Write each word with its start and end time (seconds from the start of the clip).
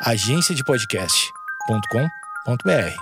agenciadepodcast.com.br. 0.00 2.96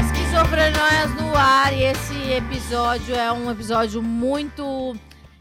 Esquizofrenóias 0.05 1.15
no 1.19 1.35
ar 1.35 1.73
e 1.73 1.85
esse 1.85 2.33
episódio 2.33 3.15
é 3.15 3.33
um 3.33 3.51
episódio 3.51 4.03
muito 4.03 4.95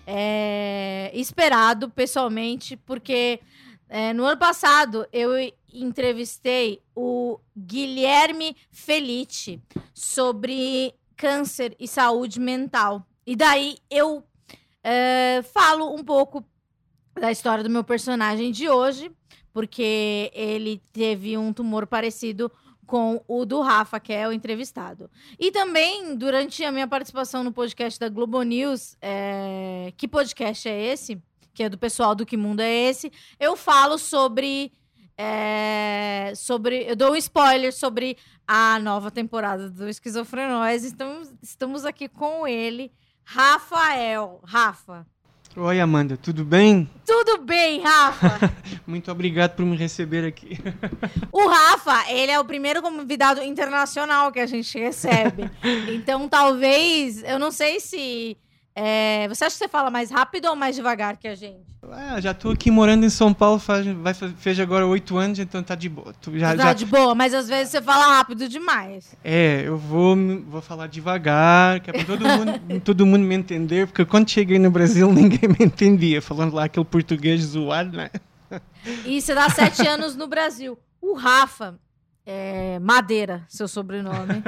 é, 0.07 1.11
esperado 1.13 1.89
pessoalmente, 1.89 2.77
porque 2.77 3.41
é, 3.89 4.13
no 4.13 4.23
ano 4.23 4.37
passado, 4.37 5.07
eu 5.11 5.31
entrevistei 5.73 6.79
o 6.95 7.39
Guilherme 7.57 8.55
Felice 8.71 9.59
sobre 9.93 10.93
câncer 11.17 11.75
e 11.79 11.87
saúde 11.87 12.39
mental. 12.39 13.03
E 13.25 13.35
daí 13.35 13.77
eu 13.89 14.23
é, 14.83 15.41
falo 15.53 15.93
um 15.93 16.03
pouco 16.03 16.45
da 17.19 17.31
história 17.31 17.63
do 17.63 17.69
meu 17.69 17.83
personagem 17.83 18.51
de 18.51 18.69
hoje, 18.69 19.11
porque 19.51 20.31
ele 20.35 20.81
teve 20.93 21.35
um 21.35 21.51
tumor 21.51 21.87
parecido 21.87 22.51
com 22.85 23.23
o 23.27 23.45
do 23.45 23.61
Rafa, 23.61 23.99
que 23.99 24.13
é 24.13 24.27
o 24.27 24.31
entrevistado. 24.31 25.09
E 25.39 25.51
também, 25.51 26.15
durante 26.15 26.63
a 26.63 26.71
minha 26.71 26.87
participação 26.87 27.43
no 27.43 27.51
podcast 27.51 27.99
da 27.99 28.09
Globo 28.09 28.41
News, 28.41 28.97
é... 29.01 29.93
que 29.97 30.07
podcast 30.07 30.67
é 30.67 30.93
esse? 30.93 31.21
Que 31.59 31.63
é 31.63 31.67
do 31.67 31.77
pessoal 31.77 32.15
do 32.15 32.25
Que 32.25 32.37
Mundo 32.37 32.61
é 32.61 32.71
Esse, 32.71 33.11
eu 33.37 33.57
falo 33.57 33.97
sobre. 33.97 34.71
É, 35.17 36.31
sobre. 36.33 36.85
Eu 36.89 36.95
dou 36.95 37.11
um 37.11 37.15
spoiler 37.17 37.73
sobre 37.73 38.15
a 38.47 38.79
nova 38.79 39.11
temporada 39.11 39.69
do 39.69 39.89
Esquizofrenóis. 39.89 40.85
Estamos, 40.85 41.33
estamos 41.43 41.83
aqui 41.83 42.07
com 42.07 42.47
ele, 42.47 42.93
Rafael. 43.25 44.39
Rafa. 44.45 45.05
Oi, 45.53 45.81
Amanda, 45.81 46.15
tudo 46.15 46.45
bem? 46.45 46.89
Tudo 47.05 47.39
bem, 47.39 47.81
Rafa. 47.81 48.39
Muito 48.87 49.11
obrigado 49.11 49.57
por 49.57 49.65
me 49.65 49.75
receber 49.75 50.25
aqui. 50.25 50.57
o 51.29 51.45
Rafa, 51.45 52.09
ele 52.09 52.31
é 52.31 52.39
o 52.39 52.45
primeiro 52.45 52.81
convidado 52.81 53.43
internacional 53.43 54.31
que 54.31 54.39
a 54.39 54.45
gente 54.45 54.79
recebe. 54.79 55.51
Então, 55.91 56.29
talvez, 56.29 57.21
eu 57.23 57.37
não 57.37 57.51
sei 57.51 57.81
se 57.81 58.37
é, 58.81 59.27
você 59.27 59.43
acha 59.43 59.55
que 59.55 59.59
você 59.59 59.67
fala 59.67 59.89
mais 59.89 60.09
rápido 60.09 60.45
ou 60.45 60.55
mais 60.55 60.73
devagar 60.73 61.17
que 61.17 61.27
a 61.27 61.35
gente? 61.35 61.67
É, 61.91 62.21
já 62.21 62.33
tô 62.33 62.51
aqui 62.51 62.71
morando 62.71 63.05
em 63.05 63.09
São 63.09 63.33
Paulo, 63.33 63.59
faz, 63.59 63.85
vai, 63.85 64.13
fez 64.13 64.57
agora 64.57 64.87
oito 64.87 65.17
anos, 65.17 65.37
então 65.37 65.61
tá 65.61 65.75
de 65.75 65.89
boa. 65.89 66.15
Já, 66.33 66.55
tá 66.55 66.63
já... 66.63 66.73
de 66.73 66.85
boa, 66.85 67.13
mas 67.13 67.33
às 67.33 67.49
vezes 67.49 67.71
você 67.71 67.81
fala 67.81 68.17
rápido 68.17 68.47
demais. 68.47 69.13
É, 69.21 69.63
eu 69.65 69.77
vou, 69.77 70.15
vou 70.47 70.61
falar 70.61 70.87
devagar, 70.87 71.81
que 71.81 71.89
é 71.89 71.93
pra 71.93 72.05
todo 72.05 72.25
mundo, 72.25 72.79
todo 72.81 73.05
mundo 73.05 73.23
me 73.23 73.35
entender, 73.35 73.85
porque 73.85 74.05
quando 74.05 74.29
cheguei 74.29 74.57
no 74.57 74.71
Brasil 74.71 75.11
ninguém 75.11 75.49
me 75.49 75.65
entendia, 75.65 76.21
falando 76.21 76.53
lá 76.53 76.63
aquele 76.63 76.85
português 76.85 77.41
zoado, 77.41 77.97
né? 77.97 78.09
E 79.05 79.21
você 79.21 79.35
dá 79.35 79.49
sete 79.49 79.83
anos 79.87 80.15
no 80.15 80.25
Brasil. 80.25 80.79
O 81.01 81.15
Rafa, 81.15 81.77
é, 82.25 82.79
Madeira, 82.79 83.43
seu 83.49 83.67
sobrenome. 83.67 84.41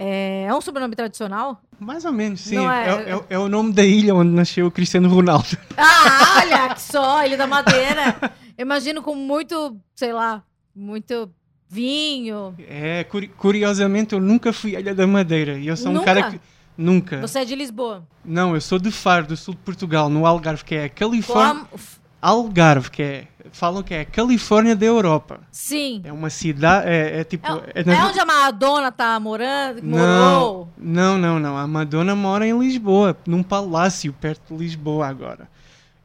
É, 0.00 0.44
é 0.44 0.54
um 0.54 0.60
sobrenome 0.60 0.94
tradicional? 0.94 1.60
Mais 1.80 2.04
ou 2.04 2.12
menos, 2.12 2.42
sim. 2.42 2.56
É... 2.56 2.88
É, 2.88 3.12
é... 3.14 3.24
é... 3.30 3.38
o 3.38 3.48
nome 3.48 3.72
da 3.72 3.84
ilha 3.84 4.14
onde 4.14 4.30
nasceu 4.30 4.68
o 4.68 4.70
Cristiano 4.70 5.08
Ronaldo. 5.08 5.58
Ah, 5.76 6.42
olha, 6.42 6.74
que 6.74 6.80
só, 6.80 7.24
Ilha 7.24 7.36
da 7.36 7.46
Madeira. 7.46 8.16
Imagino 8.56 9.02
com 9.02 9.14
muito, 9.14 9.76
sei 9.94 10.12
lá, 10.12 10.42
muito 10.74 11.30
vinho. 11.68 12.54
É, 12.58 13.04
curiosamente 13.36 14.14
eu 14.14 14.20
nunca 14.20 14.52
fui 14.52 14.76
à 14.76 14.80
Ilha 14.80 14.94
da 14.94 15.06
Madeira. 15.06 15.58
E 15.58 15.66
eu 15.66 15.76
sou 15.76 15.92
nunca? 15.92 16.02
um 16.02 16.04
cara 16.04 16.30
que. 16.30 16.40
Nunca. 16.76 17.20
Você 17.20 17.40
é 17.40 17.44
de 17.44 17.56
Lisboa? 17.56 18.06
Não, 18.24 18.54
eu 18.54 18.60
sou 18.60 18.78
de 18.78 18.92
Faro, 18.92 19.26
do 19.26 19.36
sul 19.36 19.54
de 19.54 19.60
Portugal, 19.60 20.08
no 20.08 20.24
Algarve, 20.24 20.64
que 20.64 20.76
é 20.76 20.84
a 20.84 20.88
Califórnia. 20.88 21.64
Como? 21.64 21.82
Algarve, 22.22 22.90
que 22.90 23.02
é 23.02 23.28
falam 23.52 23.82
que 23.82 23.94
é 23.94 24.00
a 24.00 24.04
Califórnia 24.04 24.74
da 24.74 24.86
Europa. 24.86 25.40
Sim. 25.50 26.00
É 26.04 26.12
uma 26.12 26.30
cidade, 26.30 26.88
é, 26.88 27.20
é 27.20 27.24
tipo... 27.24 27.46
É, 27.46 27.82
é, 27.82 27.94
é 27.94 28.04
onde 28.04 28.20
a 28.20 28.24
Madonna 28.24 28.92
tá 28.92 29.18
morando, 29.18 29.82
morou? 29.82 30.68
Não, 30.76 31.18
não, 31.18 31.38
não. 31.38 31.56
A 31.56 31.66
Madonna 31.66 32.14
mora 32.14 32.46
em 32.46 32.58
Lisboa, 32.58 33.16
num 33.26 33.42
palácio 33.42 34.12
perto 34.12 34.54
de 34.54 34.62
Lisboa 34.62 35.06
agora. 35.06 35.48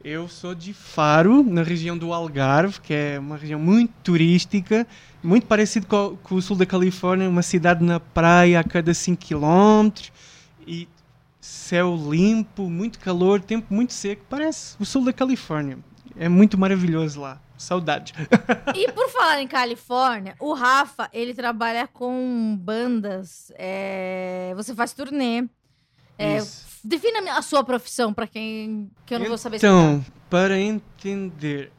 Eu 0.04 0.28
sou 0.28 0.54
de 0.54 0.74
Faro, 0.74 1.44
na 1.44 1.64
região 1.64 1.98
do 1.98 2.12
Algarve, 2.12 2.82
que 2.82 2.94
é 2.94 3.18
uma 3.18 3.38
região 3.38 3.60
muito 3.60 3.94
turística, 4.04 4.86
muito 5.24 5.46
parecido 5.48 5.88
com, 5.88 6.18
com 6.22 6.36
o 6.36 6.42
sul 6.42 6.58
da 6.58 6.66
Califórnia, 6.66 7.30
uma 7.30 7.42
cidade 7.42 7.82
na 7.82 8.02
praia 8.02 8.60
a 8.60 8.64
cada 8.66 8.94
5 8.94 9.26
km 9.26 9.90
e 10.68 10.90
céu 11.40 11.96
limpo, 12.10 12.70
muito 12.70 13.00
calor, 13.00 13.42
tempo 13.42 13.74
muito 13.74 13.94
seco, 13.94 14.24
parece 14.30 14.76
o 14.78 14.86
sul 14.86 15.06
da 15.06 15.14
Califórnia. 15.14 15.78
É 16.18 16.30
muito 16.30 16.58
maravilhoso 16.58 17.22
lá. 17.22 17.40
Saudade. 17.58 18.14
E 18.76 18.92
por 18.92 19.10
falar 19.10 19.42
em 19.42 19.48
Califórnia, 19.48 20.36
o 20.40 20.54
Rafa, 20.54 21.10
ele 21.14 21.34
trabalha 21.34 21.88
com 21.88 22.58
bandas. 22.60 23.52
É... 23.56 24.54
Você 24.56 24.76
faz 24.76 24.94
turnê. 24.94 25.46
É... 26.18 26.40
Defina 26.84 27.38
a 27.38 27.42
sua 27.42 27.64
profissão 27.64 28.14
para 28.14 28.28
quem 28.28 28.92
que 29.06 29.14
eu 29.14 29.20
não 29.20 29.26
então, 29.26 29.30
vou 29.30 29.38
saber 29.38 29.58
Então, 29.58 30.06
para 30.30 30.60
entender, 30.60 31.72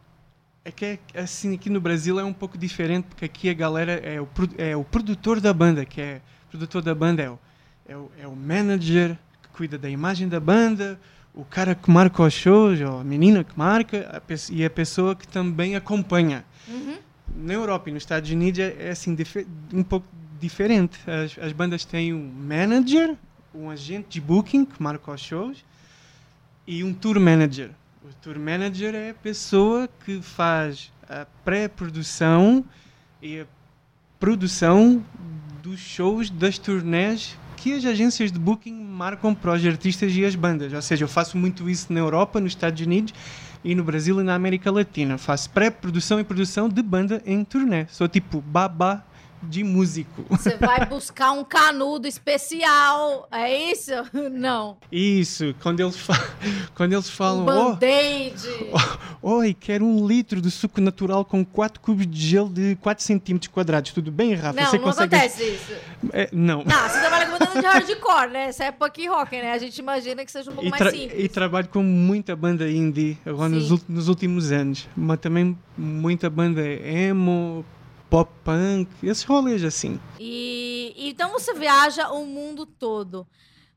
é 0.65 0.71
que 0.71 0.99
assim 1.15 1.55
aqui 1.55 1.69
no 1.69 1.81
Brasil 1.81 2.19
é 2.19 2.25
um 2.25 2.33
pouco 2.33 2.57
diferente 2.57 3.05
porque 3.07 3.27
aqui 3.27 3.51
a 3.51 3.55
galera 3.55 3.93
é 3.93 4.19
o, 4.19 4.29
é 4.57 4.75
o 4.75 4.83
produtor 4.83 5.41
da 5.41 5.53
banda, 5.53 5.85
que 5.85 6.01
é 6.01 6.23
o 6.47 6.51
produtor 6.51 6.81
da 6.81 6.95
banda 6.95 7.23
é 7.23 7.29
o, 7.29 7.39
é 7.87 7.97
o, 7.97 8.11
é 8.21 8.27
o 8.27 8.35
manager 8.35 9.19
que 9.43 9.49
cuida 9.51 9.77
da 9.77 9.91
imagem 9.91 10.27
da 10.27 10.41
banda, 10.41 10.99
o 11.35 11.45
cara 11.45 11.75
que 11.75 11.91
marca 11.91 12.23
os 12.23 12.33
shows, 12.33 12.81
ou 12.81 13.01
a 13.01 13.05
menina 13.05 13.43
que 13.43 13.59
marca, 13.59 14.09
a 14.13 14.53
e 14.53 14.65
a 14.65 14.71
pessoa 14.71 15.17
que 15.17 15.27
também 15.27 15.75
acompanha. 15.75 16.45
Uhum. 16.69 16.97
Na 17.37 17.53
Europa 17.53 17.91
e 17.91 17.93
nos 17.93 18.05
Estados 18.05 18.31
Unidos 18.31 18.61
é, 18.61 18.77
é 18.79 18.91
assim 18.91 19.17
um 19.73 19.83
pouco 19.83 20.07
diferente. 20.41 20.99
As, 21.11 21.37
as, 21.45 21.53
bandas 21.53 21.85
têm 21.85 22.15
um 22.15 22.33
manager, 22.33 23.17
um 23.53 23.69
agente 23.69 24.09
de 24.11 24.21
booking 24.21 24.65
que 24.65 24.81
marca 24.81 25.11
os 25.11 25.21
shows 25.21 25.65
e 26.67 26.85
um 26.85 26.95
tour 26.95 27.19
manager. 27.19 27.71
O 28.05 28.13
tour 28.23 28.39
manager 28.39 28.95
é 28.95 29.11
a 29.11 29.15
pessoa 29.15 29.89
que 30.05 30.23
faz 30.23 30.93
a 31.09 31.27
pré-produção 31.45 32.65
e 33.21 33.41
a 33.41 33.47
produção 34.21 35.05
dos 35.63 35.81
shows 35.81 36.31
das 36.31 36.59
turnés 36.59 37.37
as 37.73 37.85
agências 37.85 38.31
de 38.31 38.39
booking 38.39 38.75
marcam 38.75 39.35
para 39.35 39.53
os 39.53 39.65
artistas 39.65 40.13
e 40.15 40.25
as 40.25 40.35
bandas. 40.35 40.73
Ou 40.73 40.83
seja, 40.83 41.05
eu 41.05 41.09
faço 41.09 41.39
muito 41.39 41.69
isso 41.69 41.93
na 41.93 42.01
Europa, 42.01 42.41
nos 42.41 42.53
Estados 42.53 42.81
Unidos, 42.85 43.15
e 43.65 43.75
no 43.75 43.83
Brasil 43.83 44.21
e 44.21 44.25
na 44.25 44.35
América 44.35 44.71
Latina. 44.71 45.17
Faço 45.17 45.49
pré-produção 45.51 46.21
e 46.21 46.25
produção 46.25 46.69
de 46.69 46.83
banda 46.83 47.23
em 47.25 47.43
turnê. 47.43 47.87
Sou 47.87 48.07
tipo 48.07 48.41
babá 48.41 49.03
de 49.49 49.63
músico. 49.65 50.25
Você 50.31 50.57
vai 50.57 50.85
buscar 50.87 51.33
um 51.33 51.45
canudo 51.45 52.07
especial, 52.09 53.29
é 53.31 53.71
isso? 53.71 53.93
Não. 54.33 54.77
Isso, 54.91 55.55
quando 55.63 55.81
eles, 55.81 55.97
fa 55.97 56.15
quando 56.75 56.93
eles 56.93 57.09
Um 57.09 57.13
falam, 57.13 57.43
oh, 57.45 57.73
band-aid. 57.77 58.43
oi, 59.23 59.55
quero 59.55 59.85
um 59.85 60.07
litro 60.07 60.41
de 60.41 60.51
suco 60.51 60.81
natural 60.81 61.25
com 61.25 61.45
4 61.45 61.81
cubos 61.81 62.07
de 62.07 62.21
gelo 62.21 62.49
de 62.49 62.77
4 62.77 63.03
centímetros 63.05 63.51
quadrados. 63.53 63.93
Tudo 63.93 64.11
bem, 64.11 64.35
Rafa? 64.35 64.61
Não, 64.61 64.71
Você 64.71 64.77
não 64.79 64.85
consegue... 64.85 65.15
acontece 65.15 65.45
isso. 65.45 65.73
É, 66.13 66.29
não. 66.33 66.65
Não, 66.65 66.89
você 66.89 67.01
trabalha 67.01 67.27
com 67.27 67.39
banda 67.39 67.61
de 67.61 67.67
hardcore, 67.67 68.31
né? 68.31 68.53
Você 68.53 68.65
é 68.65 68.73
punk 68.73 69.07
rock, 69.09 69.37
né? 69.37 69.53
A 69.53 69.59
gente 69.59 69.79
imagina 69.79 70.25
que 70.25 70.31
seja 70.33 70.51
um 70.51 70.55
pouco 70.55 70.67
E, 70.69 70.71
mais 70.71 70.91
simples. 70.91 71.25
e 71.25 71.29
trabalho 71.29 71.69
com 71.69 71.83
muita 71.83 72.35
banda 72.37 72.69
indie 72.71 73.19
agora 73.25 73.49
nos, 73.49 73.87
nos 73.89 74.09
últimos 74.09 74.53
anos. 74.53 74.89
Mas 74.97 75.19
também 75.21 75.57
muita 75.77 76.29
banda 76.31 76.63
emo, 76.63 77.65
pop 78.15 78.31
punk, 78.45 78.89
esses 79.03 79.25
rolês 79.25 79.65
assim. 79.65 79.99
E 80.21 80.95
então 80.97 81.33
você 81.33 81.53
viaja 81.53 82.11
o 82.11 82.25
mundo 82.25 82.65
todo. 82.65 83.27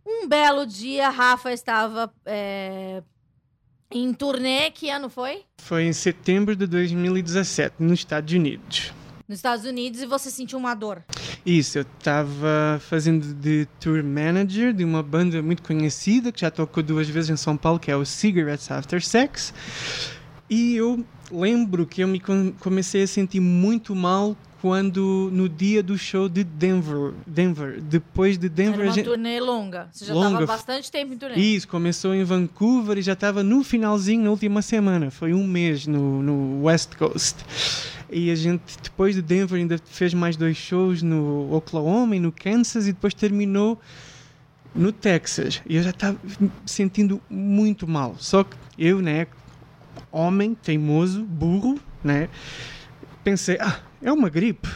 Um 0.06 0.28
belo 0.28 0.63
dia, 0.63 1.10
Rafa 1.10 1.51
estava 1.51 2.13
é, 2.24 3.01
em 3.89 4.13
turnê. 4.13 4.69
Que 4.69 4.92
ano 4.92 5.10
foi? 5.10 5.42
Foi 5.57 5.86
em 5.86 5.92
setembro 5.92 6.56
de 6.56 6.68
2017, 6.68 7.78
nos 7.80 7.98
Estados 7.98 8.31
Unidos. 8.31 8.94
Nos 9.28 9.39
Estados 9.39 9.66
Unidos 9.66 10.04
e 10.04 10.06
você 10.06 10.30
sentiu 10.30 10.60
uma 10.60 10.75
dor. 10.75 11.04
Isso, 11.44 11.80
eu 11.80 11.86
estava 11.98 12.80
fazendo 12.80 13.34
de 13.34 13.68
tour 13.80 14.04
manager 14.04 14.72
de 14.72 14.84
uma 14.84 15.01
banda 15.01 15.42
muito 15.42 15.63
conhecida 15.63 16.31
que 16.31 16.42
já 16.42 16.51
tocou 16.51 16.84
duas 16.84 17.10
vezes 17.10 17.31
em 17.31 17.38
São 17.38 17.57
Paulo, 17.57 17.80
que 17.80 17.89
é 17.89 17.95
o 17.95 18.06
Cigarettes 18.06 18.69
After 18.69 19.04
Sex. 19.04 19.51
E 20.49 20.75
eu 20.75 21.03
lembro 21.31 21.85
que 21.85 22.01
eu 22.01 22.07
me 22.07 22.19
com- 22.19 22.53
comecei 22.59 23.03
a 23.03 23.07
sentir 23.07 23.39
muito 23.39 23.94
mal 23.95 24.35
quando 24.61 25.29
no 25.31 25.47
dia 25.47 25.83
do 25.83 25.97
show 25.97 26.27
de 26.27 26.44
Denver, 26.44 27.13
Denver, 27.27 27.79
depois 27.81 28.38
de 28.39 28.49
Denver 28.49 28.79
Era 28.79 28.88
uma 28.89 28.94
gente- 28.94 29.05
turnê 29.05 29.39
longa. 29.39 29.88
Você 29.91 30.05
já 30.05 30.13
Longa. 30.13 30.27
estava 30.29 30.45
bastante 30.47 30.91
tempo 30.91 31.13
em 31.13 31.17
turnê. 31.17 31.35
Isso, 31.35 31.67
começou 31.67 32.15
em 32.15 32.23
Vancouver 32.23 32.97
e 32.97 33.01
já 33.01 33.13
estava 33.13 33.44
no 33.44 33.63
finalzinho, 33.63 34.23
na 34.23 34.31
última 34.31 34.61
semana. 34.61 35.11
Foi 35.11 35.33
um 35.33 35.45
mês 35.45 35.85
no, 35.85 36.23
no 36.23 36.63
West 36.63 36.95
Coast. 36.95 37.35
E 38.09 38.31
a 38.31 38.35
gente, 38.35 38.61
depois 38.81 39.13
de 39.13 39.21
Denver, 39.21 39.59
ainda 39.59 39.77
fez 39.85 40.13
mais 40.13 40.35
dois 40.38 40.55
shows 40.57 41.03
no 41.03 41.53
Oklahoma 41.53 42.15
e 42.15 42.19
no 42.19 42.31
Kansas 42.31 42.88
e 42.88 42.93
depois 42.93 43.13
terminou 43.13 43.79
no 44.73 44.91
Texas. 44.91 45.61
E 45.67 45.75
eu 45.75 45.83
já 45.83 45.89
estava 45.91 46.17
me 46.39 46.50
sentindo 46.65 47.21
muito 47.29 47.85
mal. 47.88 48.15
Só 48.17 48.43
que 48.43 48.55
eu, 48.77 49.01
né, 49.01 49.27
homem, 50.12 50.56
teimoso, 50.56 51.24
burro, 51.24 51.80
né, 52.04 52.30
pensei, 53.24 53.57
ah, 53.59 53.80
é 54.01 54.12
uma 54.12 54.30
gripe. 54.30 54.68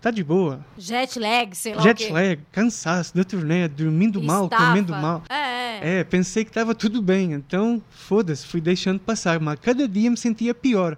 Tá 0.00 0.10
de 0.12 0.22
boa. 0.22 0.64
Jet 0.78 1.18
lag, 1.18 1.52
sei 1.56 1.74
lá 1.74 1.82
Jet 1.82 2.12
lag, 2.12 2.38
cansaço 2.52 3.16
da 3.16 3.24
turnê, 3.24 3.66
dormindo 3.66 4.22
mal, 4.22 4.44
Estafa. 4.44 4.66
comendo 4.66 4.92
mal. 4.92 5.22
É, 5.28 5.98
É, 6.00 6.04
pensei 6.04 6.44
que 6.44 6.50
estava 6.50 6.74
tudo 6.76 7.02
bem, 7.02 7.32
então 7.32 7.82
foda-se, 7.90 8.46
fui 8.46 8.60
deixando 8.60 9.00
passar, 9.00 9.40
mas 9.40 9.58
cada 9.58 9.88
dia 9.88 10.08
me 10.08 10.16
sentia 10.16 10.54
pior. 10.54 10.96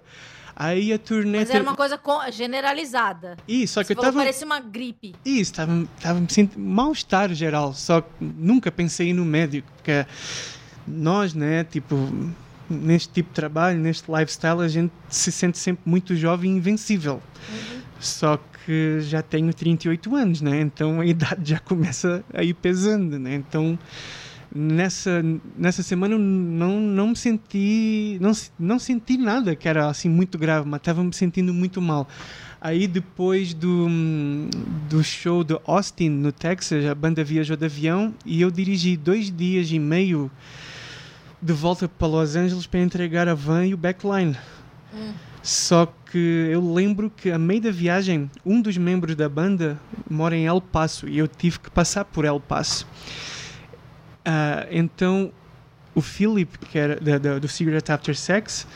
Aí 0.55 0.93
a 0.93 0.99
turnê. 0.99 1.39
Mas 1.39 1.49
era 1.49 1.63
uma 1.63 1.75
coisa 1.75 1.97
co- 1.97 2.29
generalizada. 2.31 3.35
Ih, 3.47 3.65
só 3.65 3.79
que 3.81 3.87
Você 3.87 3.93
eu 3.93 3.95
falou 3.95 4.11
tava. 4.11 4.23
parecia 4.23 4.45
uma 4.45 4.59
gripe. 4.59 5.15
Isso, 5.25 5.51
estava 5.53 5.87
tava 6.01 6.19
me 6.19 6.27
sentindo 6.31 6.59
mal-estar 6.63 7.33
geral, 7.33 7.73
só 7.73 8.01
que 8.01 8.09
nunca 8.19 8.69
pensei 8.71 9.11
no 9.13 9.25
médico, 9.25 9.67
porque 9.77 10.05
nós, 10.85 11.33
né, 11.33 11.63
tipo, 11.63 11.95
neste 12.69 13.09
tipo 13.09 13.29
de 13.29 13.35
trabalho, 13.35 13.79
neste 13.79 14.09
lifestyle, 14.11 14.61
a 14.61 14.67
gente 14.67 14.91
se 15.09 15.31
sente 15.31 15.57
sempre 15.57 15.81
muito 15.85 16.15
jovem 16.15 16.53
e 16.53 16.57
invencível. 16.57 17.21
Só 17.99 18.39
que 18.65 19.01
já 19.01 19.21
tenho 19.21 19.53
38 19.53 20.15
anos, 20.15 20.41
né? 20.41 20.61
Então 20.61 21.01
a 21.01 21.05
idade 21.07 21.49
já 21.51 21.59
começa 21.59 22.23
a 22.33 22.43
ir 22.43 22.53
pesando, 22.53 23.17
né? 23.19 23.35
Então 23.35 23.77
nessa 24.53 25.23
nessa 25.55 25.83
semana 25.83 26.17
não 26.17 26.79
não 26.79 27.09
me 27.09 27.15
senti 27.15 28.17
não 28.19 28.31
não 28.57 28.79
senti 28.79 29.15
nada 29.15 29.55
que 29.55 29.67
era 29.67 29.87
assim 29.87 30.09
muito 30.09 30.37
grave, 30.37 30.67
mas 30.67 30.79
estava 30.79 31.03
me 31.03 31.13
sentindo 31.13 31.53
muito 31.53 31.81
mal. 31.81 32.07
Aí 32.61 32.87
depois 32.87 33.53
do 33.53 33.87
do 34.89 35.03
show 35.03 35.43
de 35.43 35.57
Austin 35.65 36.09
no 36.09 36.31
Texas, 36.31 36.85
a 36.85 36.95
banda 36.95 37.23
viajou 37.23 37.55
de 37.55 37.65
avião 37.65 38.13
e 38.25 38.41
eu 38.41 38.51
dirigi 38.51 38.97
dois 38.97 39.31
dias 39.31 39.71
e 39.71 39.79
meio 39.79 40.29
de 41.41 41.53
volta 41.53 41.87
para 41.87 42.07
Los 42.07 42.35
Angeles 42.35 42.65
para 42.67 42.79
entregar 42.81 43.27
a 43.27 43.33
van 43.33 43.65
e 43.65 43.73
o 43.73 43.77
backline. 43.77 44.35
Só 45.41 45.85
que 46.11 46.49
eu 46.51 46.73
lembro 46.73 47.09
que 47.09 47.31
a 47.31 47.37
meio 47.39 47.61
da 47.61 47.71
viagem, 47.71 48.29
um 48.45 48.61
dos 48.61 48.77
membros 48.77 49.15
da 49.15 49.29
banda 49.29 49.79
mora 50.09 50.35
em 50.35 50.45
El 50.45 50.59
Paso 50.61 51.07
e 51.07 51.17
eu 51.17 51.27
tive 51.27 51.59
que 51.59 51.69
passar 51.69 52.03
por 52.05 52.25
El 52.25 52.39
Paso. 52.39 52.85
Ah, 54.25 54.67
então 54.69 55.31
o 55.95 56.01
Philip, 56.01 56.57
que 56.59 56.77
era 56.77 56.95
da, 56.99 57.17
da- 57.17 57.39
do 57.39 57.47
Cigarette 57.47 57.91
After 57.91 58.15
Sex, 58.15 58.67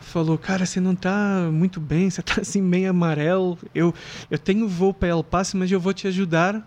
falou: 0.00 0.38
Cara, 0.38 0.64
você 0.64 0.80
não 0.80 0.94
tá 0.94 1.48
muito 1.52 1.80
bem, 1.80 2.08
você 2.08 2.22
tá 2.22 2.40
assim 2.40 2.62
meio 2.62 2.90
amarelo. 2.90 3.58
Eu, 3.74 3.92
eu 4.30 4.38
tenho 4.38 4.68
voo 4.68 4.94
para 4.94 5.08
El 5.08 5.24
Paso, 5.24 5.56
mas 5.56 5.70
eu 5.72 5.80
vou 5.80 5.92
te 5.92 6.06
ajudar. 6.06 6.66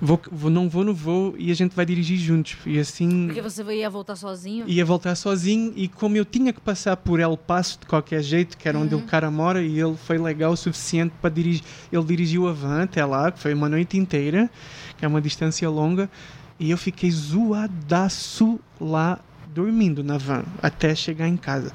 Vou, 0.00 0.20
vou, 0.30 0.50
não 0.50 0.68
vou 0.68 0.84
no 0.84 0.94
voo 0.94 1.34
e 1.38 1.50
a 1.50 1.54
gente 1.54 1.74
vai 1.74 1.84
dirigir 1.86 2.18
juntos. 2.18 2.56
E 2.66 2.78
assim 2.78 3.26
Porque 3.26 3.42
você 3.42 3.62
ia 3.74 3.88
voltar 3.90 4.16
sozinho. 4.16 4.64
ia 4.68 4.84
voltar 4.84 5.14
sozinho 5.14 5.72
e 5.76 5.88
como 5.88 6.16
eu 6.16 6.24
tinha 6.24 6.52
que 6.52 6.60
passar 6.60 6.96
por 6.96 7.20
El 7.20 7.36
Paso 7.36 7.78
de 7.80 7.86
qualquer 7.86 8.22
jeito, 8.22 8.56
que 8.56 8.68
era 8.68 8.78
onde 8.78 8.94
Uhum. 8.94 9.00
o 9.02 9.04
cara 9.04 9.30
mora, 9.30 9.62
e 9.62 9.78
ele 9.80 9.96
foi 9.96 10.18
legal 10.18 10.52
o 10.52 10.56
suficiente 10.56 11.12
para 11.20 11.30
dirigir, 11.30 11.62
ele 11.92 12.04
dirigiu 12.04 12.48
a 12.48 12.52
van 12.52 12.82
até 12.82 13.04
lá, 13.04 13.30
que 13.30 13.38
foi 13.38 13.52
uma 13.54 13.68
noite 13.68 13.96
inteira, 13.98 14.50
que 14.96 15.04
é 15.04 15.08
uma 15.08 15.20
distância 15.20 15.68
longa, 15.68 16.08
e 16.58 16.70
eu 16.70 16.78
fiquei 16.78 17.10
zoadaço 17.10 18.58
lá 18.80 19.18
dormindo 19.54 20.02
na 20.04 20.18
van 20.18 20.44
até 20.62 20.94
chegar 20.94 21.28
em 21.28 21.36
casa. 21.36 21.72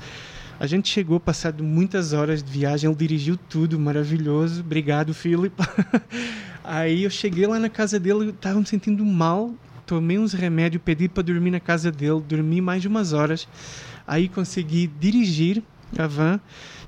A 0.60 0.68
gente 0.68 0.88
chegou 0.88 1.20
passado 1.20 1.64
muitas 1.64 2.14
horas 2.14 2.42
de 2.44 2.50
viagem, 2.52 2.90
ele 2.90 2.96
dirigiu 2.98 3.38
tudo, 3.50 3.78
maravilhoso. 3.80 4.62
Obrigado, 4.62 5.14
Philip. 5.14 5.54
Aí 6.64 7.04
eu 7.04 7.10
cheguei 7.10 7.46
lá 7.46 7.60
na 7.60 7.70
casa 7.70 8.00
dele, 8.00 8.28
eu 8.28 8.34
tava 8.34 8.60
me 8.60 8.66
sentindo 8.66 9.04
mal, 9.06 9.54
tomei 9.86 10.18
uns 10.18 10.34
remédios, 10.34 10.82
pedi 10.84 11.10
para 11.10 11.24
dormir 11.24 11.52
na 11.52 11.60
casa 11.60 11.92
dele, 11.92 12.22
dormi 12.22 12.62
mais 12.62 12.82
de 12.82 12.88
umas 12.88 13.14
horas. 13.14 13.48
Aí 14.08 14.30
consegui 14.30 14.88
dirigir 15.00 15.62
a 15.98 16.08
van. 16.08 16.40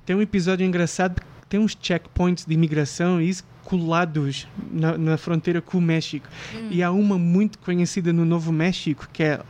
Tem 0.05 0.15
um 0.15 0.21
episódio 0.21 0.65
engraçado, 0.65 1.21
tem 1.49 1.59
uns 1.59 1.77
checkpoints 1.79 2.45
de 2.45 2.53
imigração 2.53 3.21
e 3.21 3.29
isso 3.29 3.43
colados 3.63 4.47
na, 4.71 4.97
na 4.97 5.17
fronteira 5.17 5.61
com 5.61 5.79
o 5.79 5.81
México. 5.81 6.27
E 6.69 6.81
há 6.83 6.91
uma 6.91 7.17
muito 7.17 7.57
conhecida 7.59 8.13
no 8.13 8.23
Novo 8.23 8.51
México, 8.51 9.09
que 9.11 9.23
é 9.23 9.41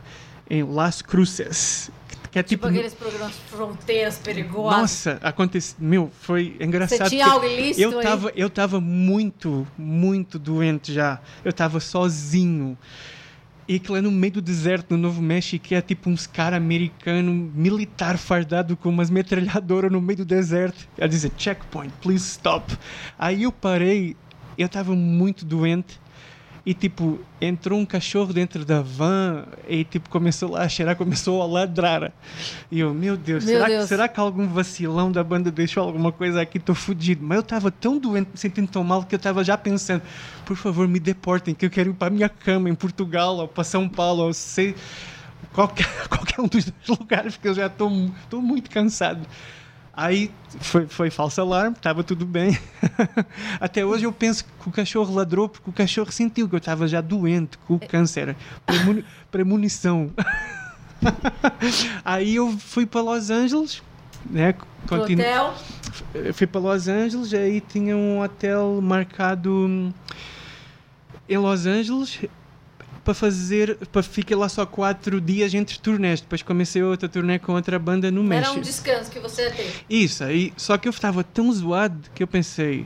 em 0.48 0.62
Las 0.62 1.02
Cruces. 1.02 1.90
Que 2.36 2.40
é 2.40 2.42
Tipo 2.42 2.66
tipo. 2.66 2.78
aqueles 2.78 2.92
programas 2.92 3.32
fronteiras 3.48 4.18
perigosas. 4.18 4.78
nossa, 4.78 5.18
aconteceu. 5.22 5.74
Meu, 5.78 6.10
foi 6.20 6.54
engraçado. 6.60 7.08
Você 7.08 7.16
tinha 7.16 7.26
algo 7.26 7.46
ilícito 7.46 7.80
eu 7.80 7.98
aí? 7.98 8.04
tava, 8.04 8.32
eu 8.36 8.50
tava 8.50 8.78
muito, 8.78 9.66
muito 9.78 10.38
doente 10.38 10.92
já. 10.92 11.18
Eu 11.42 11.50
tava 11.50 11.80
sozinho. 11.80 12.76
E 13.66 13.76
aquilo 13.76 13.96
é 13.96 14.02
no 14.02 14.10
meio 14.10 14.34
do 14.34 14.42
deserto, 14.42 14.90
no 14.90 14.98
Novo 14.98 15.22
México, 15.22 15.64
que 15.64 15.74
é 15.74 15.80
tipo 15.80 16.10
uns 16.10 16.26
cara 16.26 16.58
americano, 16.58 17.32
militar 17.32 18.18
fardado 18.18 18.76
com 18.76 18.90
umas 18.90 19.08
metralhadoras 19.08 19.90
no 19.90 19.98
meio 20.02 20.18
do 20.18 20.24
deserto. 20.26 20.86
Ela 20.98 21.08
dizia, 21.08 21.32
checkpoint, 21.38 21.90
please 22.02 22.26
stop. 22.26 22.76
Aí 23.18 23.44
eu 23.44 23.50
parei, 23.50 24.14
eu 24.58 24.68
tava 24.68 24.94
muito 24.94 25.42
doente. 25.42 25.98
E 26.66 26.74
tipo, 26.74 27.20
entrou 27.40 27.78
um 27.78 27.86
cachorro 27.86 28.32
dentro 28.32 28.64
da 28.64 28.82
van 28.82 29.44
e 29.68 29.84
tipo, 29.84 30.10
começou 30.10 30.50
lá 30.50 30.62
a 30.62 30.68
cheirar, 30.68 30.96
começou 30.96 31.40
a 31.40 31.46
ladrar. 31.46 32.12
E 32.72 32.80
eu, 32.80 32.92
meu 32.92 33.16
Deus, 33.16 33.44
Meu 33.44 33.54
será, 33.54 33.68
Deus. 33.68 33.82
Que, 33.82 33.88
será 33.88 34.08
que 34.08 34.18
algum 34.18 34.48
vacilão 34.48 35.12
da 35.12 35.22
banda 35.22 35.48
deixou 35.52 35.84
alguma 35.84 36.10
coisa 36.10 36.42
aqui? 36.42 36.58
Tô 36.58 36.74
fudido. 36.74 37.24
Mas 37.24 37.36
eu 37.36 37.42
tava 37.44 37.70
tão 37.70 37.98
doente, 37.98 38.30
me 38.32 38.36
sentindo 38.36 38.66
tão 38.66 38.82
mal, 38.82 39.04
que 39.04 39.14
eu 39.14 39.18
tava 39.20 39.44
já 39.44 39.56
pensando, 39.56 40.02
por 40.44 40.56
favor, 40.56 40.88
me 40.88 40.98
deportem, 40.98 41.54
que 41.54 41.66
eu 41.66 41.70
quero 41.70 41.90
ir 41.90 41.94
pra 41.94 42.10
minha 42.10 42.28
cama 42.28 42.68
em 42.68 42.74
Portugal 42.74 43.36
ou 43.36 43.46
pra 43.46 43.62
São 43.62 43.88
Paulo, 43.88 44.24
ou 44.24 44.32
sei, 44.32 44.74
qualquer, 45.52 45.86
qualquer 46.10 46.40
um 46.40 46.48
dos 46.48 46.64
dois 46.64 46.98
lugares, 46.98 47.36
porque 47.36 47.46
eu 47.46 47.54
já 47.54 47.68
tô 47.68 47.88
muito 48.42 48.68
cansado. 48.70 49.24
Aí 49.96 50.30
foi, 50.60 50.86
foi 50.86 51.08
falso 51.10 51.40
alarme, 51.40 51.74
estava 51.74 52.04
tudo 52.04 52.26
bem. 52.26 52.58
Até 53.58 53.82
hoje 53.84 54.04
eu 54.04 54.12
penso 54.12 54.44
que 54.44 54.68
o 54.68 54.72
cachorro 54.72 55.14
ladrou 55.14 55.48
porque 55.48 55.70
o 55.70 55.72
cachorro 55.72 56.12
sentiu 56.12 56.46
que 56.48 56.54
eu 56.54 56.58
estava 56.58 56.86
já 56.86 57.00
doente 57.00 57.56
com 57.66 57.74
o 57.76 57.80
câncer. 57.80 58.36
Premoni- 58.66 59.04
premonição. 59.32 60.10
Aí 62.04 62.36
eu 62.36 62.56
fui 62.58 62.84
para 62.84 63.00
Los 63.00 63.30
Angeles, 63.30 63.82
né? 64.28 64.54
Continu- 64.86 65.22
hotel. 65.22 65.54
fui 66.34 66.46
para 66.46 66.60
Los 66.60 66.88
Angeles, 66.88 67.32
aí 67.34 67.60
tinha 67.60 67.96
um 67.96 68.20
hotel 68.22 68.78
marcado 68.82 69.50
hum, 69.50 69.92
em 71.28 71.38
Los 71.38 71.66
Angeles. 71.66 72.20
Para 73.06 73.14
fazer, 73.14 73.76
para 73.92 74.02
ficar 74.02 74.36
lá 74.36 74.48
só 74.48 74.66
quatro 74.66 75.20
dias 75.20 75.54
entre 75.54 75.78
turnés. 75.78 76.20
Depois 76.20 76.42
comecei 76.42 76.82
outra 76.82 77.08
turnê 77.08 77.38
com 77.38 77.52
outra 77.52 77.78
banda 77.78 78.10
no 78.10 78.20
Era 78.22 78.40
México. 78.40 78.58
um 78.58 78.60
descanso 78.60 79.10
que 79.12 79.20
você 79.20 79.42
ia 79.42 79.50
ter. 79.52 79.72
Isso, 79.88 80.24
aí, 80.24 80.52
só 80.56 80.76
que 80.76 80.88
eu 80.88 80.90
estava 80.90 81.22
tão 81.22 81.52
zoado 81.52 81.96
que 82.12 82.20
eu 82.20 82.26
pensei, 82.26 82.84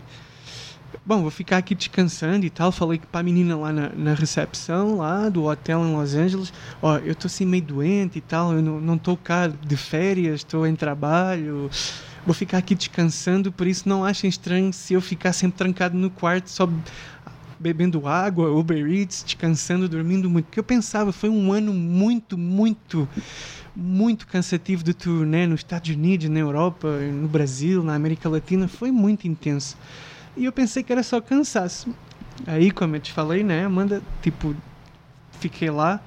bom, 1.07 1.23
vou 1.23 1.31
ficar 1.31 1.57
aqui 1.57 1.75
descansando 1.75 2.45
e 2.45 2.51
tal. 2.51 2.71
Falei 2.71 3.01
para 3.11 3.21
a 3.21 3.23
menina 3.23 3.57
lá 3.57 3.73
na, 3.73 3.89
na 3.97 4.13
recepção, 4.13 4.99
lá 4.99 5.31
do 5.31 5.45
hotel 5.45 5.81
em 5.87 5.97
Los 5.97 6.15
Angeles, 6.15 6.53
ó, 6.83 6.99
eu 6.99 7.13
estou 7.13 7.27
assim 7.27 7.47
meio 7.47 7.63
doente 7.63 8.19
e 8.19 8.21
tal, 8.21 8.53
eu 8.53 8.61
não 8.61 8.97
estou 8.97 9.17
cá 9.17 9.49
de 9.49 9.77
férias, 9.77 10.41
estou 10.41 10.67
em 10.67 10.77
trabalho, 10.77 11.71
vou 12.27 12.35
ficar 12.35 12.59
aqui 12.59 12.75
descansando, 12.75 13.51
por 13.51 13.67
isso 13.67 13.89
não 13.89 14.05
achem 14.05 14.29
estranho 14.29 14.71
se 14.71 14.93
eu 14.93 15.01
ficar 15.01 15.33
sempre 15.33 15.57
trancado 15.57 15.97
no 15.97 16.11
quarto, 16.11 16.51
só 16.51 16.69
bebendo 17.61 18.07
água, 18.09 18.51
Uber 18.51 18.91
Eats, 18.91 19.23
descansando, 19.23 19.89
dormindo 19.89 20.29
muito. 20.31 20.47
Porque 20.47 20.59
eu 20.59 20.65
pensava, 20.65 21.13
foi 21.13 21.29
um 21.29 21.53
ano 21.53 21.73
muito, 21.75 22.39
muito 22.39 23.07
muito 23.75 24.27
cansativo 24.27 24.83
de 24.83 24.93
turnê 24.93 25.47
nos 25.47 25.61
Estados 25.61 25.91
Unidos, 25.91 26.29
na 26.29 26.41
Europa, 26.41 26.89
no 26.89 27.29
Brasil, 27.29 27.83
na 27.83 27.95
América 27.95 28.29
Latina, 28.29 28.67
foi 28.67 28.91
muito 28.91 29.29
intenso. 29.29 29.77
E 30.37 30.45
eu 30.45 30.53
pensei 30.53 30.83
que 30.83 30.93
era 30.93 31.03
só 31.03 31.21
cansaço. 31.21 31.95
Aí, 32.47 32.71
como 32.71 32.97
eu 32.97 33.01
te 33.01 33.13
falei, 33.13 33.45
né, 33.45 33.65
Amanda, 33.65 34.03
tipo, 34.23 34.55
fiquei 35.39 35.71
lá 35.71 36.01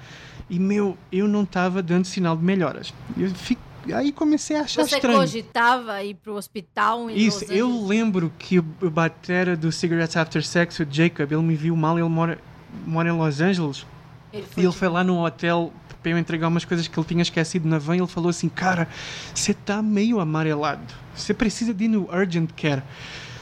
e, 0.50 0.60
meu, 0.60 0.98
eu 1.12 1.28
não 1.28 1.44
estava 1.44 1.82
dando 1.82 2.06
sinal 2.06 2.36
de 2.36 2.44
melhoras. 2.44 2.94
Eu 3.18 3.30
fico, 3.30 3.62
aí 3.92 4.12
comecei 4.12 4.56
a 4.56 4.62
achar 4.62 4.84
Você 4.86 4.96
estranho. 4.96 5.18
cogitava 5.18 6.02
ir 6.04 6.14
pro 6.16 6.36
hospital 6.36 7.10
em 7.10 7.18
Isso, 7.18 7.44
eu 7.46 7.86
lembro 7.86 8.32
que 8.38 8.60
o 8.60 8.64
batera 8.90 9.58
do 9.58 9.72
Cigarettes 9.72 10.16
After 10.16 10.46
Sex, 10.46 10.80
o 10.80 10.88
Jacob, 10.90 11.32
ele 11.32 11.42
me 11.42 11.56
viu 11.56 11.76
mal, 11.76 11.98
ele 11.98 12.08
mora, 12.08 12.40
mora 12.86 13.10
em 13.10 13.18
Los 13.18 13.42
Angeles. 13.42 13.86
Ele 14.32 14.46
E 14.56 14.62
ele 14.62 14.72
foi 14.72 14.88
lá 14.88 15.04
no 15.04 15.26
hotel 15.26 15.74
para 16.02 16.12
eu 16.12 16.18
entregar 16.18 16.48
umas 16.50 16.66
coisas 16.66 16.88
que 16.88 17.00
ele 17.00 17.08
tinha 17.08 17.22
esquecido 17.22 17.68
na 17.68 17.80
van. 17.80 17.96
Ele 17.96 18.08
falou 18.08 18.30
assim: 18.30 18.50
Cara, 18.50 18.88
você 19.34 19.52
está 19.52 19.82
meio 19.82 20.20
amarelado. 20.20 20.94
Você 21.16 21.34
precisa 21.34 21.74
de 21.74 21.86
ir 21.86 21.88
no 21.88 22.10
Urgent 22.14 22.50
Care. 22.56 22.84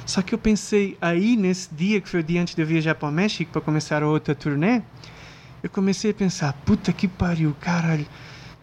Só 0.06 0.22
que 0.22 0.34
eu 0.34 0.38
pensei, 0.38 0.98
aí 1.02 1.38
nesse 1.38 1.74
dia, 1.74 2.02
que 2.02 2.10
foi 2.10 2.20
o 2.20 2.24
dia 2.24 2.42
antes 2.42 2.54
de 2.56 2.62
eu 2.62 2.66
viajar 2.66 2.96
para 2.96 3.08
o 3.08 3.12
México 3.12 3.52
para 3.52 3.62
começar 3.62 4.04
a 4.04 4.08
outra 4.08 4.36
turnê, 4.36 4.82
eu 5.64 5.70
comecei 5.70 6.12
a 6.12 6.14
pensar: 6.14 6.54
Puta 6.66 6.92
que 6.92 7.08
pariu, 7.08 7.56
caralho. 7.60 8.06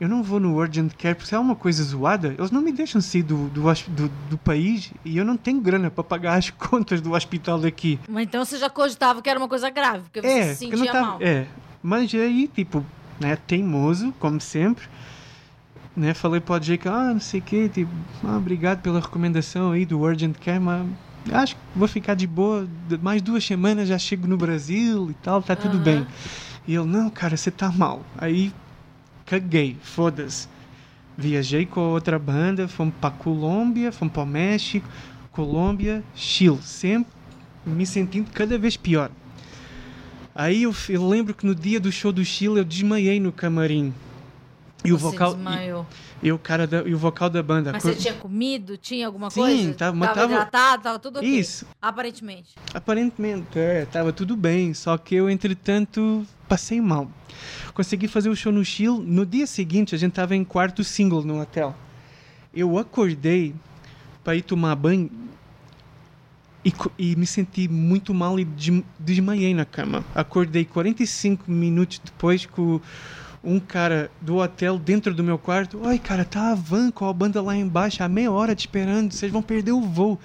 Eu 0.01 0.09
não 0.09 0.23
vou 0.23 0.39
no 0.39 0.55
Urgent 0.55 0.93
Care 0.97 1.15
porque 1.15 1.29
se 1.29 1.35
é 1.35 1.39
uma 1.39 1.57
coisa 1.57 1.83
zoada, 1.83 2.29
eles 2.39 2.51
não 2.53 2.61
me 2.61 2.71
deixam 2.73 3.01
sair 3.01 3.23
do, 3.25 3.49
do, 3.51 3.63
do, 3.89 4.09
do 4.31 4.39
país 4.39 4.93
e 5.05 5.17
eu 5.17 5.25
não 5.25 5.37
tenho 5.37 5.61
grana 5.61 5.91
para 5.91 6.05
pagar 6.05 6.39
as 6.39 6.51
contas 6.55 7.01
do 7.01 7.13
hospital 7.15 7.59
daqui. 7.61 7.99
Mas 8.09 8.25
então 8.27 8.45
você 8.45 8.59
já 8.59 8.71
cogitava 8.71 9.21
que 9.21 9.29
era 9.29 9.39
uma 9.39 9.49
coisa 9.49 9.69
grave, 9.71 10.05
porque 10.05 10.23
você 10.23 10.29
É, 10.29 10.55
se 10.55 10.65
eu 10.67 10.71
não 10.71 10.77
sentia 10.79 10.93
tava, 10.93 11.07
mal. 11.07 11.19
é. 11.23 11.47
Mas 11.83 12.15
aí, 12.15 12.49
tipo, 12.49 12.85
né, 13.21 13.35
teimoso, 13.37 14.13
como 14.21 14.41
sempre, 14.41 14.85
né, 15.97 16.15
falei 16.15 16.41
para 16.41 16.55
o 16.57 16.61
Jake, 16.61 16.89
ah, 16.89 17.13
não 17.13 17.21
sei 17.21 17.41
o 17.41 17.43
quê, 17.43 17.69
tipo, 17.69 17.91
ah, 18.25 18.37
obrigado 18.37 18.83
pela 18.83 19.01
recomendação 19.01 19.73
aí 19.73 19.85
do 19.85 19.99
Urgent 20.01 20.37
Care, 20.39 20.61
mas 20.61 20.87
acho 21.33 21.57
que 21.57 21.61
vou 21.75 21.89
ficar 21.89 22.15
de 22.15 22.27
boa, 22.27 22.69
mais 23.03 23.21
duas 23.21 23.45
semanas 23.45 23.89
já 23.89 23.99
chego 23.99 24.27
no 24.29 24.37
Brasil 24.37 25.11
e 25.11 25.15
tal, 25.15 25.43
tá 25.43 25.57
tudo 25.57 25.75
Aham. 25.75 25.83
bem. 25.83 26.07
E 26.67 26.75
ele, 26.75 26.85
não, 26.85 27.11
cara, 27.11 27.37
você 27.37 27.51
tá 27.51 27.71
mal. 27.73 28.03
Aí, 28.19 28.53
caguei, 29.29 29.77
foda-se. 29.83 30.49
Viajei 31.17 31.67
com 31.67 31.81
a 31.81 31.89
outra 31.89 32.19
banda, 32.19 32.67
fomos 32.69 32.95
para 33.01 33.11
Colômbia, 33.11 33.93
fomos 33.93 34.15
para 34.15 34.23
o 34.23 34.27
México, 34.27 34.89
Colômbia, 35.33 36.03
Chile, 36.15 36.59
sempre 36.63 37.13
me 37.67 37.85
sentindo 37.85 38.31
cada 38.33 38.57
vez 38.57 38.77
pior. 38.77 39.11
Aí 40.35 40.63
eu, 40.63 40.75
eu 40.89 41.07
lembro 41.09 41.35
que 41.35 41.45
no 41.45 41.55
dia 41.55 41.81
do 41.81 41.91
show 41.91 42.13
do 42.13 42.25
Chile 42.25 42.59
eu 42.59 42.65
desmaiei 42.65 43.19
no 43.21 43.33
camarim. 43.33 43.93
E 44.85 44.93
o 44.93 44.97
Você 44.99 45.11
vocal 45.11 45.35
desmaiou. 45.35 45.85
e, 46.23 46.29
e 46.29 46.33
o 46.33 46.39
cara 46.39 46.65
da, 46.65 46.83
e 46.83 46.95
o 46.95 46.99
vocal 46.99 47.29
da 47.29 47.43
banda. 47.43 47.73
Mas 47.73 47.83
você 47.83 47.97
tinha 47.97 48.15
comido? 48.15 48.77
Tinha 48.77 49.07
alguma 49.07 49.29
Sim, 49.29 49.41
coisa? 49.41 49.75
tava- 49.75 49.97
mas 49.97 50.09
tava 50.11 50.21
tava- 50.21 50.33
hidratado, 50.35 50.83
tava 50.85 50.99
tudo 51.01 51.17
ok. 51.19 51.29
Isso, 51.29 51.67
Aparentemente. 51.83 52.55
aparentemente, 52.73 53.59
é, 53.59 53.85
tava 53.87 54.13
tudo 54.13 54.37
bem, 54.37 54.73
só 54.75 54.97
que 54.97 55.17
eu 55.17 55.29
entretanto 55.29 56.25
passei 56.49 56.81
mal. 56.81 57.11
Consegui 57.75 58.09
fazer 58.09 58.29
o 58.29 58.37
show 58.37 58.53
no 58.53 58.65
Chile. 58.65 58.99
No 59.05 59.25
dia 59.27 59.47
seguinte 59.47 59.95
a 59.95 59.99
gente 59.99 60.13
tava 60.13 60.35
em 60.37 60.45
quarto 60.45 60.83
single 60.85 61.23
no 61.25 61.41
hotel. 61.41 61.75
Eu 62.55 62.79
acordei 62.79 63.55
para 64.25 64.35
ir 64.37 64.43
tomar 64.43 64.75
banho 64.75 65.11
e, 66.65 66.73
e 66.99 67.17
me 67.17 67.27
senti 67.27 67.69
muito 67.69 68.13
mal 68.13 68.39
e 68.39 68.45
des- 68.45 68.83
desmaiei 68.99 69.55
na 69.55 69.65
cama. 69.65 70.05
Acordei 70.15 70.65
45 70.65 71.51
minutos 71.51 72.01
depois 72.05 72.45
com 72.47 72.81
um 73.45 73.61
cara 73.61 74.11
do 74.21 74.37
hotel 74.39 74.79
dentro 74.79 75.15
do 75.15 75.23
meu 75.23 75.39
quarto. 75.39 75.79
Oi, 75.87 75.99
cara, 75.99 76.25
tá 76.25 76.51
a 76.51 76.55
van 76.55 76.91
com 76.91 77.09
a 77.09 77.13
banda 77.13 77.41
lá 77.41 77.57
embaixo, 77.57 78.03
há 78.03 78.09
meia 78.09 78.33
hora 78.33 78.55
te 78.55 78.61
esperando, 78.61 79.13
vocês 79.13 79.31
vão 79.31 79.41
perder 79.43 79.73
o 79.73 79.81
voo. 79.81 80.19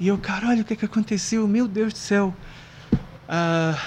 E 0.00 0.08
eu, 0.08 0.18
caralho, 0.18 0.62
o 0.62 0.64
que 0.64 0.72
é 0.72 0.76
que 0.76 0.84
aconteceu? 0.84 1.46
Meu 1.46 1.66
Deus 1.68 1.92
do 1.92 1.98
céu. 1.98 2.34
Ah, 3.28 3.78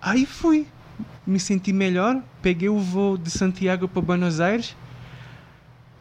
aí 0.00 0.26
fui. 0.26 0.66
Me 1.28 1.38
senti 1.38 1.74
melhor, 1.74 2.22
peguei 2.40 2.70
o 2.70 2.78
voo 2.78 3.18
de 3.18 3.30
Santiago 3.30 3.86
para 3.86 4.00
Buenos 4.00 4.40
Aires. 4.40 4.74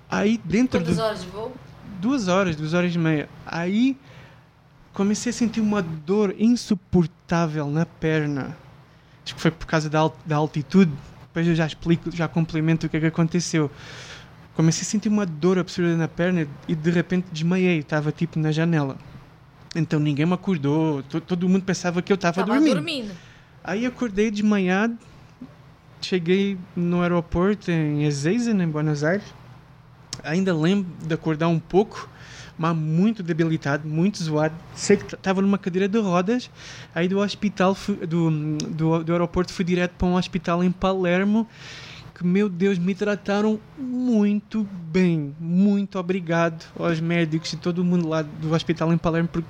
Aí 0.09 0.39
dentro 0.45 0.79
Quantas 0.79 0.95
do 0.95 1.01
horas 1.03 1.21
de 1.21 1.27
voo? 1.29 1.53
duas 1.99 2.29
horas, 2.29 2.55
duas 2.55 2.73
horas 2.73 2.95
e 2.95 2.97
meia. 2.97 3.27
Aí 3.45 3.97
comecei 4.93 5.31
a 5.31 5.33
sentir 5.33 5.59
uma 5.59 5.81
dor 5.81 6.33
insuportável 6.39 7.67
na 7.69 7.85
perna. 7.85 8.55
Acho 9.25 9.35
que 9.35 9.41
foi 9.41 9.51
por 9.51 9.65
causa 9.67 9.89
da, 9.89 10.09
da 10.25 10.37
altitude. 10.37 10.91
Depois 11.23 11.45
eu 11.45 11.55
já 11.55 11.67
explico, 11.67 12.09
já 12.15 12.25
complemento 12.29 12.85
o 12.85 12.89
que 12.89 12.95
é 12.95 12.99
que 13.01 13.05
aconteceu. 13.07 13.69
Comecei 14.55 14.83
a 14.83 14.85
sentir 14.85 15.09
uma 15.09 15.25
dor 15.25 15.59
absurda 15.59 15.97
na 15.97 16.07
perna 16.07 16.47
e 16.69 16.73
de 16.73 16.89
repente 16.89 17.27
desmaiei. 17.33 17.79
Estava 17.79 18.13
tipo 18.13 18.39
na 18.39 18.53
janela. 18.53 18.95
Então 19.75 19.99
ninguém 19.99 20.25
me 20.25 20.33
acordou. 20.33 21.03
to- 21.03 21.19
Todo 21.19 21.49
mundo 21.49 21.63
pensava 21.65 22.01
que 22.01 22.13
eu 22.13 22.15
estava 22.15 22.35
Tava 22.35 22.53
dormindo. 22.53 22.73
dormindo. 22.75 23.11
Aí 23.61 23.85
acordei 23.85 24.31
desmaiado. 24.31 24.97
Cheguei 26.01 26.57
no 26.75 27.01
aeroporto 27.01 27.71
em 27.71 28.03
Ezeiza, 28.05 28.51
em 28.51 28.67
Buenos 28.67 29.03
Aires. 29.03 29.25
Ainda 30.23 30.55
lembro 30.55 30.87
de 31.05 31.13
acordar 31.13 31.47
um 31.47 31.59
pouco, 31.59 32.09
mas 32.57 32.75
muito 32.75 33.21
debilitado, 33.21 33.87
muito 33.87 34.23
zoado. 34.23 34.55
Sei 34.75 34.97
que 34.97 35.15
estava 35.15 35.41
numa 35.41 35.57
cadeira 35.57 35.87
de 35.87 35.99
rodas. 35.99 36.49
Aí 36.93 37.07
do 37.07 37.19
hospital, 37.19 37.75
do, 38.07 38.57
do, 38.57 39.03
do 39.03 39.11
aeroporto, 39.11 39.53
fui 39.53 39.65
direto 39.65 39.93
para 39.97 40.07
um 40.07 40.15
hospital 40.15 40.63
em 40.63 40.71
Palermo. 40.71 41.47
Que, 42.15 42.25
meu 42.25 42.49
Deus, 42.49 42.79
me 42.79 42.95
trataram 42.95 43.59
muito 43.77 44.67
bem. 44.91 45.35
Muito 45.39 45.99
obrigado 45.99 46.65
aos 46.77 46.99
médicos 46.99 47.53
e 47.53 47.57
todo 47.57 47.83
mundo 47.83 48.07
lá 48.07 48.21
do 48.21 48.53
hospital 48.53 48.91
em 48.91 48.97
Palermo 48.97 49.29
porque 49.31 49.49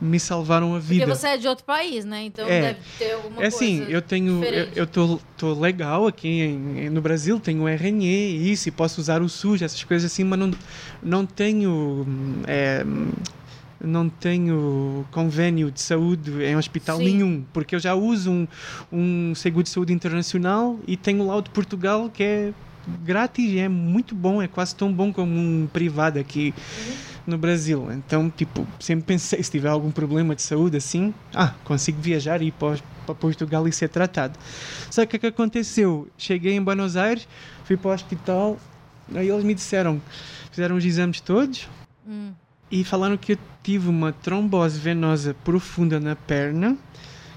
me 0.00 0.18
salvaram 0.20 0.74
a 0.74 0.78
vida. 0.78 1.04
Porque 1.04 1.18
você 1.18 1.28
é 1.28 1.36
de 1.36 1.48
outro 1.48 1.64
país, 1.64 2.04
né? 2.04 2.24
Então 2.24 2.46
É. 2.48 2.60
deve 2.60 2.80
ter 2.98 3.12
alguma 3.12 3.42
É 3.42 3.46
assim, 3.46 3.78
coisa 3.78 3.90
eu 3.92 4.02
tenho. 4.02 4.32
Eu, 4.32 4.40
diferente. 4.50 4.78
eu 4.78 4.86
tô, 4.86 5.20
tô 5.36 5.54
legal 5.54 6.06
aqui 6.06 6.28
em- 6.28 6.90
no 6.90 7.00
Brasil, 7.00 7.38
tenho 7.40 7.66
RNE 7.68 8.04
e 8.06 8.52
isso, 8.52 8.68
e 8.68 8.72
posso 8.72 9.00
usar 9.00 9.22
o 9.22 9.28
SUS, 9.28 9.62
essas 9.62 9.82
coisas 9.84 10.10
assim, 10.12 10.24
mas 10.24 10.38
não, 10.38 10.50
não 11.02 11.26
tenho. 11.26 12.06
é, 12.46 12.84
não 13.86 14.08
tenho 14.08 15.04
convênio 15.10 15.70
de 15.70 15.78
saúde 15.80 16.42
em 16.42 16.56
hospital 16.56 16.96
Sim. 16.98 17.04
nenhum, 17.04 17.44
porque 17.52 17.74
eu 17.74 17.78
já 17.78 17.94
uso 17.94 18.30
um, 18.30 18.48
um 18.90 19.34
seguro 19.34 19.62
de 19.64 19.68
saúde 19.68 19.92
internacional 19.92 20.78
e 20.88 20.96
tenho 20.96 21.26
lá 21.26 21.36
o 21.36 21.42
de 21.42 21.50
Portugal 21.50 22.08
que 22.08 22.22
é 22.22 22.52
grátis 23.04 23.44
e 23.44 23.58
é 23.58 23.68
muito 23.68 24.14
bom, 24.14 24.40
é 24.40 24.48
quase 24.48 24.74
tão 24.74 24.90
bom 24.90 25.12
como 25.12 25.38
um 25.38 25.68
privado 25.70 26.18
aqui 26.18 26.54
no 27.26 27.38
Brasil. 27.38 27.90
Então, 27.92 28.30
tipo, 28.30 28.66
sempre 28.78 29.04
pensei, 29.06 29.42
se 29.42 29.50
tiver 29.50 29.68
algum 29.68 29.90
problema 29.90 30.34
de 30.34 30.42
saúde 30.42 30.76
assim, 30.76 31.14
ah, 31.34 31.54
consigo 31.64 32.00
viajar 32.00 32.42
e 32.42 32.46
ir 32.46 32.52
para, 32.52 32.78
para 33.06 33.14
Portugal 33.14 33.66
e 33.66 33.72
ser 33.72 33.88
tratado. 33.88 34.38
Só 34.90 35.04
que 35.06 35.16
o 35.16 35.20
que 35.20 35.26
aconteceu? 35.26 36.08
Cheguei 36.18 36.54
em 36.54 36.62
Buenos 36.62 36.96
Aires, 36.96 37.26
fui 37.64 37.76
para 37.76 37.90
o 37.90 37.94
hospital, 37.94 38.58
aí 39.14 39.28
eles 39.28 39.44
me 39.44 39.54
disseram, 39.54 40.00
fizeram 40.50 40.76
os 40.76 40.84
exames 40.84 41.20
todos 41.20 41.68
Hum. 42.06 42.32
e 42.70 42.84
falaram 42.84 43.16
que 43.16 43.32
eu 43.32 43.38
tive 43.62 43.88
uma 43.88 44.12
trombose 44.12 44.78
venosa 44.78 45.34
profunda 45.42 45.98
na 45.98 46.14
perna 46.14 46.76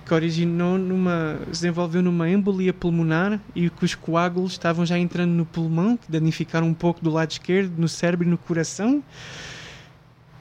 que 0.06 0.14
originou 0.14 0.78
numa 0.78 1.38
se 1.46 1.52
desenvolveu 1.52 2.02
numa 2.02 2.30
embolia 2.30 2.74
pulmonar 2.74 3.40
e 3.54 3.70
que 3.70 3.86
os 3.86 3.94
coágulos 3.94 4.54
estavam 4.54 4.86
já 4.86 4.98
entrando 4.98 5.32
no 5.32 5.46
pulmão 5.46 5.98
que 5.98 6.10
danificaram 6.10 6.68
um 6.68 6.74
pouco 6.74 7.02
do 7.02 7.10
lado 7.10 7.32
esquerdo 7.32 7.74
no 7.78 7.90
cérebro 7.90 8.26
e 8.26 8.30
no 8.30 8.38
coração 8.38 9.04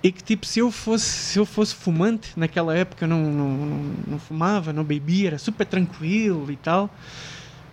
e 0.06 0.12
que 0.12 0.22
tipo 0.22 0.46
se 0.46 0.60
eu 0.60 0.70
fosse 0.70 1.04
se 1.04 1.38
eu 1.38 1.46
fosse 1.46 1.74
fumante 1.74 2.32
naquela 2.36 2.76
época 2.76 3.04
eu 3.04 3.08
não, 3.08 3.22
não, 3.30 3.48
não, 3.50 3.94
não 4.08 4.18
fumava 4.18 4.72
não 4.72 4.84
bebia 4.84 5.28
era 5.28 5.38
super 5.38 5.66
tranquilo 5.66 6.50
e 6.50 6.56
tal 6.56 6.90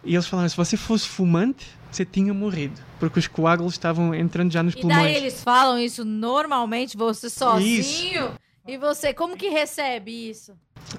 e 0.03 0.15
eles 0.15 0.27
falaram 0.27 0.49
se 0.49 0.57
você 0.57 0.75
fosse 0.75 1.07
fumante 1.07 1.67
você 1.91 2.03
tinha 2.05 2.33
morrido 2.33 2.81
porque 3.03 3.19
os 3.19 3.27
coágulos 3.27 3.73
estavam 3.73 4.15
entrando 4.15 4.51
já 4.51 4.63
nos 4.63 4.75
E 4.75 4.79
pulmões 4.81 5.03
daí 5.03 5.15
eles 5.15 5.43
falam 5.43 5.77
isso 5.77 6.05
normalmente, 6.05 6.95
você 6.95 7.29
sozinho. 7.29 8.31
E 8.65 8.77
você, 8.77 9.13
como 9.13 9.35
que 9.35 9.49
recebe 9.49 10.29
isso? 10.29 10.53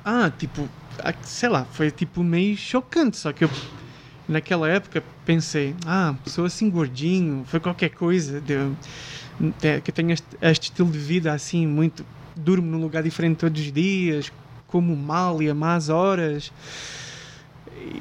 Ah, 0.04 0.30
tipo, 0.30 0.68
sei 1.22 1.48
lá, 1.48 1.64
foi 1.64 1.90
tipo 1.90 2.22
meio 2.22 2.58
chocante. 2.58 3.16
Só 3.16 3.32
que 3.32 3.44
eu, 3.44 3.50
naquela 4.28 4.68
época, 4.68 5.02
pensei, 5.24 5.74
ah, 5.86 6.14
sou 6.26 6.44
assim 6.44 6.68
gordinho, 6.68 7.42
foi 7.46 7.58
qualquer 7.58 7.88
coisa. 7.88 8.38
De, 8.38 8.54
de, 8.54 8.76
que 9.82 9.92
tenho 9.92 10.12
este, 10.12 10.26
este 10.40 10.64
estilo 10.64 10.90
de 10.90 10.98
vida 10.98 11.32
assim, 11.32 11.66
muito. 11.66 12.04
Durmo 12.36 12.66
num 12.66 12.80
lugar 12.80 13.02
diferente 13.02 13.38
todos 13.38 13.60
os 13.60 13.70
dias, 13.70 14.32
como 14.66 14.96
mal 14.96 15.40
e 15.40 15.48
a 15.48 15.54
más 15.54 15.88
horas 15.88 16.52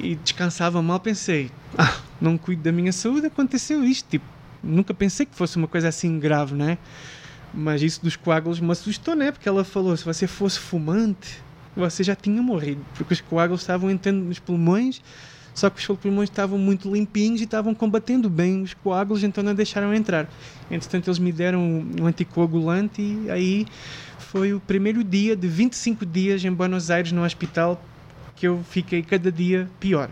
e 0.02 0.16
descansava 0.16 0.82
mal. 0.82 0.98
Pensei, 1.00 1.50
ah, 1.78 1.98
não 2.20 2.36
cuido 2.36 2.62
da 2.62 2.72
minha 2.72 2.92
saúde, 2.92 3.26
aconteceu 3.26 3.84
isto. 3.84 4.08
Tipo, 4.08 4.24
nunca 4.62 4.94
pensei 4.94 5.26
que 5.26 5.34
fosse 5.34 5.56
uma 5.56 5.68
coisa 5.68 5.88
assim 5.88 6.18
grave, 6.18 6.54
né? 6.54 6.78
Mas 7.52 7.82
isso 7.82 8.02
dos 8.02 8.16
coágulos 8.16 8.58
me 8.58 8.70
assustou, 8.72 9.14
né? 9.14 9.30
Porque 9.30 9.48
ela 9.48 9.64
falou: 9.64 9.96
se 9.96 10.04
você 10.04 10.26
fosse 10.26 10.58
fumante, 10.58 11.40
você 11.76 12.02
já 12.02 12.16
tinha 12.16 12.42
morrido. 12.42 12.84
Porque 12.94 13.14
os 13.14 13.20
coágulos 13.20 13.60
estavam 13.60 13.90
entrando 13.90 14.24
nos 14.24 14.38
pulmões, 14.38 15.00
só 15.54 15.70
que 15.70 15.80
os 15.80 15.98
pulmões 15.98 16.28
estavam 16.28 16.58
muito 16.58 16.92
limpinhos 16.92 17.40
e 17.40 17.44
estavam 17.44 17.74
combatendo 17.74 18.28
bem 18.28 18.62
os 18.62 18.74
coágulos, 18.74 19.22
então 19.22 19.42
não 19.42 19.54
deixaram 19.54 19.94
entrar. 19.94 20.28
Entretanto, 20.70 21.08
eles 21.08 21.18
me 21.18 21.30
deram 21.30 21.60
um 21.98 22.06
anticoagulante 22.06 23.00
e 23.00 23.30
aí 23.30 23.66
foi 24.18 24.52
o 24.52 24.58
primeiro 24.58 25.04
dia 25.04 25.36
de 25.36 25.46
25 25.46 26.04
dias 26.04 26.44
em 26.44 26.52
Buenos 26.52 26.90
Aires 26.90 27.12
no 27.12 27.24
hospital 27.24 27.80
que 28.34 28.48
eu 28.48 28.64
fiquei 28.68 29.02
cada 29.02 29.30
dia 29.30 29.70
pior. 29.78 30.10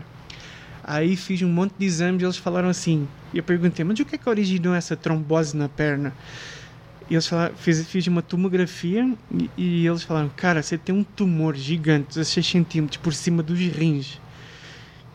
Aí 0.81 1.15
fiz 1.15 1.41
um 1.41 1.49
monte 1.49 1.73
de 1.77 1.85
exames 1.85 2.21
e 2.21 2.25
eles 2.25 2.37
falaram 2.37 2.69
assim. 2.69 3.07
E 3.33 3.37
eu 3.37 3.43
perguntei, 3.43 3.83
mas 3.83 3.99
o 3.99 4.05
que 4.05 4.15
é 4.15 4.17
que 4.17 4.29
originou 4.29 4.73
essa 4.73 4.95
trombose 4.95 5.55
na 5.55 5.67
perna? 5.67 6.13
E 7.09 7.15
eles 7.15 7.27
falaram, 7.27 7.53
fiz, 7.55 7.85
fiz 7.85 8.07
uma 8.07 8.21
tomografia 8.21 9.13
e, 9.31 9.49
e, 9.57 9.87
eles 9.87 10.03
falaram, 10.03 10.29
cara, 10.35 10.63
você 10.63 10.77
tem 10.77 10.95
um 10.95 11.03
tumor 11.03 11.55
gigante, 11.55 12.09
16 12.09 12.47
centímetros 12.47 12.97
por 12.97 13.13
cima 13.13 13.43
dos 13.43 13.59
rins, 13.59 14.19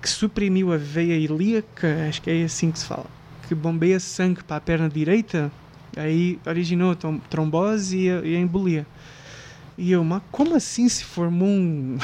que 0.01 0.09
suprimiu 0.09 0.73
a 0.73 0.77
veia 0.77 1.17
ilíaca, 1.17 2.07
acho 2.09 2.23
que 2.23 2.31
é 2.31 2.45
assim 2.45 2.71
que 2.71 2.79
se 2.79 2.87
fala, 2.87 3.07
que 3.49 3.55
bombeia 3.55 3.99
sangue 3.99 4.43
para 4.45 4.57
a 4.57 4.61
perna 4.61 4.89
direita, 4.89 5.51
aí 5.97 6.39
originou 6.47 6.93
a 6.93 6.97
trombose 7.29 7.97
e 7.99 8.11
a, 8.11 8.21
e 8.21 8.37
a 8.37 8.41
embolia. 8.41 8.87
E 9.77 9.93
eu, 9.93 10.03
mas 10.03 10.23
como 10.33 10.57
assim 10.57 10.89
se 10.89 11.05
formou 11.05 11.49
um, 11.49 11.99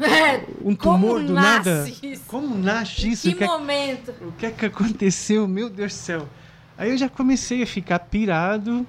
É, 0.00 0.42
um 0.64 0.74
tumor 0.74 1.22
do 1.22 1.34
nada? 1.34 1.86
isso? 2.02 2.22
Como 2.26 2.56
nasce 2.56 3.10
isso? 3.10 3.28
Que 3.28 3.34
O 3.34 3.38
que 3.38 3.44
é- 3.44 3.46
momento. 3.46 4.14
o 4.22 4.32
que 4.32 4.46
é 4.46 4.50
que 4.50 4.64
aconteceu? 4.66 5.46
Meu 5.46 5.68
Deus 5.68 5.92
do 5.92 5.96
céu. 5.96 6.28
Aí 6.76 6.90
eu 6.90 6.96
já 6.96 7.08
comecei 7.08 7.62
a 7.62 7.66
ficar 7.66 7.98
pirado. 7.98 8.86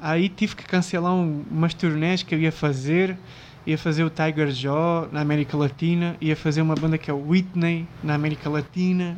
Aí 0.00 0.28
tive 0.28 0.54
que 0.54 0.64
cancelar 0.64 1.12
um, 1.14 1.44
umas 1.50 1.74
turnês 1.74 2.22
que 2.22 2.32
eu 2.34 2.40
ia 2.40 2.52
fazer. 2.52 3.16
Ia 3.66 3.78
fazer 3.78 4.04
o 4.04 4.10
Tiger 4.10 4.50
Jaw 4.50 5.08
na 5.12 5.20
América 5.20 5.56
Latina. 5.56 6.16
Ia 6.20 6.34
fazer 6.34 6.62
uma 6.62 6.74
banda 6.74 6.98
que 6.98 7.10
é 7.10 7.14
o 7.14 7.28
Whitney 7.28 7.86
na 8.02 8.14
América 8.14 8.50
Latina. 8.50 9.16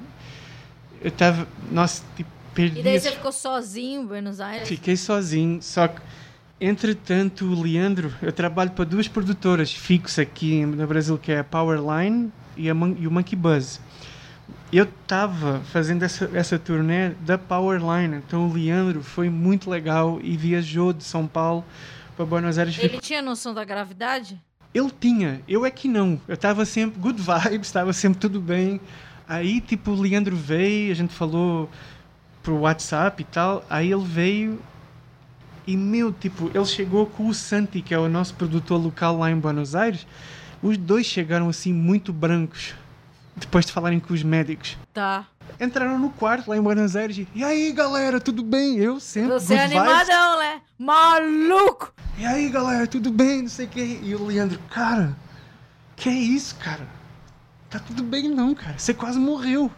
Eu 1.01 1.11
tava. 1.11 1.47
Nossa, 1.71 2.03
tipo, 2.17 2.31
perdi. 2.55 2.81
E 2.81 2.83
daí 2.83 3.01
você 3.01 3.11
ficou 3.11 3.33
sozinho 3.33 4.03
em 4.03 4.07
Buenos 4.07 4.41
Aires? 4.41 4.69
Fiquei 4.69 4.97
sozinho, 4.97 5.63
só 5.63 5.89
que 5.89 6.01
entretanto 6.61 7.45
o 7.47 7.61
Leandro, 7.63 8.13
eu 8.23 8.33
trabalho 8.33 8.71
para 8.71 8.85
duas 8.85 9.09
produtoras 9.09 9.73
fixas 9.73 10.21
aqui 10.21 10.65
no 10.65 10.87
Brasil, 10.87 11.19
que 11.19 11.33
é 11.33 11.41
a 11.41 11.45
Powerline 11.45 12.31
e, 12.57 12.71
a 12.71 12.75
Mon- 12.75 12.97
e 12.99 13.07
o 13.07 13.11
Monkey 13.11 13.37
Buzz. 13.37 13.81
Eu 14.73 14.85
estava 14.85 15.61
fazendo 15.73 16.03
essa, 16.05 16.31
essa 16.33 16.59
turnê 16.59 17.11
da 17.21 17.37
Powerline, 17.39 18.17
então 18.17 18.49
o 18.49 18.53
Leandro 18.53 19.03
foi 19.03 19.29
muito 19.29 19.69
legal 19.71 20.19
e 20.23 20.37
viajou 20.37 20.93
de 20.93 21.05
São 21.05 21.27
Paulo 21.27 21.65
para 22.17 22.25
Buenos 22.25 22.59
Aires. 22.59 22.79
Ele 22.79 22.99
tinha 23.01 23.23
noção 23.23 23.55
da 23.55 23.65
gravidade? 23.65 24.41
Ele 24.73 24.91
tinha, 24.99 25.41
eu 25.47 25.65
é 25.65 25.71
que 25.71 25.89
não. 25.89 26.21
Eu 26.27 26.35
estava 26.35 26.65
sempre 26.65 27.01
good 27.01 27.21
vibes, 27.21 27.69
estava 27.69 27.93
sempre 27.93 28.19
tudo 28.19 28.41
bem. 28.41 28.81
Aí, 29.27 29.61
tipo, 29.61 29.93
o 29.93 30.01
Leandro 30.01 30.37
veio, 30.37 30.93
a 30.93 30.95
gente 30.95 31.15
falou 31.15 31.71
pro 32.43 32.59
WhatsApp 32.61 33.23
e 33.23 33.25
tal. 33.25 33.65
Aí 33.71 33.93
ele 33.93 34.05
veio 34.05 34.61
e, 35.67 35.77
meu, 35.77 36.13
tipo, 36.13 36.51
ele 36.55 36.65
chegou 36.67 37.07
com 37.07 37.29
o 37.29 37.35
Santi, 37.35 37.81
que 37.81 37.95
é 37.95 37.99
o 37.99 38.09
nosso 38.09 38.35
produtor 38.35 38.83
local 38.83 39.19
lá 39.19 39.31
em 39.31 39.39
Buenos 39.39 39.75
Aires. 39.75 40.07
Os 40.63 40.77
dois 40.77 41.07
chegaram 41.07 41.49
assim, 41.49 41.73
muito 41.73 42.13
brancos, 42.13 42.75
depois 43.37 43.65
de 43.65 43.73
falarem 43.73 43.99
com 43.99 44.13
os 44.13 44.23
médicos. 44.23 44.77
Tá. 44.93 45.27
Entraram 45.61 45.99
no 45.99 46.11
quarto 46.11 46.49
lá 46.51 46.57
em 46.57 46.61
Buenos 46.61 46.97
Aires 46.97 47.27
e, 47.35 47.45
aí, 47.45 47.71
galera, 47.73 48.21
tudo 48.21 48.43
bem? 48.43 48.77
Eu 48.79 48.99
sempre, 48.99 49.33
Você 49.33 49.55
é 49.55 49.69
vibes. 49.69 49.77
animadão, 49.81 50.39
né? 50.41 50.61
Maluco! 50.79 51.93
E 52.19 52.25
aí, 52.27 52.49
galera, 52.49 52.87
tudo 52.87 53.11
bem? 53.11 53.43
Não 53.43 53.49
sei 53.49 53.67
o 53.67 53.69
que. 53.69 54.01
E 54.03 54.15
o 54.15 54.25
Leandro, 54.25 54.59
cara, 54.71 55.17
que 55.97 56.09
é 56.09 56.13
isso, 56.13 56.57
cara? 56.57 56.87
Tá 57.71 57.79
tudo 57.79 58.03
bem 58.03 58.29
não, 58.29 58.55
cara. 58.55 58.77
Você 58.79 58.93
quase 58.95 59.19
morreu. 59.19 59.71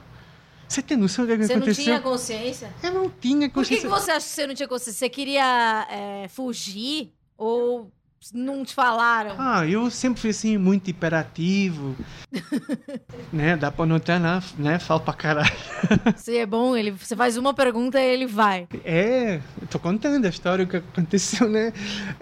Você 0.69 0.83
tem 0.83 0.97
noção 0.97 1.25
do 1.27 1.37
que 1.37 1.45
Você 1.47 1.53
não 1.55 1.57
aconteceu? 1.63 1.85
tinha 1.85 2.01
consciência? 2.01 2.75
Eu 2.83 2.93
não 2.93 3.09
tinha 3.11 3.49
Por 3.49 3.65
que, 3.65 3.77
consciência. 3.77 3.89
que 3.89 3.95
você 3.95 4.11
acha 4.11 4.27
que 4.27 4.33
você 4.33 4.47
não 4.47 4.55
tinha 4.55 4.69
consciência? 4.69 4.99
Você 4.99 5.09
queria 5.09 5.87
é, 5.91 6.29
fugir 6.29 7.13
ou 7.39 7.91
não 8.35 8.65
te 8.65 8.75
falaram? 8.75 9.35
Ah, 9.39 9.67
eu 9.67 9.91
sempre 9.91 10.21
fui 10.21 10.31
assim, 10.31 10.57
muito 10.59 10.89
hiperativo. 10.89 11.97
né? 13.33 13.57
Dá 13.57 13.71
pra 13.71 13.87
notar, 13.87 14.21
né? 14.21 14.43
né? 14.59 14.79
Falo 14.79 15.01
pra 15.01 15.15
caralho. 15.15 15.53
Você 16.17 16.39
é 16.39 16.47
bom, 16.47 16.77
ele, 16.77 16.91
você 16.91 17.15
faz 17.15 17.37
uma 17.37 17.53
pergunta 17.55 18.01
e 18.01 18.05
ele 18.05 18.27
vai. 18.27 18.67
É, 18.85 19.41
eu 19.61 19.67
tô 19.69 19.79
contando 19.79 20.25
a 20.25 20.29
história, 20.29 20.65
o 20.65 20.69
que 20.69 20.77
aconteceu, 20.77 21.49
né? 21.49 21.73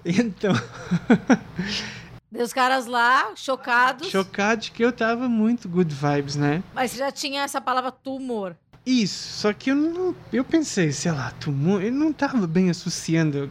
Então, 0.05 0.53
os 2.33 2.53
caras 2.53 2.87
lá, 2.87 3.33
chocados, 3.37 4.09
chocado 4.09 4.71
que 4.73 4.85
eu 4.85 4.93
tava 4.93 5.29
muito 5.29 5.69
good 5.69 5.95
vibes, 5.95 6.37
né? 6.37 6.63
mas 6.75 6.91
você 6.91 6.99
já 6.99 7.13
tinha 7.13 7.43
essa 7.43 7.61
palavra 7.61 7.91
tumor. 7.91 8.57
Isso, 8.85 9.41
só 9.41 9.53
que 9.53 9.71
eu 9.71 9.75
não. 9.75 10.15
Eu 10.33 10.45
pensei, 10.45 10.93
sei 10.93 11.11
lá, 11.11 11.31
tumor. 11.41 11.83
Eu 11.83 11.93
não 11.93 12.13
tava 12.13 12.47
bem 12.47 12.69
associando. 12.69 13.51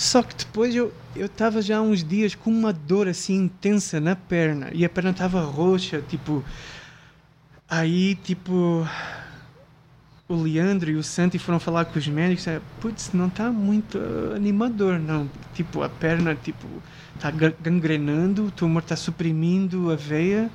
Só 0.00 0.22
que 0.22 0.34
depois 0.34 0.74
eu, 0.74 0.90
eu 1.14 1.28
tava 1.28 1.60
já 1.60 1.76
há 1.76 1.82
uns 1.82 2.02
dias 2.02 2.34
com 2.34 2.50
uma 2.50 2.72
dor 2.72 3.06
assim 3.06 3.34
intensa 3.36 4.00
na 4.00 4.16
perna. 4.16 4.70
E 4.72 4.82
a 4.82 4.88
perna 4.88 5.12
tava 5.12 5.42
roxa, 5.42 6.00
tipo. 6.08 6.42
Aí, 7.68 8.14
tipo. 8.14 8.86
O 10.26 10.34
Leandro 10.42 10.90
e 10.90 10.94
o 10.96 11.02
Santi 11.02 11.38
foram 11.38 11.60
falar 11.60 11.84
com 11.84 11.98
os 11.98 12.08
médicos. 12.08 12.46
é, 12.46 12.62
Putz, 12.80 13.12
não 13.12 13.28
tá 13.28 13.50
muito 13.50 13.98
animador, 14.34 14.98
não. 14.98 15.28
Tipo, 15.54 15.82
a 15.82 15.88
perna, 15.90 16.34
tipo, 16.34 16.66
tá 17.18 17.30
ga- 17.30 17.52
gangrenando, 17.60 18.46
o 18.46 18.50
tumor 18.50 18.82
tá 18.82 18.96
suprimindo 18.96 19.90
a 19.90 19.96
veia. 19.96 20.48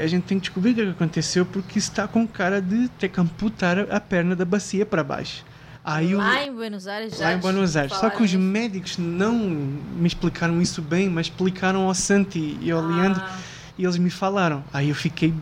A 0.00 0.06
gente 0.08 0.24
tem 0.24 0.38
que 0.40 0.46
descobrir 0.48 0.72
o 0.72 0.74
que 0.74 0.82
aconteceu 0.82 1.46
porque 1.46 1.78
está 1.78 2.08
com 2.08 2.26
cara 2.26 2.60
de 2.60 2.88
ter 2.98 3.10
que 3.10 3.20
amputar 3.20 3.78
a 3.92 4.00
perna 4.00 4.34
da 4.34 4.44
bacia 4.44 4.84
para 4.84 5.04
baixo. 5.04 5.44
Aí 5.84 6.14
o- 6.14 6.18
Lá 6.18 6.44
em 6.44 6.54
Buenos 6.54 6.86
Aires 6.86 7.16
já 7.16 7.24
lá 7.24 7.32
em 7.34 7.38
Buenos 7.38 7.76
Aires. 7.76 7.92
Só 7.94 8.08
que 8.08 8.22
os 8.22 8.32
médicos 8.34 8.98
não 8.98 9.34
me 9.36 10.06
explicaram 10.06 10.62
isso 10.62 10.80
bem, 10.80 11.08
mas 11.08 11.26
explicaram 11.26 11.82
ao 11.88 11.94
Santi 11.94 12.56
e 12.60 12.70
ao 12.70 12.80
Leandro 12.80 13.20
Ah, 13.24 13.38
e 13.76 13.84
eles 13.84 13.98
me 13.98 14.10
falaram. 14.10 14.62
Aí 14.72 14.88
eu 14.90 14.94
fiquei 14.94 15.34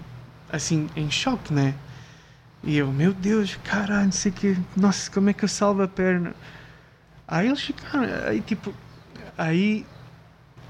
assim 0.50 0.88
em 0.96 1.10
choque, 1.10 1.52
né? 1.52 1.74
E 2.64 2.76
eu, 2.76 2.90
meu 2.92 3.12
Deus, 3.12 3.58
caralho, 3.64 4.06
não 4.06 4.12
sei 4.12 4.32
que, 4.32 4.56
nossa, 4.76 5.10
como 5.10 5.30
é 5.30 5.32
que 5.32 5.44
eu 5.44 5.48
salvo 5.48 5.82
a 5.82 5.88
perna? 5.88 6.34
Aí 7.28 7.46
eles 7.46 7.60
ficaram, 7.60 8.06
aí 8.26 8.40
tipo, 8.40 8.72
aí 9.36 9.84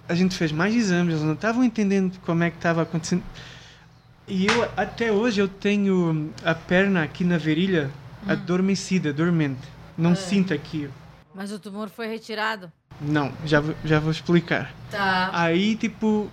a 0.09 0.15
gente 0.15 0.37
fez 0.37 0.51
mais 0.53 0.75
exames, 0.75 1.15
eles 1.15 1.25
não 1.25 1.35
estavam 1.35 1.63
entendendo 1.65 2.19
como 2.27 2.43
é 2.43 2.51
que 2.51 2.57
estava 2.57 2.83
acontecendo. 2.83 3.23
E 4.29 4.47
eu, 4.47 4.63
até 4.77 5.11
hoje, 5.11 5.41
eu 5.41 5.49
tenho 5.49 6.31
a 6.45 6.55
perna 6.55 7.03
aqui 7.03 7.25
na 7.25 7.37
virilha 7.39 7.91
adormecida, 8.27 9.13
dormente. 9.13 9.61
Não 9.97 10.13
É. 10.13 10.15
sinto 10.15 10.53
aqui. 10.55 10.89
mas 11.35 11.53
o 11.53 11.59
tumor 11.59 11.89
foi 11.89 12.07
retirado. 12.09 12.71
Não, 13.01 13.33
já, 13.47 13.63
já 13.85 13.99
vou 14.01 14.11
explicar. 14.11 14.73
Tá. 14.91 15.31
Aí, 15.33 15.77
tipo, 15.77 16.29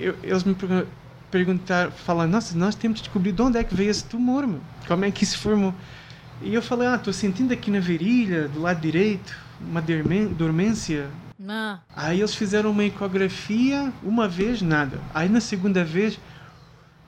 eu- 0.00 0.16
eles 0.22 0.42
me 0.42 0.54
pergun- 0.54 0.86
perguntaram, 1.30 1.90
falaram, 1.92 2.30
nossa, 2.30 2.56
nós 2.56 2.74
temos 2.74 3.00
que 3.00 3.06
descobrir 3.06 3.32
de 3.32 3.42
onde 3.42 3.58
é 3.58 3.62
que 3.62 3.74
veio 3.74 3.90
esse 3.90 4.04
tumor, 4.04 4.46
meu. 4.46 4.60
Como 4.86 5.04
é 5.04 5.10
que 5.10 5.24
se 5.26 5.36
formou? 5.36 5.74
E 6.40 6.54
eu 6.54 6.62
falei, 6.62 6.88
ah, 6.88 6.96
tô 6.98 7.12
sentindo 7.12 7.52
aqui 7.52 7.70
na 7.70 7.78
virilha, 7.78 8.48
do 8.48 8.60
lado 8.60 8.80
direito, 8.80 9.36
uma 9.60 9.82
dormência. 9.82 11.08
Ah, 11.48 11.80
Aí 11.94 12.20
eles 12.20 12.34
fizeram 12.34 12.70
uma 12.70 12.84
ecografia, 12.84 13.92
uma 14.02 14.26
vez, 14.26 14.62
nada. 14.62 14.98
Aí 15.14 15.28
na 15.28 15.40
segunda 15.40 15.84
vez, 15.84 16.18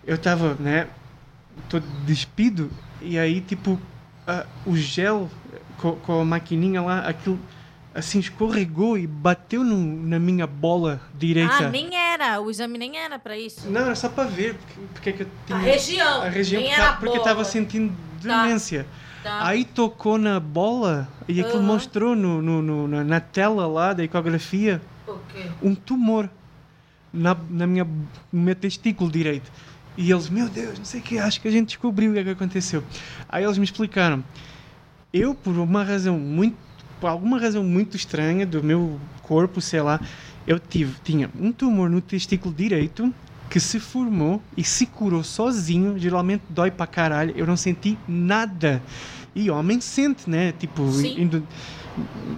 eu 0.06 0.18
tava, 0.18 0.54
né, 0.60 0.86
todo 1.68 1.84
despido, 2.04 2.70
e 3.00 3.18
aí, 3.18 3.40
tipo, 3.40 3.80
a- 4.30 4.46
o 4.66 4.76
gel 4.76 5.28
co- 5.78 5.96
com, 5.96 6.20
a 6.20 6.24
maquininha 6.24 6.80
lá, 6.82 7.00
aquilo, 7.00 7.38
assim, 7.94 8.18
escorregou 8.20 8.96
e 8.98 9.06
bateu 9.06 9.64
no- 9.64 10.06
na 10.08 10.18
minha 10.18 10.46
bola 10.46 11.00
direita. 11.14 11.66
ah, 11.66 11.70
nem 11.70 11.94
era. 11.96 12.40
O 12.40 12.50
exame 12.50 12.78
nem 12.78 12.96
era 12.98 13.18
pra 13.18 13.36
isso. 13.36 13.68
Não, 13.70 13.80
era 13.82 13.94
só 13.94 14.08
para 14.08 14.24
ver 14.28 14.54
porque, 14.54 14.80
porque 14.94 15.10
é 15.10 15.12
que 15.12 15.22
eu 15.22 15.28
tinha... 15.46 15.58
A 15.58 15.60
região. 15.62 16.22
A 16.22 16.28
região, 16.28 16.60
nem 16.60 16.70
porque, 16.70 16.82
era 16.82 16.92
porque 16.94 17.08
eu 17.08 17.12
bola. 17.22 17.24
tava 17.24 17.44
sentindo 17.44 17.92
dormência. 18.22 18.86
Tá. 19.22 19.46
Aí 19.46 19.64
tocou 19.64 20.16
na 20.16 20.40
bola 20.40 21.06
e 21.28 21.40
aquilo 21.40 21.58
Aham. 21.58 21.66
mostrou 21.66 22.16
no, 22.16 22.40
no- 22.40 22.62
no- 22.62 23.04
na, 23.04 23.20
tela 23.20 23.66
lá 23.66 23.92
da 23.92 24.02
ecografia 24.02 24.80
um 25.62 25.74
tumor. 25.74 26.28
na, 27.12 27.36
na 27.50 27.66
minha, 27.66 27.84
no 27.84 28.40
meu 28.40 28.54
testículo 28.54 29.10
direito. 29.10 29.50
E 30.00 30.10
eles, 30.10 30.30
meu 30.30 30.48
Deus, 30.48 30.78
não 30.78 30.84
sei 30.86 30.98
o 30.98 31.02
que, 31.02 31.18
acho 31.18 31.38
que 31.42 31.46
a 31.46 31.50
gente 31.50 31.66
descobriu 31.66 32.10
o 32.10 32.14
que 32.14 32.20
é 32.20 32.24
que 32.24 32.30
aconteceu. 32.30 32.82
Aí 33.28 33.44
eles 33.44 33.58
me 33.58 33.64
explicaram. 33.64 34.24
Eu, 35.12 35.34
por 35.34 35.58
uma 35.58 35.84
razão 35.84 36.18
muito, 36.18 36.56
por 36.98 37.08
alguma 37.08 37.38
razão 37.38 37.62
muito 37.62 37.98
estranha 37.98 38.46
do 38.46 38.62
meu 38.62 38.98
corpo, 39.20 39.60
sei 39.60 39.82
lá, 39.82 40.00
eu 40.46 40.58
tive, 40.58 40.94
tinha 41.04 41.28
um 41.38 41.52
tumor 41.52 41.90
no 41.90 42.00
testículo 42.00 42.54
direito 42.54 43.12
que 43.50 43.60
se 43.60 43.78
formou 43.78 44.42
e 44.56 44.64
se 44.64 44.86
curou 44.86 45.22
sozinho. 45.22 45.98
Geralmente 45.98 46.44
dói 46.48 46.70
pra 46.70 46.86
caralho. 46.86 47.34
Eu 47.36 47.46
não 47.46 47.56
senti 47.56 47.98
nada. 48.08 48.82
E 49.34 49.50
homem 49.50 49.82
sente, 49.82 50.30
né? 50.30 50.52
Tipo, 50.52 50.90
Sim. 50.92 51.20
indo, 51.20 51.46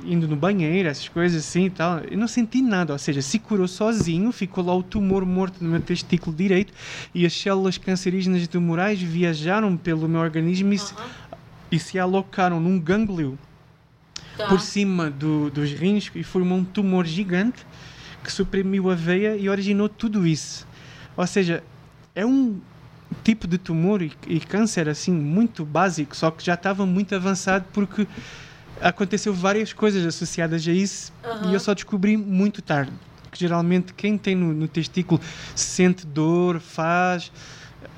indo 0.05 0.27
no 0.27 0.37
banheiro, 0.37 0.89
essas 0.89 1.09
coisas 1.09 1.45
assim 1.45 1.67
e 1.67 1.71
tal. 1.71 1.99
Eu 2.01 2.19
não 2.19 2.29
senti 2.29 2.61
nada. 2.63 2.93
Ou 2.93 2.99
seja, 2.99 3.23
se 3.23 3.39
curou 3.39 3.69
sozinho, 3.69 4.33
ficou 4.33 4.65
lá 4.65 4.75
o 4.75 4.83
tumor 4.83 5.25
morto 5.25 5.63
no 5.63 5.71
meu 5.71 5.81
testículo 5.81 6.35
direito 6.35 6.73
e 7.15 7.25
as 7.27 7.33
células 7.33 7.79
cancerígenas 7.79 8.47
tumorais 8.49 9.01
viajaram 9.01 9.77
pelo 9.77 10.09
meu 10.09 10.21
organismo 10.21 10.73
e, 10.73 10.79
se, 10.79 10.95
e 11.71 11.79
se 11.79 11.99
alocaram 11.99 12.61
num 12.61 12.79
gânglio 12.79 13.39
Tá. 14.37 14.47
por 14.47 14.61
cima 14.61 15.11
do, 15.11 15.51
dos 15.51 15.73
rins 15.73 16.11
e 16.15 16.23
formou 16.23 16.57
um 16.57 16.65
tumor 16.65 17.05
gigante 17.05 17.67
que 18.25 18.33
suprimiu 18.33 18.91
a 18.91 18.95
veia 18.95 19.37
e 19.37 19.49
originou 19.49 19.89
tudo 19.91 20.27
isso. 20.27 20.67
Ou 21.17 21.27
seja, 21.27 21.63
é 22.15 22.25
um 22.25 22.59
tipo 23.23 23.47
de 23.47 23.59
tumor 23.59 24.01
e, 24.01 24.11
e 24.27 24.41
câncer 24.41 24.89
assim 24.89 25.13
muito 25.13 25.65
básico, 25.65 26.17
só 26.17 26.31
que 26.31 26.43
já 26.43 26.55
estava 26.55 26.87
muito 26.87 27.15
avançado 27.15 27.67
porque 27.73 28.07
aconteceu 28.83 29.33
várias 29.33 29.73
coisas 29.73 30.05
associadas 30.05 30.67
a 30.67 30.73
isso 30.73 31.13
e 31.49 31.55
eu 31.55 31.61
só 31.61 31.75
descobri 31.75 32.17
muito 32.17 32.61
tarde. 32.61 32.93
Que 33.31 33.39
geralmente 33.39 33.95
quem 33.95 34.19
tem 34.19 34.35
no, 34.35 34.53
no 34.53 34.69
testículo 34.69 35.21
sente 35.55 36.07
dor, 36.07 36.61
faz 36.61 37.33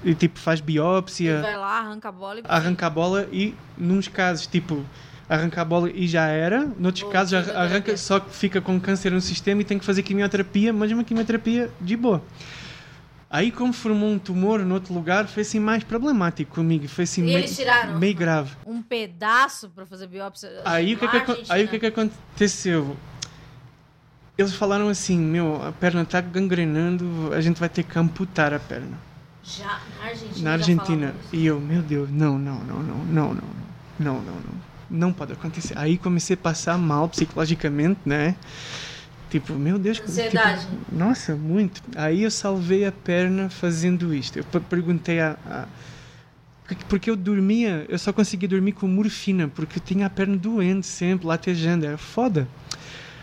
e 0.04 0.14
tipo 0.14 0.38
faz 0.38 0.60
biópsia 0.60 1.40
Vai 1.40 1.56
lá, 1.56 1.80
arranca 1.80 2.08
a 2.08 2.12
bola 2.12 2.40
e. 2.40 2.42
arranca 2.46 2.86
a 2.86 2.90
bola 2.90 3.28
e, 3.32 3.54
nos 3.76 4.06
casos, 4.06 4.46
tipo, 4.46 4.84
arranca 5.28 5.60
a 5.62 5.64
bola 5.64 5.90
e 5.90 6.06
já 6.06 6.26
era. 6.26 6.68
Noutros 6.78 7.04
Ou 7.04 7.10
casos, 7.10 7.48
arranca 7.50 7.96
só 7.96 8.20
que 8.20 8.34
fica 8.34 8.60
com 8.60 8.78
câncer 8.78 9.10
no 9.10 9.20
sistema 9.20 9.62
e 9.62 9.64
tem 9.64 9.78
que 9.78 9.84
fazer 9.84 10.02
quimioterapia, 10.02 10.72
mas 10.72 10.92
uma 10.92 11.04
quimioterapia 11.04 11.70
de 11.80 11.96
boa. 11.96 12.22
Aí, 13.34 13.50
como 13.50 13.72
formou 13.72 14.10
um 14.10 14.16
tumor 14.16 14.60
no 14.60 14.74
outro 14.74 14.94
lugar, 14.94 15.26
foi 15.26 15.40
assim 15.42 15.58
mais 15.58 15.82
problemático 15.82 16.54
comigo. 16.54 16.86
Foi 16.86 17.02
assim 17.02 17.22
E 17.22 17.24
meio, 17.24 17.38
eles 17.38 17.56
tiraram? 17.56 17.98
meio 17.98 18.14
grave. 18.14 18.52
Um 18.64 18.80
pedaço 18.80 19.68
pra 19.70 19.84
fazer 19.84 20.06
biópsia. 20.06 20.62
Aí 20.64 20.94
o 20.94 20.96
que, 20.96 21.04
é 21.04 21.20
que, 21.20 21.44
aí 21.48 21.64
o 21.64 21.68
que, 21.68 21.74
é 21.74 21.78
que 21.80 21.86
aconteceu? 21.86 22.96
Eles 24.38 24.54
falaram 24.54 24.88
assim: 24.88 25.18
Meu, 25.18 25.60
a 25.66 25.72
perna 25.72 26.02
está 26.02 26.20
gangrenando, 26.20 27.34
a 27.34 27.40
gente 27.40 27.58
vai 27.58 27.68
ter 27.68 27.82
que 27.82 27.98
amputar 27.98 28.54
a 28.54 28.60
perna. 28.60 28.96
Já, 29.42 29.80
na 29.98 30.04
Argentina. 30.04 30.44
Na 30.44 30.52
Argentina. 30.52 31.14
E 31.32 31.44
eu, 31.44 31.58
meu 31.60 31.82
Deus, 31.82 32.08
não, 32.12 32.38
não, 32.38 32.60
não, 32.60 32.82
não, 32.84 33.04
não, 33.04 33.04
não, 33.04 33.34
não, 33.34 33.44
não, 33.98 34.14
não, 34.14 34.34
não. 34.34 34.74
Não 34.88 35.12
pode 35.12 35.32
acontecer. 35.32 35.76
Aí 35.76 35.98
comecei 35.98 36.34
a 36.34 36.36
passar 36.36 36.78
mal 36.78 37.08
psicologicamente, 37.08 37.98
né? 38.06 38.36
Tipo, 39.34 39.52
meu 39.54 39.80
Deus. 39.80 39.96
tipo, 39.96 40.08
Ansiedade. 40.08 40.64
nossa, 40.92 41.34
muito. 41.34 41.82
Aí 41.96 42.22
eu 42.22 42.30
salvei 42.30 42.84
a 42.84 42.92
perna 42.92 43.50
fazendo 43.50 44.14
isto. 44.14 44.38
Eu 44.38 44.44
per- 44.44 44.60
perguntei 44.60 45.18
a, 45.18 45.36
a 45.44 45.66
porque- 46.88 47.10
eu 47.10 47.16
dormia, 47.16 47.84
eu 47.88 47.98
só 47.98 48.12
conseguia 48.12 48.48
dormir 48.48 48.70
com 48.74 48.86
morfina, 48.86 49.48
porque 49.48 49.80
eu 49.80 49.82
tinha 49.84 50.06
a 50.06 50.10
perna 50.10 50.36
doente 50.36 50.86
sempre, 50.86 51.26
latejando, 51.26 51.84
era 51.84 51.98
foda. 51.98 52.46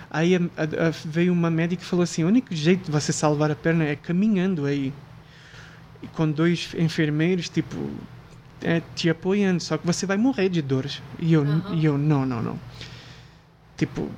Aí 0.10 0.36
a- 0.36 0.40
a- 0.58 0.88
a- 0.90 0.94
veio 1.06 1.32
uma 1.32 1.50
médica 1.50 1.82
e 1.82 1.86
falou 1.86 2.04
assim: 2.04 2.26
o 2.26 2.28
único 2.28 2.54
jeito 2.54 2.84
de 2.88 2.92
você 2.92 3.14
salvar 3.14 3.50
a 3.50 3.56
perna 3.56 3.86
é 3.86 3.96
caminhando 3.96 4.66
aí. 4.66 4.92
E 6.04 6.08
com 6.08 6.30
dois 6.30 6.72
enfermeiros, 6.78 7.48
tipo, 7.48 7.90
é, 8.62 8.82
te 8.98 9.10
apoiando, 9.10 9.64
só 9.64 9.78
que 9.78 9.88
você 9.88 10.06
vai 10.06 10.18
morrer 10.18 10.50
de 10.50 10.62
dores. 10.62 11.02
E 11.20 11.32
eu, 11.32 11.44
Aham. 11.44 11.74
e 11.74 11.86
eu 11.86 11.98
não, 11.98 12.26
não, 12.26 12.44
não. 12.44 12.60
Tipo, 13.78 14.10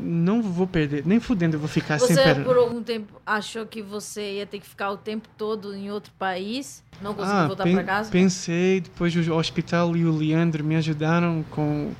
não 0.00 0.42
vou 0.42 0.66
perder, 0.66 1.04
nem 1.06 1.18
fudendo 1.20 1.56
eu 1.56 1.60
vou 1.60 1.68
ficar 1.68 1.98
sem 1.98 2.14
Você, 2.14 2.34
por 2.36 2.56
algum 2.56 2.82
tempo, 2.82 3.20
achou 3.24 3.64
que 3.66 3.82
você 3.82 4.34
ia 4.36 4.46
ter 4.46 4.58
que 4.60 4.66
ficar 4.66 4.90
o 4.90 4.96
tempo 4.96 5.28
todo 5.36 5.74
em 5.74 5.90
outro 5.90 6.12
país? 6.18 6.82
Não 7.00 7.14
conseguiu 7.14 7.46
voltar 7.46 7.62
Ah, 7.62 7.66
pen- 7.66 7.74
pra 7.74 7.84
casa? 7.84 8.10
Pensei, 8.10 8.80
depois 8.80 9.14
o 9.16 9.34
hospital 9.34 9.96
e 9.96 10.04
o 10.04 10.14
Leandro 10.16 10.62
me 10.64 10.76
ajudaram 10.76 11.44
com. 11.50 11.92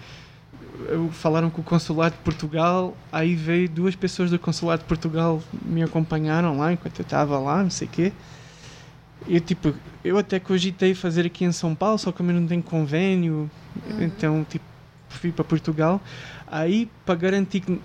eu- 0.89 1.09
Falaram 1.11 1.51
com 1.51 1.61
o 1.61 1.65
consulado 1.65 2.15
de 2.17 2.23
Portugal, 2.23 2.97
aí 3.11 3.35
veio 3.35 3.69
duas 3.69 3.95
pessoas 3.97 4.31
do 4.31 4.39
consulado 4.39 4.83
de 4.83 4.89
Portugal 4.89 5.43
me 5.65 5.83
acompanharam 5.83 6.57
lá 6.59 6.73
enquanto 6.73 6.99
eu 7.01 7.03
estava 7.03 7.39
lá, 7.39 7.63
não 7.63 7.71
sei 7.71 7.89
o 7.89 7.91
quê. 7.91 8.13
E 9.27 9.41
tipo, 9.41 9.75
eu 10.05 10.17
até 10.17 10.39
cogitei 10.39 10.95
fazer 10.95 11.27
aqui 11.27 11.45
em 11.45 11.53
São 11.53 11.75
Paulo, 11.75 11.99
só 11.99 12.13
que 12.13 12.21
eu 12.21 12.27
não 12.27 12.47
tenho 12.47 12.63
convênio, 12.63 13.51
Uhum. 13.91 14.03
então 14.03 14.47
tipo, 14.49 14.65
fui 15.09 15.33
para 15.33 15.45
Portugal. 15.45 16.01
Aí, 16.51 16.89
para 17.05 17.15
garantir 17.15 17.61
que, 17.61 17.79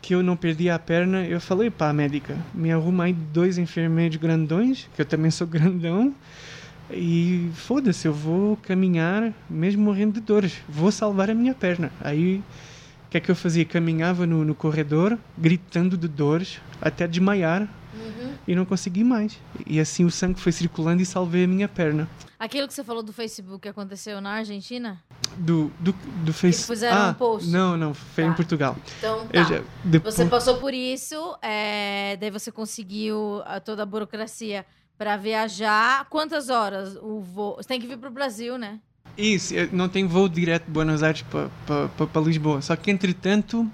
que 0.00 0.14
eu 0.14 0.22
não 0.22 0.36
perdia 0.36 0.74
a 0.74 0.78
perna, 0.78 1.24
eu 1.24 1.40
falei 1.40 1.70
para 1.70 1.90
a 1.90 1.92
médica: 1.92 2.36
me 2.54 2.72
arruma 2.72 3.04
aí 3.04 3.12
dois 3.12 3.58
enfermeiros 3.58 4.16
grandões, 4.16 4.88
que 4.94 5.02
eu 5.02 5.06
também 5.06 5.30
sou 5.30 5.46
grandão, 5.48 6.14
e 6.90 7.50
foda-se, 7.54 8.06
eu 8.06 8.12
vou 8.12 8.56
caminhar 8.56 9.32
mesmo 9.48 9.82
morrendo 9.82 10.14
de 10.14 10.20
dores, 10.20 10.58
vou 10.68 10.90
salvar 10.90 11.30
a 11.30 11.34
minha 11.34 11.54
perna. 11.54 11.90
Aí, 12.00 12.36
o 13.06 13.10
que 13.10 13.18
é 13.18 13.20
que 13.20 13.30
eu 13.30 13.36
fazia? 13.36 13.64
Caminhava 13.64 14.26
no, 14.26 14.44
no 14.44 14.54
corredor, 14.54 15.18
gritando 15.36 15.96
de 15.96 16.08
dores, 16.08 16.58
até 16.80 17.06
desmaiar. 17.06 17.68
Uhum. 18.02 18.34
E 18.46 18.54
não 18.54 18.64
consegui 18.64 19.04
mais. 19.04 19.38
E 19.66 19.78
assim 19.80 20.04
o 20.04 20.10
sangue 20.10 20.40
foi 20.40 20.52
circulando 20.52 21.00
e 21.02 21.06
salvei 21.06 21.44
a 21.44 21.46
minha 21.48 21.68
perna. 21.68 22.08
Aquilo 22.38 22.66
que 22.66 22.74
você 22.74 22.82
falou 22.82 23.02
do 23.02 23.12
Facebook 23.12 23.68
aconteceu 23.68 24.20
na 24.20 24.30
Argentina? 24.32 25.00
Do, 25.36 25.70
do, 25.78 25.92
do 26.24 26.32
Facebook. 26.32 26.74
fizeram 26.74 26.96
ah, 27.02 27.10
um 27.10 27.14
post? 27.14 27.48
Não, 27.48 27.76
não, 27.76 27.94
foi 27.94 28.24
Tá. 28.24 28.30
em 28.30 28.34
Portugal. 28.34 28.76
Então, 28.98 29.26
tá. 29.28 29.44
já- 29.44 29.62
depois, 29.84 30.14
Você 30.14 30.26
passou 30.26 30.56
por 30.58 30.74
isso, 30.74 31.36
é, 31.40 32.16
daí 32.20 32.30
você 32.30 32.50
conseguiu 32.50 33.42
a- 33.46 33.60
toda 33.60 33.84
a 33.84 33.86
burocracia 33.86 34.66
pra 34.98 35.16
viajar. 35.16 36.06
Quantas 36.10 36.48
horas 36.48 36.96
o 37.00 37.20
voo? 37.20 37.56
Você 37.56 37.68
tem 37.68 37.80
que 37.80 37.86
vir 37.86 37.96
pro 37.96 38.10
Brasil, 38.10 38.58
né? 38.58 38.80
Isso, 39.16 39.54
não 39.72 39.88
tem 39.88 40.06
voo 40.06 40.28
direto 40.28 40.64
de 40.64 40.70
Buenos 40.70 41.02
Aires 41.02 41.22
para 41.66 42.20
Lisboa. 42.20 42.60
Só 42.62 42.74
que, 42.76 42.90
entretanto, 42.90 43.70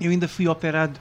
eu 0.00 0.10
ainda 0.10 0.26
fui 0.28 0.48
operado 0.48 0.98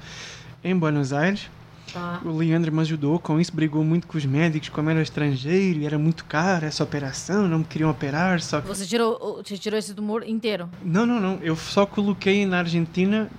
em 0.64 0.78
Buenos 0.78 1.12
Aires. 1.12 1.50
Tá. 1.94 2.22
O 2.26 2.36
Leandro 2.36 2.72
me 2.72 2.82
ajudou 2.82 3.20
com 3.20 3.40
isso, 3.40 3.54
brigou 3.54 3.84
muito 3.84 4.08
com 4.08 4.18
os 4.18 4.26
médicos, 4.26 4.70
como 4.70 4.90
era 4.90 5.02
estrangeiro 5.02 5.80
e 5.80 5.86
era 5.86 6.00
muito 6.00 6.26
caro 6.26 6.66
essa 6.66 6.84
operação, 6.84 7.48
não 7.48 7.60
me 7.60 7.66
queriam 7.66 7.90
operar, 7.92 8.42
só 8.42 8.60
que... 8.60 8.68
Você 8.68 8.86
tirou, 8.86 9.44
você 9.46 9.58
tirou 9.60 9.78
esse 9.78 9.94
tumor 9.94 10.28
inteiro? 10.28 10.68
Não, 10.84 11.06
não, 11.06 11.20
não, 11.20 11.40
eu 11.44 11.56
só 11.56 11.86
coloquei 11.86 12.48
na 12.48 12.60
Argentina, 12.60 13.30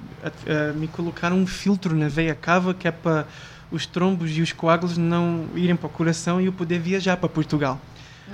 me 0.76 0.86
colocaram 0.86 1.36
um 1.36 1.46
filtro 1.46 1.96
na 1.96 2.08
veia 2.08 2.34
cava 2.34 2.72
que 2.72 2.86
é 2.86 2.92
para 2.92 3.26
os 3.72 3.86
trombos 3.86 4.30
e 4.36 4.40
os 4.40 4.52
coágulos 4.52 4.96
não 4.96 5.46
irem 5.56 5.74
para 5.74 5.88
o 5.88 5.90
coração 5.90 6.40
e 6.40 6.46
eu 6.46 6.52
poder 6.52 6.78
viajar 6.78 7.16
para 7.16 7.28
Portugal. 7.28 7.80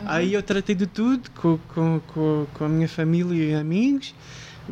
Aí 0.04 0.34
eu 0.34 0.42
tratei 0.42 0.74
de 0.74 0.86
tudo 0.86 1.30
com, 1.30 1.58
com, 1.74 2.00
com, 2.08 2.46
com 2.52 2.64
a 2.64 2.68
minha 2.68 2.88
família 2.88 3.42
e 3.42 3.54
amigos. 3.54 4.14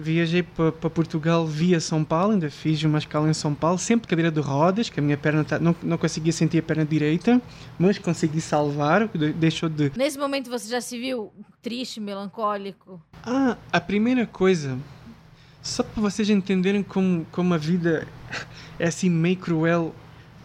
Viajei 0.00 0.42
para 0.42 0.72
Portugal 0.90 1.46
via 1.46 1.80
São 1.80 2.04
Paulo, 2.04 2.32
ainda 2.32 2.48
fiz 2.48 2.82
uma 2.84 2.98
escala 2.98 3.28
em 3.28 3.34
São 3.34 3.52
Paulo, 3.54 3.78
sempre 3.78 4.02
de 4.06 4.08
cadeira 4.08 4.30
de 4.30 4.40
rodas, 4.40 4.88
que 4.88 5.00
a 5.00 5.02
minha 5.02 5.16
perna 5.16 5.42
tá, 5.44 5.58
não, 5.58 5.74
não 5.82 5.98
conseguia 5.98 6.32
sentir 6.32 6.58
a 6.58 6.62
perna 6.62 6.84
direita, 6.84 7.42
mas 7.78 7.98
consegui 7.98 8.40
salvar, 8.40 9.08
de- 9.08 9.32
deixou 9.32 9.68
de. 9.68 9.90
Nesse 9.96 10.16
momento 10.18 10.48
você 10.48 10.68
já 10.68 10.80
se 10.80 10.98
viu 10.98 11.32
triste, 11.60 12.00
melancólico? 12.00 13.02
Ah, 13.24 13.56
a 13.72 13.80
primeira 13.80 14.24
coisa, 14.24 14.78
só 15.62 15.82
para 15.82 16.00
vocês 16.00 16.30
entenderem 16.30 16.82
como, 16.82 17.26
como 17.32 17.52
a 17.52 17.58
vida 17.58 18.06
é 18.78 18.86
assim 18.86 19.10
meio 19.10 19.36
cruel 19.36 19.94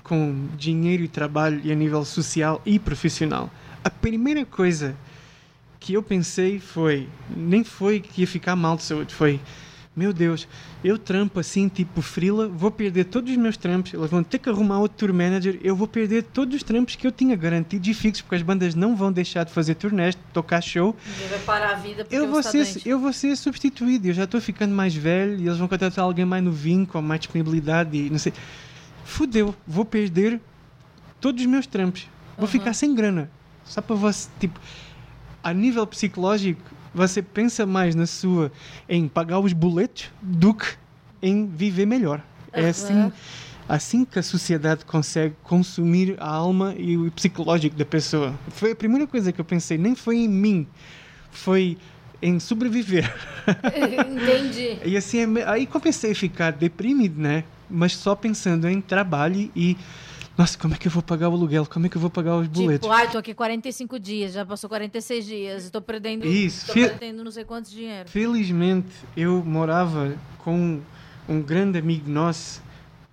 com 0.04 0.48
dinheiro 0.58 1.04
e 1.04 1.08
trabalho 1.08 1.62
e 1.64 1.72
a 1.72 1.76
nível 1.76 2.04
social 2.04 2.62
e 2.66 2.80
profissional. 2.80 3.50
A 3.84 3.90
primeira 3.90 4.46
coisa 4.46 4.96
que 5.84 5.94
eu 5.94 6.02
pensei 6.02 6.60
foi, 6.60 7.10
nem 7.36 7.62
foi 7.62 8.00
que 8.00 8.22
ia 8.22 8.28
ficar 8.28 8.56
mal 8.56 8.78
de 8.78 8.84
saúde, 8.84 9.14
foi, 9.14 9.38
meu 9.94 10.14
Deus, 10.14 10.48
eu 10.82 10.98
trampo 10.98 11.42
assim, 11.42 11.68
tipo 11.68 12.02
frila, 12.02 12.48
vou 12.48 12.72
perder 12.72 13.04
todos 13.04 13.30
os 13.30 13.36
meus 13.38 13.58
trampos, 13.58 13.94
eles 13.94 14.10
vão 14.10 14.24
ter 14.24 14.40
que 14.40 14.48
arrumar 14.50 14.80
outro 14.80 14.98
tour 15.08 15.14
manager, 15.14 15.60
eu 15.62 15.76
vou 15.76 15.86
perder 15.86 16.24
todos 16.24 16.56
os 16.56 16.64
trampos 16.64 16.96
que 16.96 17.06
eu 17.06 17.12
tinha 17.12 17.36
garantido 17.36 17.86
e 17.90 17.94
fixos, 17.94 18.22
porque 18.22 18.36
as 18.36 18.42
bandas 18.42 18.74
não 18.76 18.96
vão 18.96 19.12
deixar 19.12 19.44
de 19.44 19.52
fazer 19.52 19.76
turnés, 19.76 20.16
de 20.16 20.22
tocar 20.32 20.62
show, 20.62 20.96
vai 21.30 21.40
parar 21.40 21.72
a 21.72 21.76
vida 21.76 22.08
eu 22.10 22.28
vou, 22.28 22.42
você 22.42 22.64
ser, 22.64 22.74
doente. 22.76 22.90
eu 22.90 23.00
vou 23.00 23.12
ser 23.12 23.36
substituído. 23.36 24.08
Eu 24.08 24.14
já 24.14 24.24
estou 24.24 24.40
ficando 24.40 24.74
mais 24.74 24.96
velho 24.96 25.36
e 25.38 25.48
eles 25.48 25.58
vão 25.58 25.68
contratar 25.68 26.06
alguém 26.06 26.24
mais 26.24 26.42
novinho, 26.44 26.88
com 26.88 27.02
mais 27.02 27.20
disponibilidade 27.20 27.96
e 27.98 28.10
não 28.10 28.18
sei. 28.18 28.32
Fudeu, 29.04 29.54
vou 29.68 29.84
perder 29.84 30.40
todos 31.20 31.42
os 31.42 31.48
meus 31.48 31.68
trampos. 31.68 32.08
Vou 32.38 32.46
Uhum. 32.46 32.52
ficar 32.52 32.74
sem 32.74 32.96
grana. 32.96 33.30
Só 33.66 33.80
para 33.82 33.96
você, 33.96 34.28
tipo, 34.40 34.60
a 35.44 35.54
nível 35.54 35.86
psicológico, 35.86 36.62
você 36.94 37.22
pensa 37.22 37.66
mais 37.66 37.96
na 37.96 38.06
sua 38.06 38.52
em 38.88 39.08
pagar 39.08 39.40
os 39.40 39.52
boletos 39.52 40.10
do 40.22 40.54
que 40.54 40.68
em 41.22 41.48
viver 41.48 41.86
melhor. 41.86 42.22
É 42.52 42.70
assim, 42.70 43.12
assim 43.68 44.06
que 44.06 44.20
a 44.20 44.24
sociedade 44.24 44.86
consegue 44.86 45.36
consumir 45.44 46.16
a 46.20 46.30
alma 46.30 46.76
e 46.78 46.96
o 46.96 47.12
psicológico 47.12 47.76
da 47.76 47.86
pessoa. 47.86 48.34
Foi 48.50 48.72
a 48.72 48.76
primeira 48.76 49.08
coisa 49.08 49.32
que 49.32 49.42
eu 49.42 49.46
pensei, 49.46 49.78
nem 49.78 49.96
foi 49.96 50.18
em 50.18 50.28
mim, 50.28 50.68
foi 51.32 51.78
em 52.22 52.40
sobreviver. 52.40 53.14
Entendi. 54.10 54.78
e 54.86 54.96
assim, 54.96 55.20
aí 55.46 55.66
comecei 55.66 56.12
a 56.12 56.16
ficar 56.16 56.52
deprimido, 56.52 57.20
né? 57.20 57.44
Mas 57.70 57.94
só 57.94 58.16
pensando 58.16 58.70
em 58.70 58.80
trabalho 58.80 59.52
e 59.56 59.76
nossa, 60.38 60.58
como 60.58 60.74
é 60.74 60.78
que 60.78 60.88
eu 60.88 60.92
vou 60.92 61.04
pagar 61.04 61.30
o 61.30 61.34
aluguel? 61.34 61.66
Como 61.66 61.86
é 61.86 61.90
que 61.90 61.96
eu 61.98 62.02
vou 62.02 62.10
pagar 62.10 62.36
os 62.38 62.48
boletos? 62.48 62.88
Tipo, 62.88 62.92
ai, 62.92 63.10
tô 63.12 63.18
aqui 63.20 63.34
45 63.34 64.00
dias, 64.00 64.34
já 64.34 64.46
passou 64.46 64.68
46 64.70 65.26
dias, 65.26 65.64
estou 65.66 65.82
perdendo, 65.82 66.26
Isso, 66.26 66.66
tô 66.68 66.74
fi- 66.74 66.88
perdendo 66.88 67.24
não 67.24 67.32
sei 67.32 67.44
quantos 67.44 67.70
dinheiro. 67.72 68.10
Felizmente, 68.10 68.90
eu 69.16 69.44
morava 69.46 70.16
com 70.40 70.80
um 71.30 71.42
grande 71.42 71.78
amigo 71.78 72.10
nosso, 72.10 72.62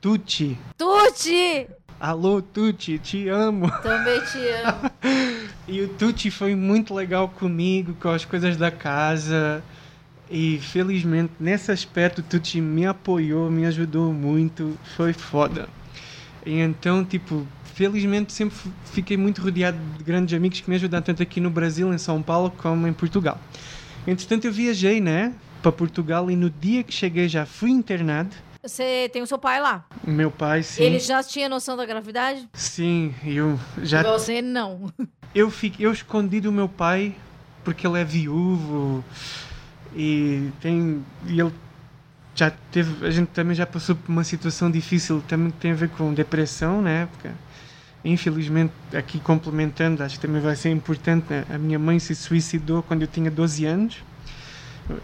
Tucci. 0.00 0.56
Tuti! 0.78 1.68
Alô, 2.00 2.40
Tucci, 2.40 2.98
te 2.98 3.28
amo. 3.28 3.70
Também 3.82 4.18
te 4.24 4.38
amo. 4.64 4.90
E 5.68 5.82
o 5.82 5.88
Tucci 5.88 6.30
foi 6.30 6.54
muito 6.54 6.94
legal 6.94 7.28
comigo, 7.28 7.94
com 8.00 8.08
as 8.08 8.24
coisas 8.24 8.56
da 8.56 8.70
casa. 8.70 9.62
E 10.30 10.58
felizmente, 10.60 11.32
nesse 11.38 11.70
aspecto, 11.70 12.20
o 12.20 12.22
Tucci 12.22 12.60
me 12.62 12.86
apoiou, 12.86 13.50
me 13.50 13.66
ajudou 13.66 14.12
muito. 14.14 14.78
Foi 14.96 15.12
foda. 15.12 15.68
E 16.44 16.58
então, 16.60 17.04
tipo, 17.04 17.46
felizmente 17.74 18.32
sempre 18.32 18.56
fiquei 18.86 19.16
muito 19.16 19.42
rodeado 19.42 19.78
de 19.98 20.04
grandes 20.04 20.34
amigos 20.34 20.60
que 20.60 20.68
me 20.70 20.76
ajudaram, 20.76 21.04
tanto 21.04 21.22
aqui 21.22 21.40
no 21.40 21.50
Brasil, 21.50 21.92
em 21.92 21.98
São 21.98 22.22
Paulo, 22.22 22.52
como 22.58 22.86
em 22.86 22.92
Portugal. 22.92 23.38
Entretanto, 24.06 24.46
eu 24.46 24.52
viajei, 24.52 25.00
né, 25.00 25.34
para 25.62 25.70
Portugal 25.72 26.30
e 26.30 26.36
no 26.36 26.48
dia 26.50 26.82
que 26.82 26.92
cheguei 26.92 27.28
já 27.28 27.44
fui 27.44 27.70
internado. 27.70 28.30
Você 28.62 29.08
tem 29.12 29.22
o 29.22 29.26
seu 29.26 29.38
pai 29.38 29.60
lá. 29.60 29.86
Meu 30.06 30.30
pai, 30.30 30.62
sim. 30.62 30.82
Ele 30.82 30.98
já 30.98 31.22
tinha 31.22 31.48
noção 31.48 31.76
da 31.76 31.86
gravidade? 31.86 32.46
Sim, 32.52 33.14
eu 33.24 33.58
já 33.82 34.02
Você 34.02 34.42
não. 34.42 34.92
eu 35.34 35.50
fiquei 35.50 35.86
eu 35.86 35.92
escondi 35.92 36.40
do 36.40 36.52
meu 36.52 36.68
pai 36.68 37.14
porque 37.64 37.86
ele 37.86 37.98
é 37.98 38.04
viúvo 38.04 39.02
e 39.94 40.50
tem 40.60 41.02
e 41.26 41.40
ele 41.40 41.52
já 42.40 42.50
teve 42.50 43.06
a 43.06 43.10
gente 43.10 43.28
também 43.28 43.54
já 43.54 43.66
passou 43.66 43.94
por 43.94 44.10
uma 44.10 44.24
situação 44.24 44.70
difícil 44.70 45.22
também 45.28 45.50
que 45.50 45.58
tem 45.58 45.72
a 45.72 45.74
ver 45.74 45.88
com 45.90 46.12
depressão 46.12 46.80
na 46.82 46.90
época 46.90 47.32
infelizmente 48.04 48.72
aqui 48.94 49.20
complementando 49.20 50.02
acho 50.02 50.16
que 50.16 50.26
também 50.26 50.40
vai 50.40 50.56
ser 50.56 50.70
importante 50.70 51.26
né? 51.30 51.44
a 51.50 51.58
minha 51.58 51.78
mãe 51.78 51.98
se 51.98 52.14
suicidou 52.14 52.82
quando 52.82 53.02
eu 53.02 53.08
tinha 53.08 53.30
12 53.30 53.64
anos 53.66 53.98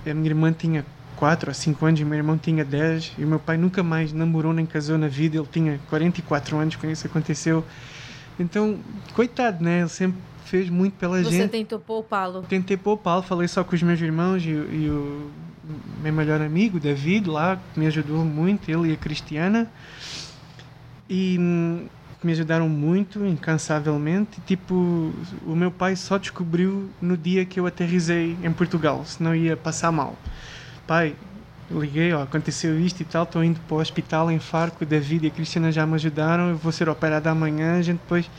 a 0.05 0.14
minha 0.14 0.31
irmã 0.31 0.53
tinha 0.53 0.85
4 1.16 1.51
ou 1.51 1.55
5 1.55 1.87
anos 1.87 2.01
e 2.01 2.05
o 2.05 2.07
meu 2.07 2.16
irmão 2.16 2.38
tinha 2.38 2.64
10 2.64 3.12
e 3.18 3.25
o 3.25 3.29
meu 3.29 3.38
pai 3.38 3.57
nunca 3.57 3.83
mais 3.83 4.12
namorou 4.12 4.53
nem 4.53 4.64
casou 4.64 4.96
na 4.96 5.09
vida 5.09 5.37
ele 5.37 5.49
tinha 5.51 5.79
44 5.90 6.57
anos 6.57 6.77
quando 6.77 6.92
isso 6.92 7.07
aconteceu 7.07 7.64
então, 8.38 8.79
coitado, 9.14 9.64
né? 9.64 9.81
Ele 9.81 9.88
sempre 9.88 10.18
fez 10.44 10.68
muito 10.68 10.94
pela 10.94 11.22
Você 11.22 11.31
gente. 11.31 11.51
tentou 11.51 11.79
poupá-lo. 11.79 12.42
Tentei 12.42 12.77
poupá-lo, 12.77 13.22
falei 13.22 13.49
só 13.49 13.64
com 13.64 13.75
os 13.75 13.83
meus 13.83 14.01
irmãos 14.01 14.44
e, 14.44 14.51
e 14.51 14.90
o 14.90 15.31
meu 16.03 16.13
melhor 16.13 16.41
amigo, 16.41 16.79
David, 16.79 17.29
lá, 17.29 17.59
que 17.73 17.81
me 17.81 17.87
ajudou 17.87 18.25
muito, 18.25 18.71
ele 18.71 18.91
e 18.91 18.93
a 18.93 18.97
Cristiana. 18.97 19.71
E 21.09 21.37
hum, 21.39 21.87
me 22.23 22.33
ajudaram 22.33 22.69
muito, 22.69 23.25
incansavelmente. 23.25 24.41
Tipo, 24.47 25.13
o 25.47 25.55
meu 25.55 25.71
pai 25.71 25.97
só 25.97 26.19
descobriu 26.19 26.91
no 27.01 27.17
dia 27.17 27.45
que 27.45 27.61
eu 27.61 27.67
aterrisei 27.67 28.37
em 28.43 28.53
Portugal, 28.53 29.05
senão 29.05 29.35
ia 29.35 29.57
passar 29.57 29.93
mal. 29.93 30.17
Pai, 30.87 31.15
liguei, 31.71 32.13
ó, 32.13 32.23
aconteceu 32.23 32.79
isto 32.79 33.01
e 33.01 33.05
tal, 33.05 33.25
estou 33.25 33.43
indo 33.43 33.61
para 33.61 33.77
o 33.77 33.81
hospital 33.81 34.31
em 34.31 34.39
Faro, 34.39 34.73
que 34.73 34.85
o 34.85 34.87
David 34.87 35.25
e 35.25 35.29
a 35.29 35.31
Cristiana 35.31 35.73
já 35.73 35.87
me 35.87 35.95
ajudaram, 35.95 36.51
eu 36.51 36.57
vou 36.57 36.73
ser 36.73 36.89
operado 36.89 37.29
amanhã, 37.29 37.79
a 37.79 37.83
gente 37.83 37.99
depois 37.99 38.31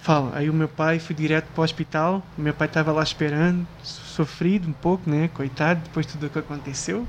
fala. 0.00 0.36
Aí 0.36 0.48
o 0.48 0.54
meu 0.54 0.68
pai 0.68 0.98
foi 0.98 1.14
direto 1.14 1.46
para 1.52 1.60
o 1.60 1.64
hospital, 1.64 2.24
o 2.38 2.40
meu 2.40 2.54
pai 2.54 2.68
estava 2.68 2.92
lá 2.92 3.02
esperando, 3.02 3.66
sofrido 4.16 4.68
um 4.68 4.72
pouco, 4.72 5.08
né, 5.08 5.28
coitado, 5.28 5.82
depois 5.84 6.06
de 6.06 6.12
tudo 6.12 6.26
o 6.26 6.30
que 6.30 6.38
aconteceu. 6.38 7.06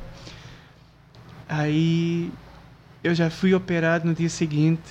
Aí 1.47 2.29
eu 3.03 3.15
já 3.15 3.29
fui 3.29 3.53
operado 3.53 4.05
no 4.05 4.13
dia 4.13 4.29
seguinte, 4.29 4.83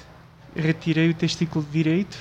retirei 0.55 1.11
o 1.11 1.14
testículo 1.14 1.64
direito, 1.70 2.16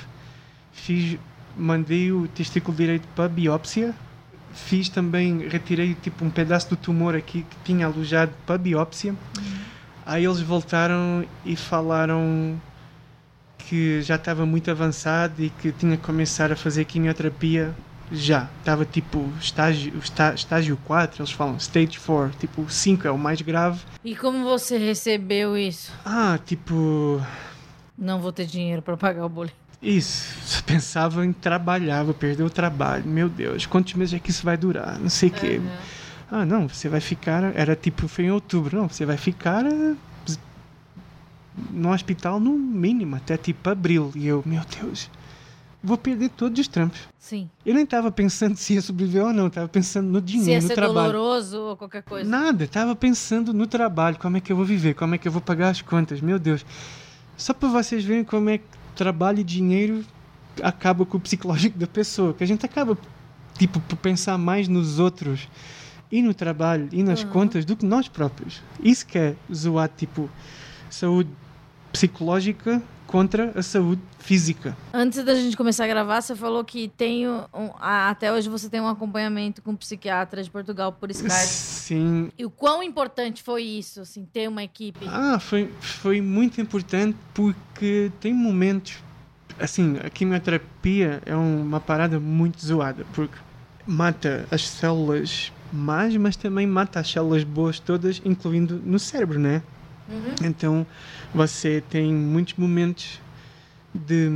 fiz, 0.73 1.17
mandei 1.57 2.11
o 2.11 2.27
testículo 2.27 2.75
direito 2.75 3.07
para 3.15 3.29
biópsia, 3.29 3.95
fiz 4.53 4.89
também, 4.89 5.47
retirei 5.47 5.95
tipo 5.95 6.25
um 6.25 6.29
pedaço 6.29 6.69
do 6.69 6.75
tumor 6.75 7.15
aqui 7.15 7.43
que 7.43 7.55
tinha 7.63 7.85
alojado 7.85 8.33
para 8.45 8.57
biópsia. 8.57 9.15
Aí 10.05 10.25
eles 10.25 10.41
voltaram 10.41 11.25
e 11.45 11.55
falaram 11.55 12.61
que 13.57 14.01
já 14.01 14.15
estava 14.15 14.45
muito 14.45 14.69
avançado 14.69 15.41
e 15.41 15.49
que 15.49 15.71
tinha 15.71 15.95
que 15.97 16.03
começar 16.03 16.51
a 16.51 16.55
fazer 16.55 16.85
quimioterapia 16.85 17.73
já. 18.11 18.47
Estava 18.59 18.85
tipo 18.85 19.29
estágio, 19.39 19.93
está- 19.99 20.33
estágio 20.33 20.77
4, 20.85 21.21
eles 21.21 21.31
falam 21.31 21.57
stage 21.57 21.99
4, 21.99 22.37
tipo 22.39 22.61
o 22.63 22.69
5 22.69 23.07
é 23.07 23.11
o 23.11 23.17
mais 23.17 23.41
grave. 23.41 23.79
E 24.03 24.15
como 24.15 24.43
você 24.43 24.77
recebeu 24.77 25.57
isso? 25.57 25.91
Ah, 26.05 26.39
tipo, 26.45 27.21
Não 27.97 28.19
vou 28.19 28.31
ter 28.31 28.45
dinheiro 28.45 28.81
para 28.81 28.97
pagar 28.97 29.25
o 29.25 29.29
boleto. 29.29 29.55
Isso, 29.81 30.33
só 30.45 30.61
pensava 30.63 31.25
em 31.25 31.31
trabalhar, 31.31 32.03
vou 32.03 32.13
perder 32.13 32.43
o 32.43 32.49
trabalho. 32.49 33.05
Meu 33.05 33.29
Deus, 33.29 33.65
quantos 33.65 33.93
meses 33.93 34.13
é 34.15 34.19
que 34.19 34.31
isso 34.31 34.43
vai 34.43 34.57
durar? 34.57 34.97
Não 34.99 35.09
sei 35.09 35.29
o 35.29 35.31
quê. 35.31 35.61
Ah, 36.31 36.43
não, 36.43 36.67
você 36.67 36.89
vai 36.89 36.99
ficar. 36.99 37.55
Era 37.55 37.75
tipo, 37.75 38.07
foi 38.07 38.25
em 38.25 38.31
outubro. 38.31 38.77
Não, 38.77 38.89
você 38.89 39.05
vai 39.05 39.15
ficar 39.17 39.63
eh, 39.65 39.95
no 41.71 41.91
hospital 41.91 42.39
no 42.39 42.51
mínimo, 42.57 43.15
até 43.15 43.37
tipo 43.37 43.69
abril. 43.69 44.11
E 44.15 44.27
eu, 44.27 44.41
meu 44.45 44.61
Deus, 44.81 45.09
vou 45.85 45.97
perder 45.97 46.29
todos 46.29 46.59
os 46.59 46.67
trampos. 46.67 46.99
Sim. 47.19 47.49
Eu 47.65 47.73
nem 47.75 47.83
estava 47.83 48.11
pensando 48.11 48.55
se 48.57 48.73
ia 48.73 48.81
sobreviver 48.81 49.23
ou 49.23 49.31
não, 49.33 49.47
estava 49.47 49.67
pensando 49.67 50.07
no 50.09 50.19
Se 50.19 50.25
dinheiro, 50.25 50.51
ia 50.51 50.61
no 50.61 50.67
ser 50.67 50.75
trabalho. 50.75 51.11
doloroso 51.13 51.59
ou 51.61 51.77
qualquer 51.77 52.03
coisa. 52.03 52.29
Nada, 52.29 52.63
estava 52.65 52.95
pensando 52.95 53.53
no 53.53 53.65
trabalho, 53.67 54.17
como 54.17 54.37
é 54.37 54.41
que 54.41 54.51
eu 54.51 54.55
vou 54.55 54.65
viver, 54.65 54.93
como 54.95 55.15
é 55.15 55.17
que 55.17 55.27
eu 55.27 55.31
vou 55.31 55.41
pagar 55.41 55.69
as 55.69 55.81
contas, 55.81 56.19
meu 56.21 56.37
Deus. 56.39 56.65
Só 57.37 57.53
para 57.53 57.69
vocês 57.69 58.03
verem 58.03 58.23
como 58.23 58.49
é 58.49 58.57
que 58.59 58.63
trabalho 58.95 59.39
e 59.39 59.43
dinheiro 59.43 60.03
acaba 60.63 61.05
com 61.05 61.17
o 61.17 61.19
psicológico 61.19 61.77
da 61.77 61.87
pessoa, 61.87 62.33
que 62.33 62.43
a 62.43 62.47
gente 62.47 62.65
acaba 62.65 62.97
tipo 63.57 63.79
por 63.81 63.97
pensar 63.97 64.37
mais 64.37 64.67
nos 64.67 64.99
outros 64.99 65.47
e 66.11 66.21
no 66.21 66.33
trabalho 66.33 66.87
e 66.91 67.03
nas 67.03 67.23
Uhum. 67.23 67.29
contas 67.29 67.65
do 67.65 67.75
que 67.75 67.85
nós 67.85 68.07
próprios. 68.07 68.61
Isso 68.81 69.05
que 69.05 69.17
é 69.17 69.35
zoar 69.53 69.89
tipo 69.97 70.29
saúde 70.89 71.29
psicológica 71.91 72.81
contra 73.15 73.53
a 73.55 73.63
saúde 73.63 74.01
física. 74.19 74.75
Antes 74.93 75.23
da 75.23 75.33
gente 75.33 75.55
começar 75.55 75.85
a 75.85 75.87
gravar, 75.87 76.19
você 76.19 76.35
falou 76.35 76.65
que 76.65 76.89
tem 76.97 77.25
um, 77.25 77.45
até 77.79 78.33
hoje 78.33 78.49
você 78.49 78.67
tem 78.67 78.81
um 78.81 78.89
acompanhamento 78.89 79.61
com 79.61 79.71
um 79.71 79.75
psiquiatra 79.77 80.43
de 80.43 80.51
Portugal 80.51 80.91
por 80.91 81.09
Skype. 81.09 81.31
Sim, 81.31 82.29
E 82.37 82.45
o 82.45 82.49
quão 82.49 82.83
importante 82.83 83.41
foi 83.41 83.63
isso, 83.63 84.01
assim, 84.01 84.25
ter 84.25 84.49
uma 84.49 84.63
equipe? 84.63 85.07
Ah, 85.07 85.39
foi, 85.39 85.71
foi 85.79 86.19
muito 86.19 86.59
importante 86.59 87.15
porque 87.33 88.11
tem 88.19 88.33
momentos. 88.33 88.97
Assim, 89.57 89.95
a 90.03 90.09
quimioterapia 90.09 91.21
é 91.25 91.33
uma 91.37 91.79
parada 91.79 92.19
muito 92.19 92.59
zoada 92.59 93.05
porque 93.13 93.37
mata 93.87 94.45
as 94.51 94.67
células 94.67 95.53
más, 95.71 96.17
mas 96.17 96.35
também 96.35 96.67
mata 96.67 96.99
as 96.99 97.09
células 97.09 97.45
boas 97.45 97.79
todas, 97.79 98.21
incluindo 98.25 98.81
no 98.83 98.99
cérebro, 98.99 99.39
né? 99.39 99.63
Então 100.43 100.85
você 101.33 101.81
tem 101.89 102.13
muitos 102.13 102.53
momentos 102.55 103.19
de, 103.93 104.29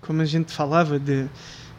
como 0.00 0.22
a 0.22 0.24
gente 0.24 0.52
falava, 0.52 0.98
de 0.98 1.26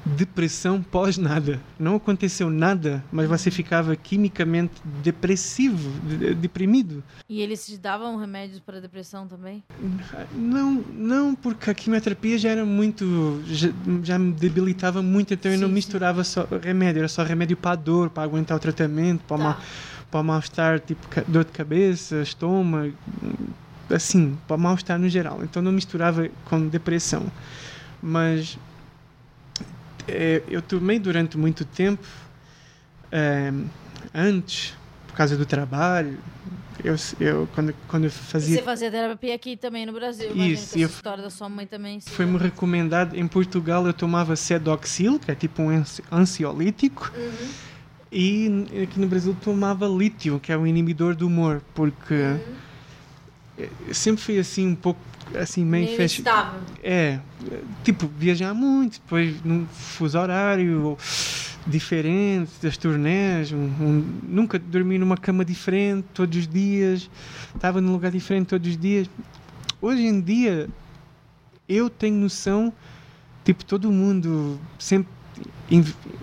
depressão 0.05 0.81
pós 0.83 1.17
nada. 1.17 1.59
Não 1.79 1.95
aconteceu 1.95 2.49
nada, 2.49 3.03
mas 3.11 3.27
você 3.27 3.49
ficava 3.49 3.95
quimicamente 3.95 4.73
depressivo, 5.03 5.89
de- 6.07 6.35
deprimido. 6.35 7.03
E 7.27 7.41
eles 7.41 7.65
te 7.65 7.75
davam 7.77 8.15
remédios 8.17 8.59
para 8.59 8.79
depressão 8.79 9.25
também? 9.27 9.63
Não, 10.31 10.73
não, 10.93 11.33
porque 11.33 11.71
a 11.71 11.73
quimioterapia 11.73 12.37
já 12.37 12.49
era 12.49 12.63
muito. 12.65 13.41
já, 13.47 13.69
já 14.03 14.19
me 14.19 14.31
debilitava 14.31 15.01
muito, 15.01 15.33
então 15.33 15.51
eu 15.51 15.57
não 15.57 15.67
Sim, 15.67 15.71
sim. 15.71 15.75
misturava 15.75 16.23
só 16.23 16.47
remédio, 16.61 16.99
era 16.99 17.07
só 17.07 17.23
remédio 17.23 17.57
para 17.57 17.71
a 17.71 17.75
dor, 17.75 18.09
para 18.11 18.21
aguentar 18.23 18.55
o 18.57 18.59
tratamento, 18.59 19.23
para 19.25 19.37
Tá. 19.37 19.43
mal, 19.43 19.57
para 20.11 20.23
mal-estar, 20.23 20.79
tipo 20.79 21.07
dor 21.27 21.43
de 21.45 21.51
cabeça, 21.51 22.21
estômago, 22.21 22.93
assim, 23.89 24.37
para 24.47 24.57
mal-estar 24.57 24.97
no 24.97 25.09
geral. 25.09 25.39
Então 25.43 25.61
não 25.61 25.71
misturava 25.71 26.29
com 26.45 26.67
depressão. 26.67 27.25
Mas 28.01 28.57
eh, 30.07 30.41
eu 30.47 30.61
tomei 30.61 30.99
durante 30.99 31.37
muito 31.37 31.65
tempo, 31.65 32.05
eh, 33.11 33.51
antes, 34.13 34.73
por 35.07 35.15
causa 35.15 35.35
do 35.37 35.45
trabalho, 35.45 36.17
eu, 36.83 36.95
eu 37.19 37.47
quando, 37.55 37.73
quando 37.87 38.03
eu 38.03 38.09
E 38.09 38.11
fazia 38.11 38.57
você 38.57 38.61
fazia 38.63 38.91
terapia 38.91 39.33
aqui 39.35 39.55
também 39.57 39.85
no 39.85 39.93
Brasil. 39.93 40.35
Isso, 40.35 40.77
eu- 40.77 40.87
história 40.87 41.23
da 41.23 41.29
sua 41.29 41.49
mãe 41.49 41.65
também. 41.65 41.99
Foi-me 42.01 42.37
recomendado, 42.37 43.15
em 43.15 43.27
Portugal 43.27 43.85
eu 43.87 43.93
tomava 43.93 44.35
Sedoxil, 44.35 45.19
que 45.19 45.31
é 45.31 45.35
tipo 45.35 45.61
um 45.61 45.69
ansi- 45.69 46.03
ansiolítico, 46.11 47.11
Uhum. 47.15 47.49
E 48.11 48.49
aqui 48.83 48.99
no 48.99 49.07
Brasil 49.07 49.35
tomava 49.43 49.87
lítio, 49.87 50.39
que 50.39 50.51
é 50.51 50.57
um 50.57 50.65
inibidor 50.65 51.15
do 51.15 51.27
humor, 51.27 51.61
porque 51.73 52.37
eu 53.57 53.93
sempre 53.93 54.21
fui 54.21 54.37
assim 54.39 54.67
um 54.67 54.75
pouco 54.75 54.99
assim 55.33 55.65
meio, 55.65 55.85
Meio 55.85 55.97
fech- 55.97 56.19
instável. 56.19 56.59
É, 56.83 57.19
tipo, 57.83 58.07
viajar 58.17 58.53
muito, 58.53 58.93
depois 59.01 59.41
num 59.43 59.65
fuso 59.65 60.17
horário 60.19 60.97
diferente, 61.65 62.51
das 62.61 62.77
turnés, 62.77 63.51
um- 63.51 63.57
um- 63.57 64.05
nunca 64.23 64.59
dormi 64.59 64.99
numa 64.99 65.17
cama 65.17 65.43
diferente 65.43 66.05
todos 66.13 66.37
os 66.37 66.47
dias, 66.47 67.09
estava 67.55 67.81
num 67.81 67.91
lugar 67.91 68.11
diferente 68.11 68.47
todos 68.47 68.69
os 68.69 68.77
dias. 68.77 69.09
Hoje 69.81 70.03
em 70.03 70.21
dia, 70.21 70.69
eu 71.67 71.89
tenho 71.89 72.15
noção, 72.17 72.71
tipo, 73.43 73.65
todo 73.65 73.91
mundo 73.91 74.59
sempre 74.77 75.11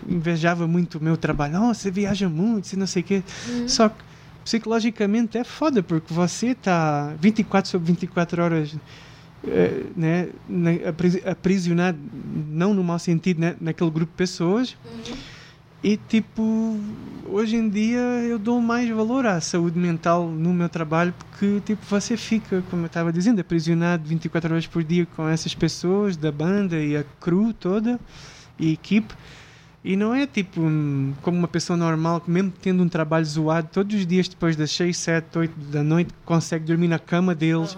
invejava 0.07 0.67
muito 0.67 0.99
o 0.99 1.03
meu 1.03 1.17
trabalho, 1.17 1.61
oh, 1.63 1.75
você 1.75 1.91
viaja 1.91 2.29
muito, 2.29 2.67
você 2.69 2.77
não 2.77 2.87
sei 2.87 3.03
o 3.03 3.05
quê, 3.05 3.25
só 3.67 3.89
que 3.89 4.05
psicologicamente 4.45 5.39
é 5.39 5.45
foda, 5.45 5.83
porque 5.83 6.13
você 6.13 6.49
está 6.49 7.15
24 7.19 7.71
sobre 7.71 7.93
24 7.93 8.43
horas 8.43 8.77
eh, 9.45 9.87
né, 9.97 10.29
na- 10.47 10.89
apri- 10.89 11.23
aprisionado, 11.25 11.99
não 12.13 12.73
no 12.75 12.83
mau 12.85 12.99
sentido, 12.99 13.41
né, 13.41 13.57
naquele 13.61 13.91
grupo 13.91 14.13
de 14.13 14.17
pessoas. 14.17 14.77
E 15.85 15.97
tipo, 15.97 16.79
hoje 17.27 17.57
em 17.57 17.69
dia 17.69 17.99
eu 17.99 18.39
dou 18.39 18.61
mais 18.61 18.89
valor 18.89 19.27
à 19.27 19.41
saúde 19.41 19.77
mental 19.77 20.29
no 20.31 20.55
meu 20.55 20.69
trabalho 20.69 21.13
porque 21.13 21.61
tipo, 21.61 21.85
você 21.85 22.17
fica, 22.17 22.63
como 22.63 22.83
eu 22.83 22.87
estava 22.87 23.13
dizendo, 23.13 23.41
aprisionado 23.41 24.09
24 24.09 24.53
horas 24.55 24.67
por 24.69 24.85
dia 24.85 25.05
com 25.05 25.29
essas 25.29 25.57
pessoas 25.57 26.17
da 26.17 26.31
banda 26.31 26.79
e 26.79 26.97
a 26.97 27.03
crew 27.21 27.53
toda 27.53 28.01
e 28.59 28.73
equipe. 28.73 29.15
E 29.85 29.97
não 29.97 30.15
é 30.15 30.27
tipo 30.27 30.61
como 31.23 31.39
uma 31.39 31.49
pessoa 31.49 31.77
normal 31.77 32.21
que 32.21 32.31
mesmo 32.31 32.53
tendo 32.63 32.83
um 32.83 32.89
trabalho 32.89 33.25
zoado 33.25 33.69
todos 33.73 33.97
os 33.97 34.07
dias 34.07 34.29
depois 34.29 34.55
das 34.55 34.71
6, 34.71 34.97
7, 34.97 35.39
8 35.39 35.61
da 35.71 35.83
noite 35.83 36.15
consegue 36.25 36.65
dormir 36.65 36.89
na 36.89 37.01
cama 37.01 37.35
deles. 37.35 37.77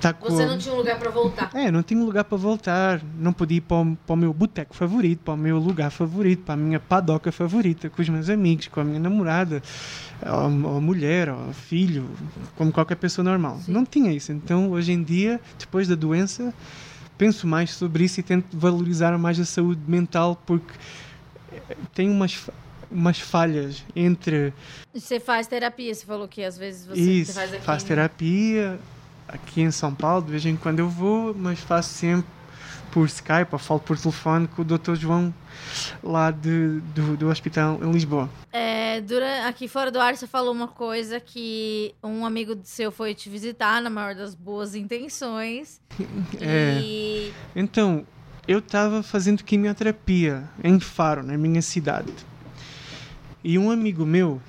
Tá 0.00 0.14
com... 0.14 0.30
Você 0.30 0.46
não 0.46 0.56
tinha 0.56 0.74
um 0.74 0.78
lugar 0.78 0.98
pra 0.98 1.10
voltar. 1.10 1.50
É, 1.52 1.70
não 1.70 1.82
tinha 1.82 2.02
lugar 2.02 2.24
para 2.24 2.38
voltar. 2.38 3.02
Não 3.18 3.32
podia 3.34 3.58
ir 3.58 3.60
para 3.60 3.76
o, 3.76 3.96
para 3.96 4.14
o 4.14 4.16
meu 4.16 4.32
boteco 4.32 4.74
favorito, 4.74 5.20
para 5.22 5.34
o 5.34 5.36
meu 5.36 5.58
lugar 5.58 5.90
favorito, 5.90 6.42
para 6.42 6.54
a 6.54 6.56
minha 6.56 6.80
padoca 6.80 7.30
favorita, 7.30 7.90
com 7.90 8.00
os 8.00 8.08
meus 8.08 8.30
amigos, 8.30 8.68
com 8.68 8.80
a 8.80 8.84
minha 8.84 9.00
namorada, 9.00 9.62
ou, 10.24 10.72
ou 10.74 10.80
mulher, 10.80 11.28
ou 11.28 11.52
filho, 11.52 12.08
como 12.56 12.72
qualquer 12.72 12.96
pessoa 12.96 13.22
normal. 13.22 13.60
Não 13.68 13.84
tinha 13.84 14.10
isso. 14.10 14.32
Então, 14.32 14.70
hoje 14.70 14.92
em 14.92 15.02
dia, 15.02 15.38
depois 15.58 15.86
da 15.86 15.94
doença, 15.94 16.54
penso 17.20 17.46
mais 17.46 17.72
sobre 17.72 18.04
isso 18.04 18.18
e 18.18 18.22
tento 18.22 18.56
valorizar 18.56 19.16
mais 19.18 19.38
a 19.38 19.44
saúde 19.44 19.82
mental, 19.86 20.40
porque 20.46 20.72
eh, 21.52 21.76
tem 21.92 22.08
umas, 22.08 22.48
umas 22.90 23.20
falhas 23.20 23.84
entre 23.94 24.54
Você 24.94 25.20
faz 25.20 25.46
terapia, 25.46 25.94
você 25.94 26.06
falou 26.06 26.26
que 26.26 26.42
às 26.42 26.56
vezes 26.56 26.86
você, 26.86 26.98
isso, 26.98 27.34
faz 27.34 27.52
aqui. 27.52 27.62
faço 27.62 27.84
né? 27.84 27.88
terapia 27.88 28.80
aqui 29.28 29.60
em 29.60 29.70
São 29.70 29.94
Paulo, 29.94 30.24
de 30.24 30.30
vez 30.30 30.46
em 30.46 30.56
quando 30.56 30.78
eu 30.78 30.88
vou, 30.88 31.34
mas 31.34 31.60
faço 31.60 31.92
sempre 31.92 32.24
por 32.92 33.06
Skype 33.06 33.48
ou 33.52 33.58
falo 33.58 33.80
por 33.80 33.98
telefone 33.98 34.48
com 34.48 34.62
o 34.62 34.64
Dr. 34.64 34.94
João 34.94 35.32
lá 36.02 36.30
de, 36.30 36.80
do, 36.94 37.16
do 37.16 37.28
hospital 37.28 37.78
em 37.82 37.90
Lisboa. 37.92 38.28
É, 38.52 39.00
dura- 39.00 39.46
aqui 39.46 39.68
fora 39.68 39.90
do 39.90 40.00
ar 40.00 40.16
você 40.16 40.26
falou 40.26 40.52
uma 40.52 40.68
coisa 40.68 41.20
que 41.20 41.94
um 42.02 42.24
amigo 42.26 42.58
seu 42.64 42.90
foi 42.90 43.14
te 43.14 43.28
visitar 43.30 43.80
na 43.80 43.88
maior 43.90 44.14
das 44.14 44.34
boas 44.34 44.74
intenções. 44.74 45.80
É. 46.40 46.80
E 46.82 47.32
Então, 47.54 48.06
eu 48.48 48.58
estava 48.58 49.02
fazendo 49.02 49.44
quimioterapia 49.44 50.44
em 50.64 50.80
Faro, 50.80 51.22
na 51.22 51.36
minha 51.36 51.62
cidade. 51.62 52.12
E 53.44 53.58
um 53.58 53.70
amigo 53.70 54.04
meu 54.06 54.40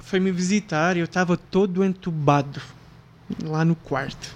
foi 0.00 0.20
me 0.20 0.30
visitar 0.32 0.96
e 0.96 1.00
eu 1.00 1.04
estava 1.04 1.36
todo 1.36 1.84
entubado 1.84 2.60
lá 3.42 3.64
no 3.64 3.74
quarto. 3.74 4.34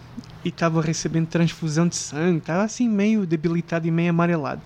E 0.49 0.51
estava 0.51 0.81
recebendo 0.81 1.27
transfusão 1.27 1.87
de 1.87 1.95
sangue, 1.95 2.39
estava 2.39 2.63
assim 2.63 2.89
meio 2.89 3.27
debilitado 3.27 3.87
e 3.87 3.91
meio 3.91 4.09
amarelado. 4.09 4.63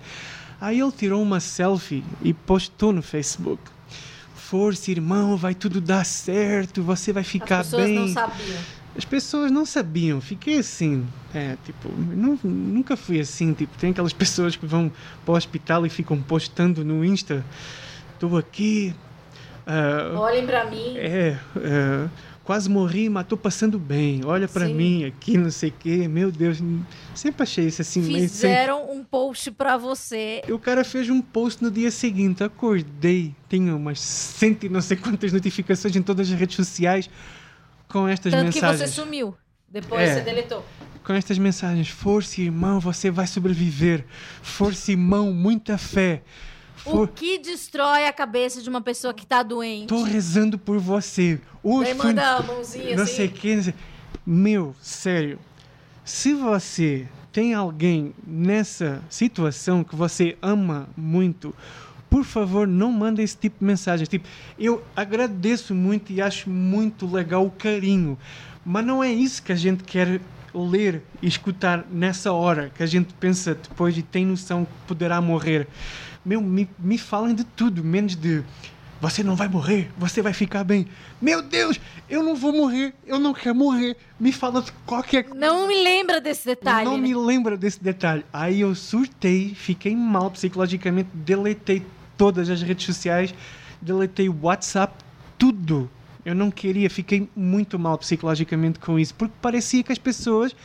Aí 0.61 0.79
ele 0.79 0.91
tirou 0.93 1.21
uma 1.21 1.41
selfie 1.41 2.05
e 2.21 2.31
postou 2.33 2.93
no 2.93 3.01
Facebook. 3.01 3.61
Força, 4.33 4.91
irmão, 4.91 5.35
vai 5.35 5.53
tudo 5.53 5.81
dar 5.81 6.05
certo, 6.05 6.81
você 6.81 7.11
vai 7.11 7.19
as 7.21 7.27
ficar 7.27 7.57
pessoas 7.65 7.83
bem. 7.85 7.95
não 7.99 8.07
sabiam. 8.07 8.57
As 8.95 9.03
pessoas 9.05 9.51
não 9.51 9.65
sabiam, 9.65 10.21
fiquei 10.21 10.59
assim, 10.59 11.05
é, 11.33 11.57
tipo, 11.65 11.89
nu- 11.89 12.39
nunca 12.43 12.95
fui 12.95 13.19
assim, 13.19 13.51
tipo, 13.53 13.75
tem 13.77 13.89
aquelas 13.89 14.13
pessoas 14.15 14.55
que 14.55 14.65
vão 14.65 14.89
para 15.25 15.33
o 15.33 15.35
hospital 15.35 15.85
e 15.85 15.89
ficam 15.89 16.21
postando 16.21 16.85
no 16.85 17.03
Insta, 17.03 17.43
estou 18.13 18.37
aqui, 18.37 18.93
ah, 19.67 20.13
Olhem 20.17 20.45
pra 20.45 20.69
mim. 20.69 20.95
é, 20.95 21.37
é, 21.57 22.07
quase 22.43 22.69
morri, 22.69 23.07
mas 23.09 23.23
estou 23.23 23.37
passando 23.37 23.79
bem, 23.79 24.21
olha 24.25 24.47
para 24.47 24.67
mim 24.67 25.05
aqui, 25.05 25.37
não 25.37 25.49
sei 25.49 25.69
o 25.69 25.73
quê, 25.79 26.07
meu 26.07 26.29
Deus, 26.31 26.57
sempre 27.15 27.43
achei 27.43 27.67
isso 27.67 27.81
assim. 27.81 28.03
Fizeram 28.03 28.91
um 28.91 29.03
post 29.03 29.49
pra 29.51 29.77
você. 29.77 30.41
O 30.49 30.59
cara 30.59 30.83
fez 30.83 31.09
um 31.09 31.21
post 31.21 31.63
no 31.63 31.71
dia 31.71 31.89
seguinte, 31.89 32.43
acordei, 32.43 33.33
tinha 33.49 33.75
umas 33.75 33.99
cento 33.99 34.65
e 34.65 34.69
não 34.69 34.81
sei 34.81 34.97
quantas 34.97 35.31
notificações 35.31 35.95
em 35.95 36.01
todas 36.01 36.29
as 36.31 36.37
redes 36.37 36.55
sociais 36.55 37.09
com 37.87 38.07
estas 38.07 38.31
Tanto 38.33 38.51
que 38.51 38.55
mensagens. 38.61 38.89
você 38.89 39.01
sumiu. 39.01 39.35
Depois 39.69 40.01
É. 40.09 40.15
você 40.15 40.21
deletou. 40.21 40.63
com 41.03 41.13
estas 41.13 41.37
mensagens: 41.37 41.89
Força, 41.89 42.39
irmão, 42.41 42.79
você 42.79 43.09
vai 43.09 43.25
sobreviver. 43.25 44.05
Força, 44.41 44.91
irmão, 44.91 45.33
muita 45.33 45.77
fé. 45.77 46.21
O 46.85 47.07
que 47.07 47.37
destrói 47.39 48.05
a 48.07 48.13
cabeça 48.13 48.61
de 48.61 48.69
uma 48.69 48.81
pessoa 48.81 49.13
que 49.13 49.25
tá 49.25 49.41
doente? 49.41 49.87
Tô 49.87 50.03
rezando 50.03 50.57
por 50.57 50.79
você. 50.79 51.39
Hoje 51.63 51.91
Daí 51.93 51.97
manda 51.97 52.37
a 52.37 52.43
mãozinha 52.43 52.95
não 52.95 53.03
assim. 53.03 53.15
sei 53.15 53.27
que. 53.29 53.55
não 53.55 53.63
sei- 53.63 53.73
Meu, 54.25 54.75
sério. 54.81 55.39
Se 56.03 56.33
você 56.33 57.07
tem 57.31 57.53
alguém 57.53 58.13
nessa 58.27 59.01
situação 59.09 59.83
que 59.83 59.95
você 59.95 60.37
ama 60.41 60.89
muito, 60.97 61.55
por 62.09 62.23
favor, 62.25 62.67
não 62.67 62.91
manda 62.91 63.21
esse 63.23 63.37
tipo 63.37 63.59
de 63.59 63.65
mensagem. 63.65 64.05
Tipo, 64.05 64.27
eu 64.59 64.83
agradeço 64.95 65.73
muito 65.73 66.11
e 66.11 66.21
acho 66.21 66.49
muito 66.49 67.05
legal 67.11 67.45
o 67.45 67.51
carinho, 67.51 68.17
mas 68.65 68.85
não 68.85 69.01
é 69.03 69.11
isso 69.11 69.41
que 69.41 69.51
a 69.51 69.55
gente 69.55 69.83
quer 69.83 70.19
ler 70.53 71.01
e 71.21 71.27
escutar 71.27 71.85
nessa 71.89 72.31
hora, 72.31 72.71
que 72.75 72.83
a 72.83 72.85
gente 72.85 73.13
pensa 73.15 73.55
depois 73.55 73.97
e 73.97 74.03
tem 74.03 74.25
noção 74.25 74.65
que 74.65 74.71
poderá 74.87 75.19
morrer. 75.21 75.67
Meu, 76.25 76.41
me, 76.41 76.69
me 76.79 76.97
falem 76.97 77.35
de 77.35 77.43
tudo, 77.43 77.83
menos 77.83 78.15
de 78.15 78.43
você 79.03 79.21
não 79.21 79.35
vai 79.35 79.49
morrer, 79.49 79.91
você 79.97 80.21
vai 80.21 80.31
ficar 80.31 80.63
bem. 80.63 80.87
Meu 81.21 81.41
Deus, 81.41 81.77
eu 82.09 82.23
não 82.23 82.37
vou 82.37 82.53
morrer, 82.53 82.93
eu 83.05 83.19
não 83.19 83.33
quero 83.33 83.53
morrer. 83.53 83.97
Me 84.17 84.31
fala 84.31 84.61
de 84.61 84.71
qualquer 84.85 85.27
Não 85.35 85.67
me 85.67 85.75
lembra 85.83 86.21
desse 86.21 86.45
detalhe. 86.45 86.85
não 86.85 86.95
né? 86.95 87.09
me 87.09 87.13
lembra 87.13 87.57
desse 87.57 87.83
detalhe. 87.83 88.25
Aí 88.31 88.61
eu 88.61 88.73
surtei, 88.73 89.53
fiquei 89.53 89.93
mal 89.93 90.31
psicologicamente, 90.31 91.09
deletei 91.13 91.85
todas 92.17 92.49
as 92.49 92.61
redes 92.61 92.85
sociais, 92.85 93.35
deletei 93.81 94.29
o 94.29 94.39
WhatsApp, 94.41 94.95
tudo. 95.37 95.91
Eu 96.23 96.33
não 96.33 96.49
queria, 96.49 96.89
fiquei 96.89 97.29
muito 97.35 97.77
mal 97.77 97.97
psicologicamente 97.97 98.79
com 98.79 98.97
isso, 98.97 99.13
porque 99.15 99.33
parecia 99.41 99.83
que 99.83 99.91
as 99.91 99.97
pessoas 99.97 100.55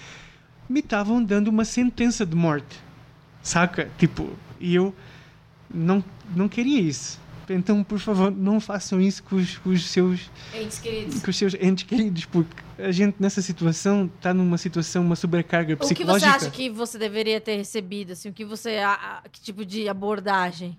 me 0.68 0.78
estavam 0.78 1.20
dando 1.20 1.48
uma 1.48 1.64
sentença 1.64 2.24
de 2.24 2.36
morte. 2.36 2.78
Saca? 3.42 3.90
Tipo, 3.98 4.30
e 4.60 4.76
eu 4.76 4.94
não, 5.72 6.02
não 6.34 6.48
queria 6.48 6.80
isso. 6.80 7.18
Então, 7.50 7.82
por 7.82 7.98
favor, 7.98 8.30
não 8.30 8.60
façam 8.60 9.00
isso 9.00 9.22
com 9.22 9.36
os, 9.36 9.56
com 9.56 9.70
os 9.70 9.88
seus 9.88 10.30
Entes 10.54 10.78
queridos. 10.78 11.22
com 11.22 11.30
os 11.30 11.36
seus 11.36 11.54
entes 11.54 11.84
queridos, 11.84 12.26
porque 12.26 12.54
a 12.78 12.92
gente 12.92 13.16
nessa 13.18 13.40
situação 13.40 14.10
está 14.16 14.34
numa 14.34 14.58
situação, 14.58 15.02
uma 15.02 15.16
sobrecarga 15.16 15.72
O 15.72 15.76
que 15.78 15.84
você 15.86 15.94
psicológica. 15.94 16.30
acha 16.30 16.50
que 16.50 16.68
você 16.68 16.98
deveria 16.98 17.40
ter 17.40 17.56
recebido? 17.56 18.12
Assim, 18.12 18.28
o 18.28 18.32
que 18.34 18.44
você. 18.44 18.76
a- 18.76 18.92
a- 19.24 19.28
que 19.32 19.40
tipo 19.40 19.64
de 19.64 19.88
abordagem? 19.88 20.76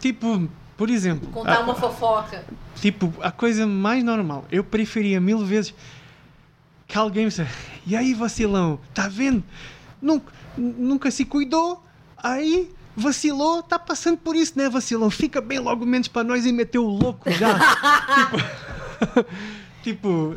Tipo, 0.00 0.48
por 0.74 0.88
exemplo, 0.88 1.28
Contar 1.30 1.56
a, 1.58 1.60
uma 1.60 1.74
fofoca. 1.74 2.42
tipo, 2.76 3.12
a 3.20 3.30
coisa 3.30 3.66
mais 3.66 4.02
normal. 4.02 4.46
Eu 4.50 4.64
preferia 4.64 5.20
mil 5.20 5.44
vezes 5.44 5.74
que 6.88 6.96
alguém 6.96 7.26
me 7.26 7.32
e 7.86 7.94
aí 7.94 8.14
vacilão, 8.14 8.80
tá 8.94 9.06
vendo? 9.06 9.44
Nunca, 10.00 10.32
nunca 10.56 11.10
se 11.10 11.26
cuidou, 11.26 11.84
aí 12.16 12.70
vacilou, 12.96 13.62
tá 13.62 13.78
passando 13.78 14.16
por 14.18 14.34
isso, 14.34 14.54
né, 14.56 14.68
vacilão? 14.68 15.10
Fica 15.10 15.40
bem 15.40 15.58
logo 15.58 15.84
menos 15.86 16.08
para 16.08 16.24
nós 16.24 16.46
e 16.46 16.52
meteu 16.52 16.84
o 16.84 16.88
louco 16.88 17.30
já. 17.30 17.58
tipo, 19.82 20.36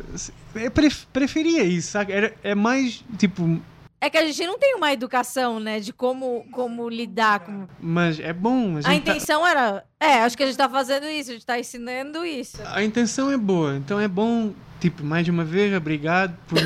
eu 0.54 0.70
pref- 0.70 1.06
preferia 1.12 1.64
isso, 1.64 1.90
sabe? 1.92 2.12
Era, 2.12 2.34
é 2.42 2.54
mais, 2.54 3.02
tipo, 3.18 3.60
É 4.00 4.08
que 4.10 4.16
a 4.18 4.24
gente 4.26 4.46
não 4.46 4.58
tem 4.58 4.74
uma 4.76 4.92
educação, 4.92 5.58
né? 5.60 5.80
De 5.80 5.92
como, 5.92 6.44
como 6.52 6.88
lidar 6.88 7.40
com. 7.40 7.66
mas 7.80 8.18
é 8.20 8.32
bom. 8.32 8.76
A, 8.76 8.80
gente 8.80 8.86
A 8.86 8.88
tá- 8.90 8.94
intenção 8.94 9.46
era. 9.46 9.84
É, 9.98 10.20
acho 10.22 10.36
que 10.36 10.42
a 10.42 10.46
gente 10.46 10.56
tá 10.56 10.68
fazendo 10.68 11.06
isso, 11.06 11.30
a 11.30 11.34
gente 11.34 11.46
tá 11.46 11.58
ensinando 11.58 12.24
isso. 12.24 12.58
a 12.66 12.82
intenção 12.82 13.30
é 13.30 13.36
boa, 13.36 13.76
então 13.76 14.00
é 14.00 14.08
bom, 14.08 14.52
tipo, 14.80 15.04
mais 15.04 15.24
de 15.24 15.30
uma 15.30 15.44
vez, 15.44 15.74
obrigado 15.76 16.36
por 16.48 16.58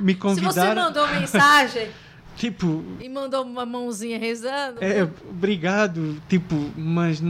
me 0.00 0.14
Se 0.14 0.18
você 0.18 0.20
convidar. 0.20 0.74
mandou 0.74 1.06
mensagem, 1.08 1.88
tipo, 2.38 2.82
E 3.00 3.08
mandou 3.08 3.42
uma 3.44 3.66
mãozinha 3.66 4.18
rezando. 4.18 4.78
é, 4.80 5.02
obrigado, 5.28 6.16
tipo, 6.28 6.54
mas 6.76 7.20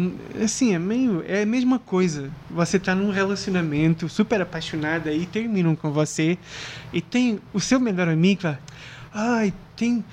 assim, 0.42 0.74
é 0.74 0.78
meio, 0.78 1.24
é 1.26 1.42
a 1.42 1.46
mesma 1.46 1.78
coisa. 1.78 2.30
Você 2.50 2.78
tá 2.78 2.94
num 2.94 3.10
relacionamento 3.10 4.08
super 4.08 4.40
apaixonada 4.42 5.12
e 5.12 5.26
terminam 5.26 5.74
com 5.74 5.90
você 5.90 6.36
e 6.92 7.00
tem 7.00 7.40
o 7.52 7.58
seu 7.60 7.80
melhor 7.80 8.08
amigo, 8.08 8.56
ai, 9.12 9.52
tem, 9.76 10.04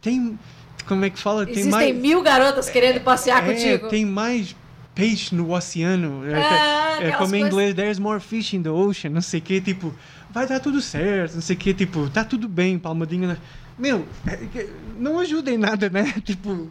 tem, 0.00 0.38
como 0.86 1.04
é 1.04 1.10
que 1.10 1.18
fala? 1.18 1.44
Tem 1.44 1.54
Existem 1.54 1.70
mais, 1.72 1.96
mil 1.96 2.22
garotas 2.22 2.68
querendo 2.70 3.00
passear 3.00 3.42
é, 3.42 3.52
contigo. 3.52 3.88
tem 3.88 4.04
mais 4.04 4.54
peixe 4.94 5.34
no 5.34 5.52
oceano. 5.52 6.24
É, 6.26 6.34
Ah, 6.34 6.98
é 7.00 7.10
como 7.12 7.34
em 7.36 7.42
inglês, 7.42 7.74
there's 7.74 7.98
more 7.98 8.20
fish 8.20 8.52
in 8.54 8.62
the 8.62 8.70
ocean, 8.70 9.10
não 9.10 9.20
sei 9.20 9.38
o 9.40 9.42
que, 9.42 9.60
tipo, 9.60 9.94
vai 10.30 10.46
dar 10.46 10.58
tudo 10.60 10.80
certo, 10.80 11.34
não 11.36 11.40
sei 11.40 11.54
o 11.56 11.58
que, 11.58 11.72
tipo, 11.72 12.10
tá 12.10 12.24
tudo 12.24 12.48
bem, 12.48 12.78
palmadinha. 12.78 13.28
na- 13.28 13.36
Meu, 13.78 14.06
é 14.26 14.88
não 14.96 15.18
ajuda 15.18 15.50
em 15.50 15.58
nada, 15.58 15.88
né? 15.88 16.12
Tipo, 16.24 16.70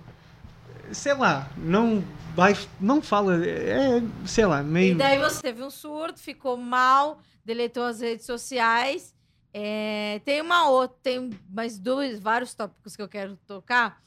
sei 0.91 1.13
lá, 1.13 1.49
não 1.57 2.03
vai, 2.35 2.55
não 2.79 3.01
fala, 3.01 3.43
é, 3.45 4.01
sei 4.25 4.45
lá, 4.45 4.61
E 4.61 4.63
meio. 4.65 4.97
daí 4.97 5.17
você 5.17 5.41
teve 5.41 5.63
um 5.63 5.69
surto, 5.69 6.19
ficou 6.19 6.57
mal, 6.57 7.19
deletou 7.45 7.83
as 7.83 8.01
redes 8.01 8.25
sociais. 8.25 9.15
É, 9.53 10.21
tem 10.25 10.41
uma 10.41 10.69
outra, 10.69 10.97
tem 11.01 11.29
mais 11.49 11.79
dois, 11.79 12.19
vários 12.19 12.53
tópicos 12.53 12.95
que 12.95 13.01
eu 13.01 13.07
quero 13.07 13.37
tocar. 13.47 14.01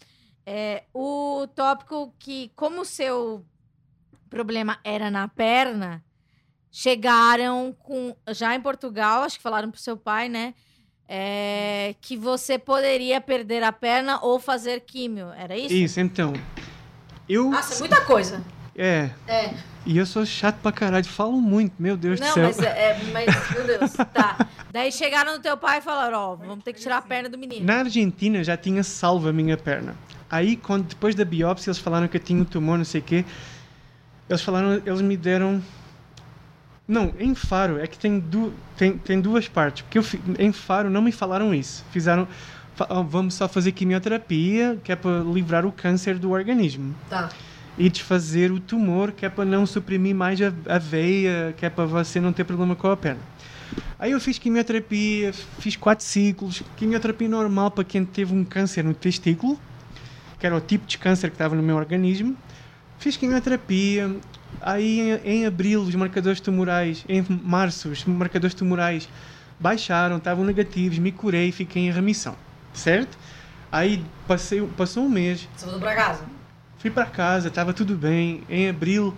É, 0.47 0.85
o 0.95 1.47
tópico 1.55 2.15
que, 2.19 2.53
como 2.55 2.83
o 2.83 2.85
seu 2.85 3.45
problema 4.29 4.79
era 4.85 5.11
na 5.11 5.27
perna, 5.27 6.05
chegaram 6.71 7.75
com. 7.79 8.15
Já 8.29 8.55
em 8.55 8.61
Portugal, 8.61 9.23
acho 9.23 9.39
que 9.39 9.43
falaram 9.43 9.71
pro 9.71 9.81
seu 9.81 9.97
pai, 9.97 10.29
né? 10.29 10.55
É, 11.13 11.97
que 12.01 12.17
você 12.17 12.57
poderia 12.57 13.21
perder 13.21 13.65
a 13.65 13.73
perna 13.73 14.21
ou 14.23 14.39
fazer 14.39 14.81
químio. 14.83 15.31
Era 15.37 15.59
isso? 15.59 15.75
Isso, 15.75 15.99
então. 16.01 16.33
Eu. 17.29 17.51
Nossa, 17.51 17.77
muita 17.81 18.01
coisa. 18.03 18.41
É, 18.77 19.11
É. 19.27 19.53
e 19.85 19.99
eu 19.99 20.07
sou 20.07 20.25
chato 20.25 20.59
pra 20.63 20.71
caralho, 20.71 21.05
falo 21.05 21.33
muito, 21.41 21.75
meu 21.81 21.97
Deus 21.97 22.21
do 22.21 22.25
Não, 22.25 22.33
céu. 22.33 22.45
mas, 22.45 22.59
é, 22.61 22.69
é- 22.93 23.01
mas, 23.13 23.51
meu 23.51 23.67
Deus, 23.67 23.93
tá. 24.15 24.47
Daí 24.73 24.93
chegaram 24.93 25.35
no 25.35 25.41
teu 25.43 25.57
pai 25.57 25.79
e 25.79 25.83
falaram, 25.83 26.17
ó, 26.17 26.35
vamos 26.37 26.63
ter 26.65 26.73
que 26.73 26.81
tirar 26.81 26.99
a 26.99 27.03
perna 27.03 27.29
do 27.29 27.37
menino. 27.37 27.67
Na 27.67 27.81
Argentina 27.81 28.39
eu 28.39 28.45
já 28.45 28.57
tinha 28.57 28.83
salvo 28.85 29.29
a 29.29 29.33
minha 29.33 29.57
perna. 29.57 29.97
Aí, 30.31 30.57
quando, 30.57 30.85
depois 30.87 31.17
da 31.17 31.25
biópsia, 31.25 31.71
eles 31.71 31.79
falaram 31.81 32.07
que 32.07 32.17
eu 32.17 32.21
tinha 32.23 32.41
um 32.41 32.45
tumor, 32.45 32.79
não 32.79 32.85
sei 32.85 33.01
o 33.01 33.05
quê. 33.05 33.25
Eles 34.29 34.41
falaram, 34.43 34.81
eles 34.87 35.01
me 35.01 35.17
deram. 35.17 35.61
Não, 36.91 37.15
em 37.21 37.37
Faro, 37.37 37.79
é 37.79 37.87
que 37.87 37.97
tem, 37.97 38.19
du... 38.19 38.53
tem, 38.77 38.99
tem 38.99 39.21
duas 39.21 39.47
partes. 39.47 39.83
Porque 39.83 40.03
fi- 40.03 40.21
em 40.41 40.51
Faro 40.51 40.91
não 40.91 41.01
me 41.01 41.13
falaram 41.13 41.55
isso. 41.55 41.85
Fizeram. 41.93 42.27
Vamos 43.09 43.35
só 43.35 43.47
fazer 43.47 43.73
quimioterapia, 43.73 44.77
que 44.83 44.91
é 44.91 44.97
para 44.97 45.21
livrar 45.21 45.65
o 45.65 45.71
câncer 45.71 46.19
do 46.19 46.31
organismo. 46.31 46.95
Tá. 47.09 47.29
E 47.79 47.89
desfazer 47.89 48.51
o 48.51 48.59
tumor, 48.59 49.13
que 49.13 49.25
é 49.25 49.29
para 49.29 49.45
não 49.45 49.67
suprimir 49.67 50.15
mais 50.15 50.41
a, 50.43 50.53
a 50.67 50.79
veia, 50.79 51.55
que 51.57 51.65
é 51.65 51.71
para 51.71 51.85
você 51.85 52.21
não 52.21 52.33
ter 52.33 52.43
problema 52.43 52.75
com 52.75 52.91
a 52.91 52.97
perna. 52.97 53.21
Aí 53.99 54.11
eu 54.11 54.21
fiz 54.21 54.39
quimioterapia, 54.39 55.33
fiz 55.61 55.77
quatro 55.77 56.05
ciclos, 56.05 56.63
quimioterapia 56.77 57.29
normal 57.29 57.71
para 57.71 57.85
quem 57.85 58.05
teve 58.05 58.35
um 58.35 58.43
câncer 58.45 58.83
no 58.83 58.95
testículo, 58.95 59.61
que 60.41 60.47
era 60.47 60.57
o 60.57 60.61
tipo 60.61 60.87
de 60.87 60.99
câncer 60.99 61.29
que 61.29 61.35
estava 61.35 61.55
no 61.55 61.63
meu 61.63 61.77
organismo. 61.77 62.37
Fiz 62.99 63.17
quimioterapia, 63.17 64.11
aí 64.61 65.01
em, 65.25 65.31
em 65.43 65.47
abril 65.47 65.83
os 65.83 65.95
marcadores 65.95 66.41
tumorais, 66.41 67.05
em 67.09 67.25
março 67.43 67.89
os 67.89 68.05
marcadores 68.05 68.55
tumorais 68.55 69.09
baixaram, 69.59 70.17
estavam 70.17 70.45
negativos, 70.45 70.99
me 70.99 71.13
curei, 71.13 71.53
fiquei 71.53 71.87
em 71.87 71.93
remissão, 71.93 72.35
certo? 72.73 73.19
Aí 73.71 74.05
passei, 74.27 74.61
passou 74.77 75.05
um 75.05 75.09
mês, 75.09 75.49
Você 75.57 75.65
voltou 75.67 75.83
pra 75.83 75.95
casa? 75.95 76.25
Fui 76.79 76.91
para 76.91 77.05
casa, 77.07 77.49
estava 77.49 77.75
tudo 77.75 77.95
bem. 77.95 78.43
Em 78.49 78.69
abril, 78.71 79.15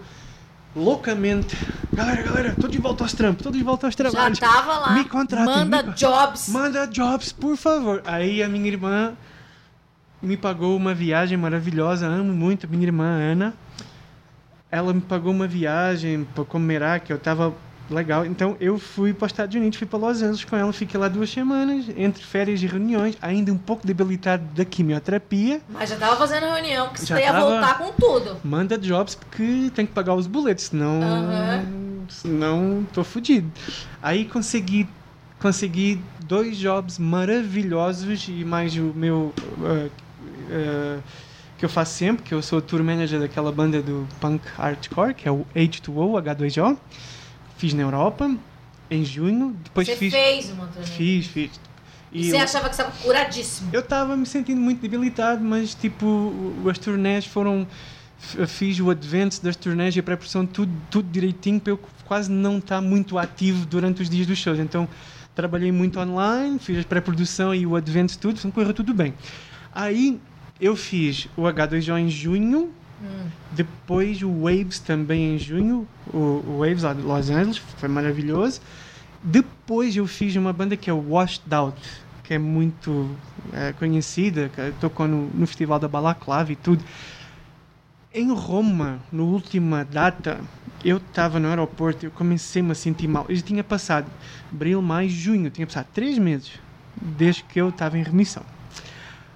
loucamente. 0.74 1.56
Galera, 1.92 2.22
galera, 2.22 2.56
tô 2.60 2.66
de 2.66 2.76
volta 2.78 3.04
aos 3.04 3.12
trampos, 3.12 3.44
tô 3.44 3.50
de 3.52 3.62
volta 3.62 3.86
aos 3.86 3.94
Já 3.94 4.10
trabalhos. 4.10 4.38
tava 4.40 4.78
lá. 4.78 4.92
Me 4.94 5.04
contratem, 5.04 5.46
Manda 5.46 5.82
me 5.84 5.92
jobs. 5.94 6.48
Manda 6.48 6.86
jobs, 6.86 7.32
por 7.32 7.56
favor. 7.56 8.02
Aí 8.04 8.42
a 8.42 8.48
minha 8.48 8.66
irmã 8.66 9.14
me 10.20 10.36
pagou 10.36 10.76
uma 10.76 10.92
viagem 10.92 11.38
maravilhosa. 11.38 12.06
Amo 12.06 12.32
muito 12.32 12.66
a 12.66 12.68
minha 12.68 12.84
irmã 12.84 13.04
Ana. 13.04 13.54
Ela 14.72 14.94
me 14.94 15.02
pagou 15.02 15.30
uma 15.30 15.46
viagem 15.46 16.24
para 16.34 16.46
Comerá, 16.46 16.98
que 16.98 17.12
eu 17.12 17.18
tava 17.18 17.54
legal. 17.90 18.24
Então 18.24 18.56
eu 18.58 18.78
fui 18.78 19.12
para 19.12 19.26
os 19.26 19.32
Estados 19.32 19.54
Unidos, 19.54 19.78
fui 19.78 19.86
para 19.86 19.98
Los 19.98 20.22
Angeles 20.22 20.44
com 20.46 20.56
ela. 20.56 20.72
Fiquei 20.72 20.98
lá 20.98 21.08
duas 21.08 21.28
semanas, 21.28 21.84
entre 21.94 22.24
férias 22.24 22.62
e 22.62 22.66
reuniões, 22.66 23.14
ainda 23.20 23.52
um 23.52 23.58
pouco 23.58 23.86
debilitado 23.86 24.42
da 24.54 24.64
quimioterapia. 24.64 25.60
Mas 25.68 25.90
já 25.90 25.96
tava 25.96 26.16
fazendo 26.16 26.46
reunião, 26.46 26.88
que 26.88 27.04
Já 27.04 27.16
você 27.16 27.22
ia 27.22 27.32
voltar 27.34 27.76
com 27.76 27.92
tudo. 27.92 28.38
Manda 28.42 28.78
jobs 28.78 29.14
porque 29.14 29.70
tem 29.74 29.84
que 29.84 29.92
pagar 29.92 30.14
os 30.14 30.26
boletos, 30.26 30.64
senão. 30.64 31.02
Aham. 31.02 31.82
Senão 32.08 32.86
tô 32.92 33.04
fudido. 33.04 33.50
Aí 34.02 34.24
consegui, 34.24 34.88
consegui 35.38 36.02
dois 36.26 36.56
jobs 36.56 36.98
maravilhosos 36.98 38.26
e 38.26 38.42
mais 38.42 38.74
o 38.74 38.92
meu. 38.94 39.34
uh, 39.58 39.90
uh, 40.48 41.02
que 41.62 41.66
eu 41.66 41.70
faço 41.70 41.94
sempre, 41.94 42.24
que 42.24 42.34
eu 42.34 42.42
sou 42.42 42.60
tour 42.60 42.82
manager 42.82 43.20
daquela 43.20 43.52
banda 43.52 43.80
do 43.80 44.04
punk 44.20 44.42
hardcore, 44.56 45.14
que 45.14 45.28
é 45.28 45.30
o 45.30 45.46
H2O, 45.54 46.20
H2O. 46.20 46.76
Fiz 47.56 47.72
na 47.72 47.82
Europa, 47.82 48.34
em 48.90 49.04
junho. 49.04 49.56
Depois 49.62 49.86
você 49.86 49.94
fiz. 49.94 50.12
fez 50.12 50.50
uma 50.50 50.66
turnê. 50.66 50.86
Fiz, 50.88 51.26
fiz. 51.28 51.60
E 52.10 52.24
você 52.28 52.36
eu- 52.36 52.40
achava 52.42 52.64
que 52.64 52.72
estava 52.74 52.90
curadíssimo. 53.00 53.70
eu 53.72 53.78
estava 53.78 54.16
me 54.16 54.26
sentindo 54.26 54.60
muito 54.60 54.80
debilitado, 54.80 55.44
mas 55.44 55.72
tipo, 55.72 56.32
as 56.68 56.78
turnés 56.78 57.26
foram. 57.26 57.64
Fiz 58.18 58.80
o 58.80 58.90
advance 58.90 59.40
das 59.40 59.54
turnés 59.54 59.94
e 59.94 60.00
a 60.00 60.02
pré-produção, 60.02 60.44
tudo, 60.44 60.72
tudo 60.90 61.08
direitinho, 61.12 61.60
para 61.60 61.74
eu 61.74 61.80
quase 62.04 62.28
não 62.28 62.58
estar 62.58 62.80
muito 62.80 63.16
ativo 63.18 63.64
durante 63.66 64.02
os 64.02 64.10
dias 64.10 64.26
dos 64.26 64.36
shows. 64.36 64.58
Então, 64.58 64.88
trabalhei 65.32 65.70
muito 65.70 66.00
online, 66.00 66.58
fiz 66.58 66.80
a 66.80 66.88
pré-produção 66.88 67.54
e 67.54 67.64
o 67.64 67.76
advance, 67.76 68.18
tudo, 68.18 68.36
então 68.36 68.50
correu 68.50 68.74
tudo 68.74 68.92
bem. 68.92 69.14
Aí, 69.72 70.20
eu 70.62 70.76
fiz 70.76 71.28
o 71.36 71.42
H2O 71.42 71.98
em 71.98 72.08
junho, 72.08 72.70
Hum. 73.02 73.26
depois 73.50 74.22
o 74.22 74.30
Waves 74.42 74.78
também 74.78 75.34
em 75.34 75.38
junho, 75.38 75.88
o, 76.14 76.16
o 76.16 76.58
Waves 76.60 76.84
lá 76.84 76.94
de 76.94 77.02
Los 77.02 77.30
Angeles, 77.30 77.58
foi 77.58 77.88
maravilhoso. 77.88 78.60
Depois 79.24 79.96
eu 79.96 80.06
fiz 80.06 80.36
uma 80.36 80.52
banda 80.52 80.76
que 80.76 80.88
é 80.88 80.92
o 80.92 81.10
Washed 81.10 81.42
Out, 81.52 81.80
que 82.22 82.34
é 82.34 82.38
muito 82.38 83.10
eh, 83.52 83.74
conhecida, 83.76 84.48
que 84.54 84.72
tocou 84.80 85.08
no, 85.08 85.28
no 85.34 85.46
Festival 85.48 85.80
da 85.80 85.88
Balaclava 85.88 86.52
e 86.52 86.56
tudo. 86.56 86.84
Em 88.14 88.32
Roma, 88.32 89.00
no 89.10 89.24
última 89.24 89.84
data, 89.84 90.40
eu 90.84 90.98
estava 90.98 91.40
no 91.40 91.48
aeroporto 91.48 92.04
e 92.04 92.06
eu 92.06 92.12
comecei 92.12 92.62
-me 92.62 92.70
a 92.70 92.74
sentir 92.76 93.08
mal. 93.08 93.26
Eu 93.28 93.34
já 93.34 93.42
tinha 93.42 93.64
passado 93.64 94.06
abril, 94.52 94.80
maio, 94.80 95.10
junho, 95.10 95.50
tinha 95.50 95.66
passado 95.66 95.88
três 95.92 96.18
meses 96.18 96.52
desde 97.00 97.42
que 97.42 97.60
eu 97.60 97.70
estava 97.70 97.98
em 97.98 98.02
remissão. 98.04 98.44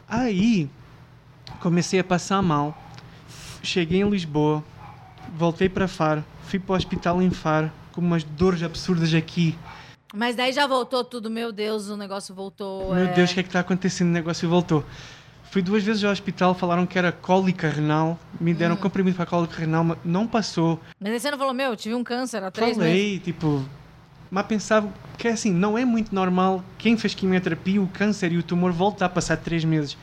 Aí 0.09 0.70
comecei 1.66 1.98
a 1.98 2.04
passar 2.04 2.40
mal. 2.42 2.80
Cheguei 3.60 4.00
em 4.00 4.08
Lisboa, 4.08 4.62
voltei 5.36 5.68
para 5.68 5.88
Faro, 5.88 6.24
fui 6.44 6.60
para 6.60 6.74
o 6.74 6.76
hospital 6.76 7.20
em 7.20 7.28
Faro 7.28 7.72
com 7.90 8.00
umas 8.00 8.22
dores 8.22 8.62
absurdas 8.62 9.12
aqui. 9.12 9.58
Mas 10.14 10.36
daí 10.36 10.52
já 10.52 10.64
voltou 10.64 11.02
tudo, 11.02 11.28
meu 11.28 11.50
Deus, 11.50 11.88
o 11.88 11.96
negócio 11.96 12.32
voltou. 12.32 12.94
Meu 12.94 13.06
é... 13.06 13.12
Deus, 13.12 13.32
o 13.32 13.34
que 13.34 13.40
é 13.40 13.42
que 13.42 13.48
está 13.48 13.58
acontecendo? 13.58 14.10
O 14.10 14.12
negócio 14.12 14.48
voltou. 14.48 14.84
Fui 15.50 15.60
duas 15.60 15.82
vezes 15.82 16.04
ao 16.04 16.12
hospital, 16.12 16.54
falaram 16.54 16.86
que 16.86 16.96
era 16.96 17.10
cólica 17.10 17.68
renal, 17.68 18.16
me 18.40 18.54
deram 18.54 18.76
Hum. 18.76 18.78
comprimido 18.78 19.16
para 19.16 19.26
cólica 19.26 19.58
renal, 19.58 19.82
mas 19.82 19.98
não 20.04 20.24
passou. 20.24 20.80
Mas 21.00 21.14
aí 21.14 21.18
você 21.18 21.32
não 21.32 21.38
falou, 21.38 21.52
meu, 21.52 21.70
eu 21.70 21.76
tive 21.76 21.96
um 21.96 22.04
câncer 22.04 22.44
há 22.44 22.50
três 22.52 22.76
meses. 22.76 22.92
Falei, 22.92 23.18
tipo, 23.18 23.64
mas 24.30 24.46
pensava 24.46 24.88
que 25.18 25.26
assim, 25.26 25.50
não 25.50 25.76
é 25.76 25.84
muito 25.84 26.14
normal 26.14 26.62
quem 26.78 26.96
fez 26.96 27.12
quimioterapia, 27.12 27.82
o 27.82 27.88
câncer 27.88 28.30
e 28.30 28.38
o 28.38 28.42
tumor 28.44 28.70
voltar 28.70 29.06
a 29.06 29.08
passar 29.08 29.36
três 29.36 29.64
meses. 29.64 29.96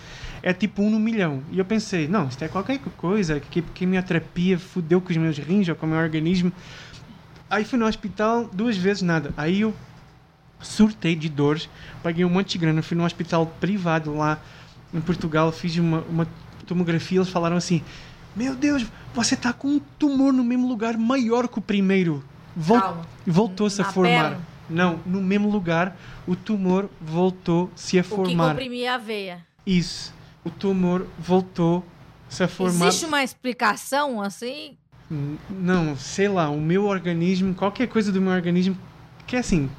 É 0.43 0.51
tipo 0.53 0.83
um 0.83 0.89
no 0.89 0.99
milhão. 0.99 1.41
E 1.51 1.57
eu 1.57 1.63
pensei, 1.63 2.05
não, 2.07 2.27
isto 2.27 2.43
é 2.43 2.49
qualquer 2.49 2.77
coisa, 2.97 3.39
que 3.39 3.61
quimioterapia 3.61 4.59
fudeu 4.59 4.99
com 4.99 5.09
os 5.09 5.17
meus 5.17 5.37
rins 5.37 5.69
ou 5.69 5.75
com 5.75 5.85
o 5.85 5.89
meu 5.89 5.97
organismo. 5.97 6.51
Aí 7.49 7.63
fui 7.63 7.79
no 7.79 7.85
hospital 7.85 8.49
duas 8.51 8.75
vezes, 8.75 9.01
nada. 9.01 9.33
Aí 9.37 9.61
eu 9.61 9.73
surtei 10.59 11.15
de 11.15 11.29
dores, 11.29 11.69
paguei 12.01 12.25
um 12.25 12.29
monte 12.29 12.51
de 12.53 12.57
grana, 12.57 12.81
fui 12.81 12.97
num 12.97 13.05
hospital 13.05 13.45
privado 13.59 14.13
lá 14.15 14.37
em 14.93 14.99
Portugal, 14.99 15.51
fiz 15.51 15.77
uma, 15.77 16.01
uma 16.09 16.27
tomografia, 16.67 17.19
eles 17.19 17.29
falaram 17.29 17.55
assim, 17.57 17.81
meu 18.35 18.55
Deus, 18.55 18.85
você 19.13 19.35
está 19.35 19.53
com 19.53 19.67
um 19.67 19.79
tumor 19.97 20.33
no 20.33 20.43
mesmo 20.43 20.67
lugar 20.67 20.97
maior 20.97 21.47
que 21.47 21.59
o 21.59 21.61
primeiro. 21.61 22.23
Vol 22.55 22.81
Calma. 22.81 23.01
Voltou-se 23.25 23.81
a 23.81 23.85
formar. 23.85 24.29
perna? 24.31 24.39
Não, 24.69 24.99
no 25.05 25.21
mesmo 25.21 25.49
lugar, 25.49 25.95
o 26.27 26.35
tumor 26.35 26.89
voltou-se 27.01 27.97
a 27.97 28.01
O 28.01 28.03
que 28.03 28.09
formar. 28.09 28.49
comprimia 28.49 28.95
a 28.95 28.97
veia. 28.97 29.45
Isso. 29.65 30.13
O 30.45 30.49
tumor 30.49 31.05
voltou-se 31.17 32.43
a 32.43 32.47
formar. 32.47 32.87
Existe 32.87 33.05
uma 33.05 33.23
explicação 33.23 34.21
assim? 34.21 34.75
Não, 35.49 35.95
sei 35.95 36.27
lá, 36.27 36.49
o 36.49 36.59
meu 36.59 36.85
organismo, 36.85 37.53
qualquer 37.53 37.87
coisa 37.87 38.11
do 38.11 38.19
meu 38.21 38.31
organismo, 38.31 38.77
que 39.27 39.35
é 39.35 39.39
assim, 39.39 39.69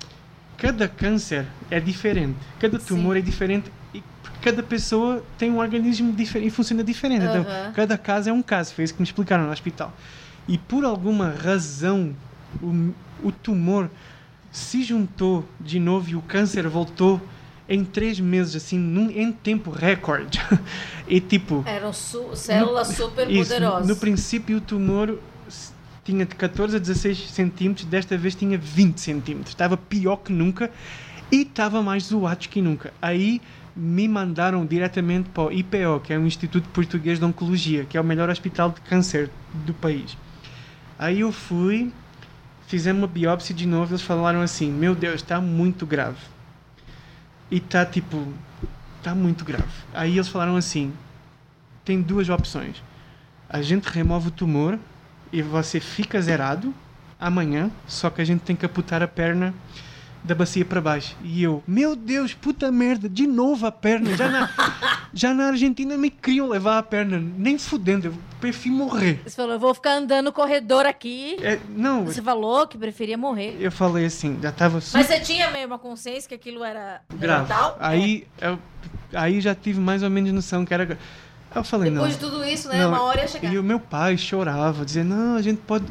cada 0.57 0.89
câncer 0.89 1.47
é 1.71 1.81
diferente, 1.81 2.37
cada 2.59 2.79
Sim. 2.79 2.87
tumor 2.87 3.17
é 3.17 3.21
diferente 3.21 3.71
e 3.93 4.03
cada 4.41 4.63
pessoa 4.63 5.23
tem 5.39 5.51
um 5.51 5.59
organismo 5.59 6.13
diferente 6.13 6.49
e 6.49 6.51
funciona 6.51 6.85
diferente. 6.85 7.25
Então, 7.27 7.43
Aham. 7.43 7.73
cada 7.75 7.99
caso 7.99 8.31
é 8.31 8.33
um 8.33 8.43
caso. 8.43 8.75
Foi 8.75 8.85
isso 8.85 8.95
que 8.95 9.01
me 9.01 9.07
explicaram 9.07 9.45
no 9.45 9.53
hospital. 9.53 9.93
E 10.47 10.57
por 10.57 10.85
alguma 10.85 11.31
razão, 11.31 12.15
o, 12.63 12.93
o 13.29 13.33
tumor 13.33 13.91
se 14.53 14.83
juntou 14.85 15.45
de 15.61 15.81
novo 15.81 16.11
e 16.11 16.15
o 16.15 16.23
câncer 16.23 16.69
voltou 16.69 17.21
em 17.69 17.85
três 17.85 18.21
meses, 18.21 18.57
assim, 18.57 18.79
num, 18.79 19.11
em 19.11 19.33
tempo 19.33 19.71
recorde. 19.71 20.41
e 21.09 21.21
tipo. 21.21 21.63
Eram 21.67 21.93
su- 21.93 22.35
células 22.35 22.89
super 22.89 23.31
Isso, 23.31 23.53
poderosas. 23.53 23.89
no 23.89 23.97
princípio 23.97 24.59
o 24.59 24.61
tumor 24.61 25.19
tinha 26.05 26.27
de 26.27 26.35
14 26.35 26.77
a 26.77 26.79
16 26.79 27.31
centímetros, 27.31 27.87
desta 27.87 28.17
vez 28.19 28.35
tinha 28.35 28.59
20 28.59 28.99
centímetros. 29.01 29.51
Estava 29.51 29.77
pior 29.77 30.17
que 30.17 30.33
nunca 30.33 30.71
e 31.33 31.43
estava 31.43 31.83
mais 31.83 32.05
zoado 32.05 32.47
que 32.49 32.61
nunca. 32.61 32.93
Aí 33.01 33.41
me 33.75 34.07
mandaram 34.07 34.65
diretamente 34.67 35.31
para 35.31 35.45
o 35.45 35.53
IPO, 35.53 36.01
que 36.05 36.13
é 36.13 36.19
o 36.19 36.27
Instituto 36.27 36.69
Português 36.69 37.19
de 37.19 37.25
Oncologia, 37.25 37.85
que 37.85 37.97
é 37.97 38.01
o 38.01 38.05
melhor 38.05 38.29
hospital 38.29 38.71
de 38.71 38.81
câncer 38.83 39.31
do 39.67 39.73
país. 39.73 40.17
Aí 40.99 41.21
eu 41.21 41.33
fui, 41.33 41.91
fizemos 42.69 43.01
uma 43.03 43.09
biópsia 43.09 43.55
de 43.55 43.67
novo, 43.67 43.93
eles 43.93 44.03
falaram 44.03 44.43
assim, 44.43 44.71
meu 44.71 44.95
Deus, 44.95 45.17
está 45.17 45.41
muito 45.41 45.87
grave. 45.87 46.19
E 47.51 47.57
está 47.57 47.85
tipo, 47.85 48.27
está 48.99 49.15
muito 49.15 49.45
grave. 49.45 49.65
Aí 49.93 50.15
eles 50.15 50.29
falaram 50.29 50.57
assim, 50.57 50.93
tem 51.85 52.01
duas 52.01 52.29
opções. 52.29 52.83
A 53.49 53.61
gente 53.63 53.85
remove 53.85 54.29
o 54.29 54.31
tumor 54.31 54.79
e 55.33 55.43
você 55.43 55.79
fica 55.79 56.21
zerado 56.21 56.75
amanhã, 57.21 57.71
só 57.87 58.11
que 58.11 58.21
a 58.21 58.25
gente 58.25 58.41
tem 58.41 58.57
que 58.57 58.67
aputar 58.67 59.03
a 59.03 59.09
perna 59.09 59.55
da 60.23 60.35
bacia 60.35 60.65
para 60.65 60.81
baixo. 60.81 61.15
E 61.23 61.43
eu, 61.43 61.63
meu 61.67 61.95
Deus, 61.95 62.33
puta 62.33 62.73
merda, 62.73 63.09
de 63.09 63.27
novo 63.27 63.67
a 63.67 63.73
perna. 63.73 64.17
Já 64.17 64.29
na, 64.29 64.51
já 65.15 65.33
na 65.33 65.47
Argentina 65.47 65.97
me 65.97 66.11
queriam 66.11 66.49
levar 66.49 66.79
a 66.79 66.83
perna, 66.83 67.19
nem 67.39 67.57
fudendo, 67.57 68.09
eu 68.09 68.15
prefiro 68.41 68.75
morrer. 68.75 69.21
Você 69.25 69.37
falou, 69.37 69.53
eu 69.53 69.59
vou 69.61 69.73
ficar 69.73 69.93
andando 69.93 70.27
no 70.27 70.33
corredor 70.33 70.85
aqui. 70.85 71.37
É, 71.41 71.59
não, 71.71 72.05
Você 72.05 72.21
falou 72.21 72.67
que 72.67 72.77
preferia 72.77 73.17
morrer. 73.17 73.57
eu 73.61 73.71
falei 73.73 74.05
assim, 74.07 74.39
já 74.43 74.51
estava 74.51 74.81
super 74.81 74.99
Mas 74.99 75.07
você 75.07 75.21
tinha 75.21 75.51
meio 75.51 75.67
uma 75.67 75.79
consciência 75.79 76.29
que 76.29 76.35
aquilo 76.35 76.65
era 76.65 77.01
grave. 77.15 77.49
mortal? 77.49 77.77
Aí, 77.81 78.27
eu, 78.41 78.59
aí 79.15 79.41
já 79.41 79.55
tive 79.55 79.81
mais 79.81 80.03
ou 80.03 80.11
menos 80.11 80.33
noção 80.33 80.65
que 80.65 80.75
era. 80.75 80.99
Eu 81.55 81.63
falei, 81.63 81.91
Depois 81.91 82.13
não. 82.13 82.19
de 82.19 82.25
tudo 82.25 82.45
isso, 82.45 82.69
né? 82.69 82.79
Não, 82.79 82.89
uma 82.89 83.03
hora 83.03 83.21
ia 83.23 83.29
chegar. 83.29 83.53
E 83.53 83.59
o 83.59 83.63
meu 83.63 83.79
pai 83.79 84.19
chorava, 84.19 84.85
dizendo, 84.85 85.15
não, 85.15 85.37
a 85.37 85.43
gente 85.43 85.59
pode 85.59 85.85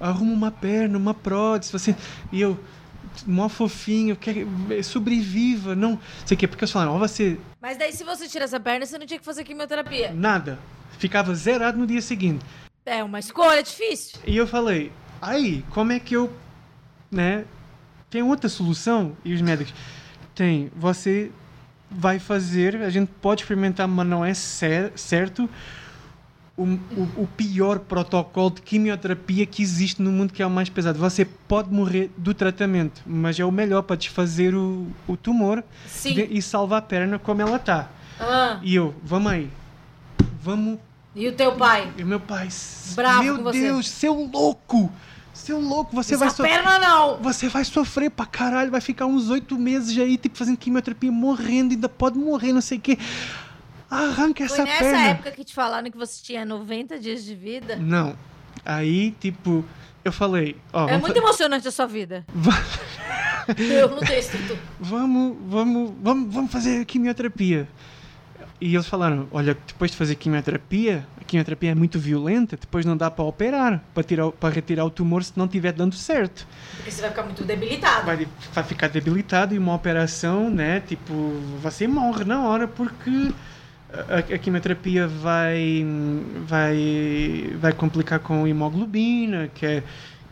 arruma 0.00 0.32
uma 0.32 0.50
perna, 0.52 0.96
uma 0.96 1.12
prótese, 1.12 1.72
você. 1.72 1.96
E 2.30 2.40
eu, 2.40 2.58
mó 3.26 3.48
fofinho, 3.48 4.16
quer, 4.16 4.44
sobreviva, 4.84 5.74
não 5.74 5.98
sei 6.26 6.34
o 6.36 6.38
quê, 6.38 6.46
porque 6.46 6.64
eles 6.64 6.72
falaram, 6.72 6.94
ó, 6.94 6.98
você 6.98 7.38
Mas 7.60 7.76
daí, 7.76 7.92
se 7.92 8.04
você 8.04 8.28
tira 8.28 8.44
essa 8.44 8.58
perna, 8.60 8.84
você 8.86 8.98
não 8.98 9.06
tinha 9.06 9.18
que 9.18 9.24
fazer 9.24 9.44
quimioterapia. 9.44 10.12
nada, 10.14 10.58
ficava 10.98 11.34
zerado 11.34 11.78
no 11.78 11.86
dia 11.86 12.02
seguinte. 12.02 12.44
É 12.86 13.02
uma 13.04 13.18
escolha 13.18 13.62
difícil. 13.62 14.18
E 14.26 14.36
eu 14.36 14.46
falei, 14.46 14.90
aí, 15.20 15.64
como 15.70 15.92
é 15.92 16.00
que 16.00 16.14
eu, 16.16 16.32
né, 17.10 17.44
tem 18.08 18.22
outra 18.22 18.48
solução? 18.48 19.16
E 19.24 19.34
os 19.34 19.40
médicos, 19.42 19.74
tem, 20.34 20.70
você 20.74 21.30
vai 21.90 22.18
fazer, 22.18 22.76
a 22.82 22.90
gente 22.90 23.10
pode 23.20 23.42
experimentar, 23.42 23.86
mas 23.88 24.06
não 24.06 24.24
é 24.24 24.32
cer- 24.34 24.92
certo, 24.96 25.48
o, 26.58 26.64
o, 26.64 27.22
o 27.22 27.28
pior 27.36 27.78
protocolo 27.78 28.50
de 28.50 28.60
quimioterapia 28.62 29.46
que 29.46 29.62
existe 29.62 30.02
no 30.02 30.10
mundo, 30.10 30.32
que 30.32 30.42
é 30.42 30.46
o 30.46 30.50
mais 30.50 30.68
pesado. 30.68 30.98
Você 30.98 31.24
pode 31.24 31.72
morrer 31.72 32.10
do 32.18 32.34
tratamento, 32.34 33.00
mas 33.06 33.38
é 33.38 33.44
o 33.44 33.52
melhor 33.52 33.82
para 33.82 33.96
desfazer 33.96 34.54
o, 34.54 34.86
o 35.06 35.16
tumor 35.16 35.62
de- 36.02 36.24
e 36.30 36.42
salvar 36.42 36.80
a 36.80 36.82
perna 36.82 37.18
como 37.18 37.40
ela 37.40 37.56
está. 37.56 37.88
Ah, 38.20 38.58
E 38.62 38.74
eu, 38.74 38.94
vamos 39.04 39.30
aí, 39.30 39.48
vamos 40.42 40.78
e 41.14 41.26
o 41.28 41.32
teu 41.32 41.52
pai? 41.52 41.92
e 41.96 42.04
meu 42.04 42.20
pai, 42.20 42.48
Bravo 42.94 43.22
meu 43.22 43.36
com 43.36 43.42
você. 43.44 43.60
Deus, 43.60 43.88
seu 43.88 44.12
louco! 44.32 44.90
Seu 45.32 45.60
louco, 45.60 45.94
você 45.94 46.14
Essa 46.14 46.24
vai 46.24 46.34
so- 46.34 46.42
perna 46.42 46.78
não! 46.80 47.16
Você 47.22 47.48
vai 47.48 47.64
sofrer 47.64 48.10
pra 48.10 48.26
caralho, 48.26 48.70
vai 48.72 48.80
ficar 48.80 49.06
uns 49.06 49.30
oito 49.30 49.56
meses 49.56 49.96
aí, 49.96 50.16
tipo, 50.16 50.36
fazendo 50.36 50.56
quimioterapia, 50.56 51.12
morrendo, 51.12 51.72
ainda 51.74 51.88
pode 51.88 52.18
morrer, 52.18 52.52
não 52.52 52.60
sei 52.60 52.78
o 52.78 52.80
quê. 52.80 52.98
Arranca 53.90 54.46
Foi 54.46 54.54
essa 54.56 54.64
nessa 54.64 54.78
perna. 54.84 55.08
época 55.08 55.30
que 55.30 55.44
te 55.44 55.54
falaram 55.54 55.90
que 55.90 55.96
você 55.96 56.22
tinha 56.22 56.44
90 56.44 56.98
dias 56.98 57.24
de 57.24 57.34
vida? 57.34 57.76
Não. 57.76 58.16
Aí, 58.64 59.12
tipo, 59.12 59.64
eu 60.04 60.12
falei, 60.12 60.56
ó, 60.72 60.88
É 60.88 60.98
muito 60.98 61.14
fa- 61.14 61.18
emocionante 61.20 61.66
a 61.66 61.70
sua 61.70 61.86
vida. 61.86 62.24
Eu 63.58 63.88
não 63.88 64.00
tenho 64.00 64.18
estrutura. 64.18 64.58
vamos, 64.78 65.36
vamos, 65.46 65.92
vamos, 66.02 66.34
vamos 66.34 66.52
fazer 66.52 66.84
quimioterapia. 66.84 67.66
E 68.60 68.74
eles 68.74 68.86
falaram, 68.86 69.26
olha, 69.30 69.56
depois 69.66 69.90
de 69.92 69.96
fazer 69.96 70.16
quimioterapia, 70.16 71.06
a 71.18 71.24
quimioterapia 71.24 71.70
é 71.70 71.74
muito 71.74 71.98
violenta, 71.98 72.56
depois 72.60 72.84
não 72.84 72.94
dá 72.96 73.10
para 73.10 73.24
operar, 73.24 73.82
para 73.94 74.02
tirar, 74.02 74.30
para 74.32 74.52
retirar 74.52 74.84
o 74.84 74.90
tumor 74.90 75.22
se 75.24 75.32
não 75.36 75.46
estiver 75.46 75.72
dando 75.72 75.94
certo. 75.94 76.46
Porque 76.76 76.90
você 76.90 77.00
vai 77.00 77.10
ficar 77.10 77.22
muito 77.22 77.42
debilitado. 77.44 78.04
vai, 78.04 78.28
vai 78.52 78.64
ficar 78.64 78.88
debilitado 78.88 79.54
e 79.54 79.58
uma 79.58 79.74
operação, 79.74 80.50
né? 80.50 80.80
Tipo, 80.80 81.12
você 81.62 81.86
morre 81.86 82.24
na 82.24 82.42
hora 82.46 82.66
porque 82.68 83.32
a, 83.92 84.18
a 84.18 84.38
quimioterapia 84.38 85.06
vai, 85.06 85.84
vai, 86.46 87.56
vai 87.58 87.72
complicar 87.72 88.18
com 88.20 88.46
hemoglobina, 88.46 89.48
que 89.54 89.64
é, 89.64 89.82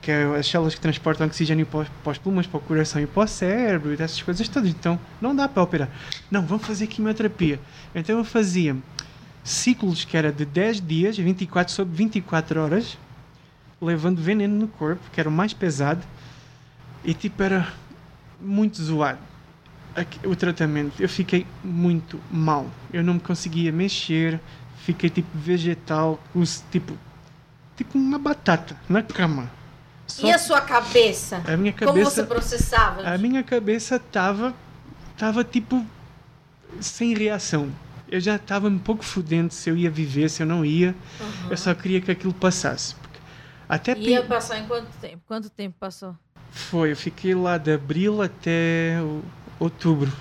que 0.01 0.11
é 0.11 0.25
as 0.37 0.47
células 0.47 0.75
que 0.75 0.81
transportam 0.81 1.27
oxigênio 1.27 1.65
para 1.65 1.87
para 2.03 2.13
os 2.13 2.19
pulmões, 2.19 2.47
para 2.47 2.59
o 2.59 2.61
coração 2.61 3.01
e 3.01 3.07
para 3.07 3.25
o 3.25 3.27
cérebro 3.27 3.93
e 3.93 3.97
dessas 3.97 4.21
coisas 4.23 4.47
todas. 4.49 4.69
Então, 4.69 4.99
não 5.21 5.35
dá 5.35 5.49
para 5.49 5.63
operar. 5.63 5.89
Não, 6.31 6.43
vamos 6.45 6.67
fazer 6.67 6.87
quimioterapia. 6.87 7.59
Então, 7.95 8.19
eu 8.19 8.25
fazia 8.25 8.77
ciclos 9.43 10.05
que 10.05 10.17
era 10.17 10.31
de 10.33 10.45
10 10.45 10.81
dias, 10.87 11.17
24 11.17 11.73
sobre 11.73 11.97
24 11.97 12.61
horas, 12.61 12.99
levando 13.81 14.21
veneno 14.21 14.57
no 14.57 14.69
corpo, 14.69 15.03
que 15.13 15.21
era 15.21 15.29
o 15.29 15.33
mais 15.33 15.55
pesado. 15.55 16.05
E 17.05 17.15
tipo, 17.15 17.43
era 17.43 17.73
muito 18.41 18.83
zoado 18.83 19.36
o 20.25 20.37
tratamento. 20.37 21.01
Eu 21.03 21.09
fiquei 21.09 21.47
muito 21.65 22.21
mal. 22.31 22.67
Eu 22.93 23.03
não 23.03 23.15
me 23.15 23.21
conseguia 23.21 23.73
mexer. 23.73 24.41
Fiquei 24.79 25.11
tipo 25.11 25.29
vegetal, 25.35 26.21
tipo, 26.71 26.97
tipo 27.77 27.99
uma 27.99 28.19
batata 28.19 28.77
na 28.89 29.03
cama. 29.03 29.51
Só 30.07 30.27
E 30.27 30.33
a 30.33 30.39
sua 30.39 30.61
cabeça? 30.61 31.43
a 31.47 31.57
minha 31.57 31.73
Como 31.73 31.93
você 31.93 32.23
cabeça, 32.23 32.25
processava? 32.25 33.03
a 33.09 33.19
minha 33.19 33.43
cabeça 33.43 33.99
tava, 33.99 34.55
tava 35.19 35.43
tipo 35.43 35.85
sem 36.81 37.15
reação. 37.15 37.71
Eu 38.09 38.21
já 38.21 38.37
estava 38.37 38.69
um 38.69 38.79
pouco 38.79 39.05
fudendo 39.05 39.53
se 39.53 39.69
eu 39.69 39.77
ia 39.77 39.91
viver, 39.91 40.29
se 40.31 40.43
eu 40.43 40.47
não 40.47 40.65
ia. 40.65 40.95
Uhum. 41.21 41.51
Eu 41.51 41.57
só 41.57 41.75
queria 41.75 42.01
que 42.01 42.11
aquilo 42.13 42.33
passasse. 42.33 42.95
Até 43.69 43.97
Ia 43.99 44.23
pe- 44.23 44.29
passar 44.29 44.59
em 44.61 44.67
quanto 44.69 44.87
tempo? 45.01 45.23
Quanto 45.27 45.51
tempo 45.51 45.75
passou? 45.81 46.15
Foi, 46.53 46.93
eu 46.93 46.97
fiquei 46.97 47.35
lá 47.35 47.59
de 47.59 47.73
abril 47.75 48.23
até 48.23 48.99
o- 49.03 49.23
outubro. 49.59 50.13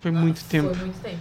Foi 0.00 0.10
muito 0.10 0.44
tempo. 0.44 0.70
Ah, 0.70 0.74
Foi 0.74 0.84
muito 0.84 1.00
tempo. 1.00 1.20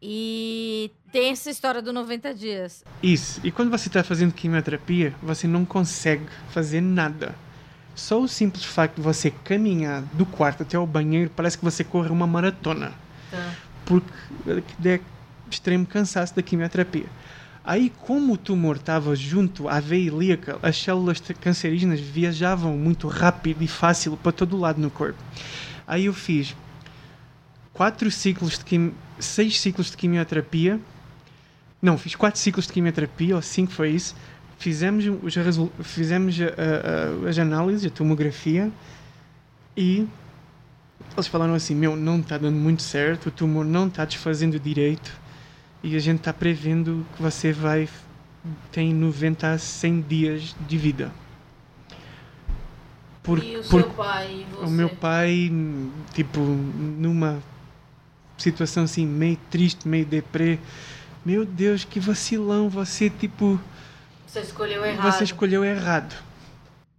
E 0.00 0.92
tem 1.10 1.30
essa 1.30 1.50
história 1.50 1.82
do 1.82 1.92
90 1.92 2.32
dias. 2.34 2.84
Isso. 3.02 3.40
E 3.42 3.50
quando 3.50 3.70
você 3.70 3.88
está 3.88 4.04
fazendo 4.04 4.32
quimioterapia, 4.32 5.12
você 5.22 5.46
não 5.46 5.64
consegue 5.64 6.26
fazer 6.50 6.80
nada. 6.80 7.34
Só 7.94 8.20
o 8.20 8.28
simples 8.28 8.64
facto 8.64 8.96
de 8.96 9.02
você 9.02 9.30
caminhar 9.30 10.02
do 10.12 10.24
quarto 10.24 10.62
até 10.62 10.78
o 10.78 10.86
banheiro 10.86 11.30
parece 11.34 11.58
que 11.58 11.64
você 11.64 11.82
corre 11.82 12.10
uma 12.10 12.28
maratona. 12.28 12.92
Tá. 13.30 13.54
Porque 13.84 14.12
é 14.84 15.00
extremo 15.50 15.84
cansaço 15.84 16.34
da 16.36 16.42
quimioterapia. 16.42 17.06
Aí, 17.64 17.92
como 18.06 18.34
o 18.34 18.36
tumor 18.38 18.76
estava 18.76 19.14
junto 19.14 19.68
à 19.68 19.78
veia 19.80 20.06
ilíaca, 20.06 20.58
as 20.62 20.80
células 20.80 21.20
cancerígenas 21.40 22.00
viajavam 22.00 22.76
muito 22.78 23.08
rápido 23.08 23.62
e 23.62 23.68
fácil 23.68 24.16
para 24.16 24.32
todo 24.32 24.56
lado 24.56 24.80
no 24.80 24.90
corpo. 24.90 25.18
Aí 25.88 26.04
eu 26.04 26.12
fiz 26.12 26.54
quatro 27.72 28.10
ciclos 28.10 28.58
de 28.58 28.64
quim... 28.66 28.92
seis 29.18 29.58
ciclos 29.58 29.90
de 29.90 29.96
quimioterapia. 29.96 30.78
Não, 31.80 31.96
fiz 31.96 32.14
quatro 32.14 32.38
ciclos 32.38 32.66
de 32.66 32.72
quimioterapia, 32.74 33.34
ou 33.34 33.40
cinco 33.40 33.72
foi 33.72 33.90
isso. 33.92 34.14
Fizemos, 34.58 35.04
os. 35.22 35.34
Fizemos 35.82 36.36
a- 36.40 36.44
a- 36.46 37.28
as 37.30 37.38
análises, 37.38 37.86
a 37.86 37.90
tomografia, 37.90 38.70
e 39.76 40.06
eles 41.16 41.26
falaram 41.28 41.54
assim: 41.54 41.74
Meu, 41.74 41.96
não 41.96 42.18
está 42.20 42.36
dando 42.36 42.56
muito 42.56 42.82
certo, 42.82 43.26
o 43.28 43.30
tumor 43.30 43.64
não 43.64 43.86
está 43.86 44.04
desfazendo 44.04 44.58
direito, 44.58 45.12
e 45.82 45.94
a 45.96 45.98
gente 46.00 46.18
está 46.18 46.32
prevendo 46.34 47.06
que 47.16 47.22
você 47.22 47.52
vai. 47.52 47.88
tem 48.72 48.92
90 48.94 49.52
a 49.52 49.58
100 49.58 50.00
dias 50.02 50.56
de 50.66 50.76
vida. 50.76 51.12
Por, 53.28 53.44
e 53.44 53.58
o 53.58 53.62
por- 53.62 53.82
seu 53.82 53.90
pai 53.90 54.26
e 54.40 54.54
você? 54.54 54.64
o 54.64 54.70
meu 54.70 54.88
pai, 54.88 55.50
tipo, 56.14 56.40
numa 56.40 57.42
situação 58.38 58.84
assim, 58.84 59.04
meio 59.04 59.36
triste, 59.50 59.86
meio 59.86 60.06
deprê. 60.06 60.58
Meu 61.26 61.44
Deus, 61.44 61.84
que 61.84 62.00
vacilão, 62.00 62.70
você, 62.70 63.10
tipo, 63.10 63.60
Você 64.26 64.40
escolheu 64.40 64.82
errado. 64.82 65.12
você 65.12 65.24
escolheu 65.24 65.62
errado. 65.62 66.14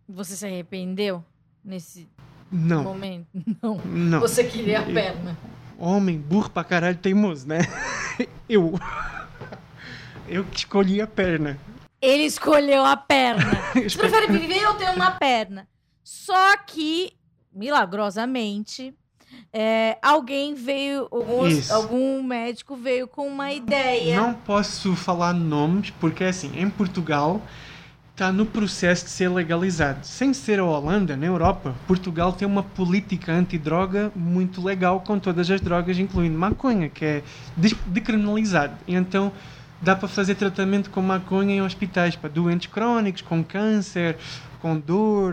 Você 0.08 0.36
se 0.36 0.46
arrependeu 0.46 1.24
nesse 1.66 2.08
Não, 2.52 2.84
momento? 2.84 3.26
Não. 3.60 3.78
não. 3.84 4.20
Você 4.20 4.44
queria 4.44 4.82
a 4.82 4.84
perna. 4.84 5.36
homem 5.80 6.16
burro 6.20 6.52
pra 6.52 6.64
caralho 6.64 6.98
teimoso, 6.98 7.48
né? 7.48 7.60
Eu. 8.48 8.78
Eu 10.28 10.44
que 10.46 10.58
escolhi 10.60 11.02
a 11.02 11.08
perna. 11.08 11.58
Ele 12.00 12.24
escolheu 12.24 12.86
a 12.86 12.96
perna. 12.96 13.52
Você 13.74 13.98
prefere 13.98 14.28
viver 14.28 14.64
ou 14.68 14.76
ter 14.76 14.90
uma 14.92 15.10
perna? 15.12 15.68
Só 16.12 16.58
que, 16.66 17.14
milagrosamente, 17.54 18.96
é, 19.54 19.96
alguém 20.02 20.56
veio, 20.56 21.08
alguns- 21.12 21.70
algum 21.70 22.24
médico 22.24 22.76
veio 22.76 23.08
com 23.08 23.28
uma 23.28 23.54
ideia. 23.54 24.20
Não 24.20 24.34
posso 24.34 24.96
falar 24.96 25.34
nomes, 25.34 25.92
porque 25.92 26.24
assim, 26.24 26.52
em 26.60 26.68
Portugal 26.68 27.40
está 28.12 28.32
no 28.32 28.44
processo 28.44 29.06
de 29.06 29.12
ser 29.12 29.30
legalizado. 29.30 30.04
Sem 30.04 30.34
ser 30.34 30.60
a 30.60 30.66
Holanda, 30.66 31.16
na 31.16 31.28
Europa, 31.28 31.76
Portugal 31.86 32.34
tem 32.34 32.48
uma 32.48 32.64
política 32.64 33.32
antidroga 33.32 34.12
muito 34.16 34.64
legal 34.64 35.02
com 35.02 35.20
todas 35.20 35.48
as 35.52 35.62
drogas, 35.62 36.00
incluindo 36.00 36.38
maconha, 36.40 36.90
que 36.90 37.06
é 37.06 37.24
decriminalizado. 37.86 38.76
Então 38.88 39.32
dá 39.80 39.96
para 39.96 40.08
fazer 40.08 40.34
tratamento 40.36 40.90
com 40.90 41.04
maconha 41.04 41.54
em 41.56 41.62
hospitais 41.62 42.16
para 42.16 42.30
doentes 42.30 42.68
crónicos, 42.72 43.22
com 43.22 43.44
câncer, 43.44 44.18
com 44.62 44.82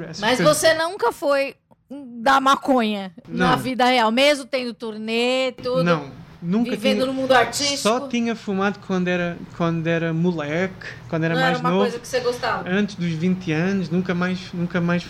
essas 0.02 0.20
Mas 0.20 0.36
coisas. 0.38 0.56
você 0.58 0.74
nunca 0.74 1.12
foi 1.12 1.54
da 1.90 2.40
maconha 2.40 3.12
na 3.28 3.50
Não. 3.52 3.58
vida 3.58 3.84
real, 3.84 4.10
mesmo 4.10 4.44
tendo 4.44 4.74
turnê, 4.74 5.52
tudo, 5.62 5.84
Não, 5.84 6.10
nunca 6.42 6.70
vivendo 6.70 6.94
tinha, 6.96 7.06
no 7.06 7.12
mundo 7.12 7.32
artístico. 7.32 7.78
Só 7.78 8.08
tinha 8.08 8.34
fumado 8.34 8.78
quando 8.86 9.08
era, 9.08 9.36
quando 9.56 9.86
era 9.86 10.12
moleque, 10.12 10.86
quando 11.08 11.24
era 11.24 11.34
não 11.34 11.40
mais 11.40 11.54
era 11.58 11.60
uma 11.60 11.70
novo. 11.70 11.82
coisa 11.82 11.98
que 11.98 12.08
você 12.08 12.20
gostava. 12.20 12.68
antes 12.68 12.96
dos 12.96 13.10
20 13.12 13.52
anos, 13.52 13.90
nunca 13.90 14.14
mais, 14.14 14.52
nunca 14.52 14.80
mais 14.80 15.06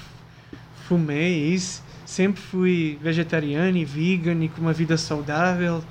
fumei 0.87 1.53
isso. 1.55 1.83
Sempre 2.05 2.41
fui 2.41 2.99
vegetariano 3.03 3.77
e 3.77 3.85
vegan 3.85 4.45
e 4.45 4.49
com 4.49 4.61
uma 4.61 4.73
vida 4.73 4.97
saudável, 4.97 5.83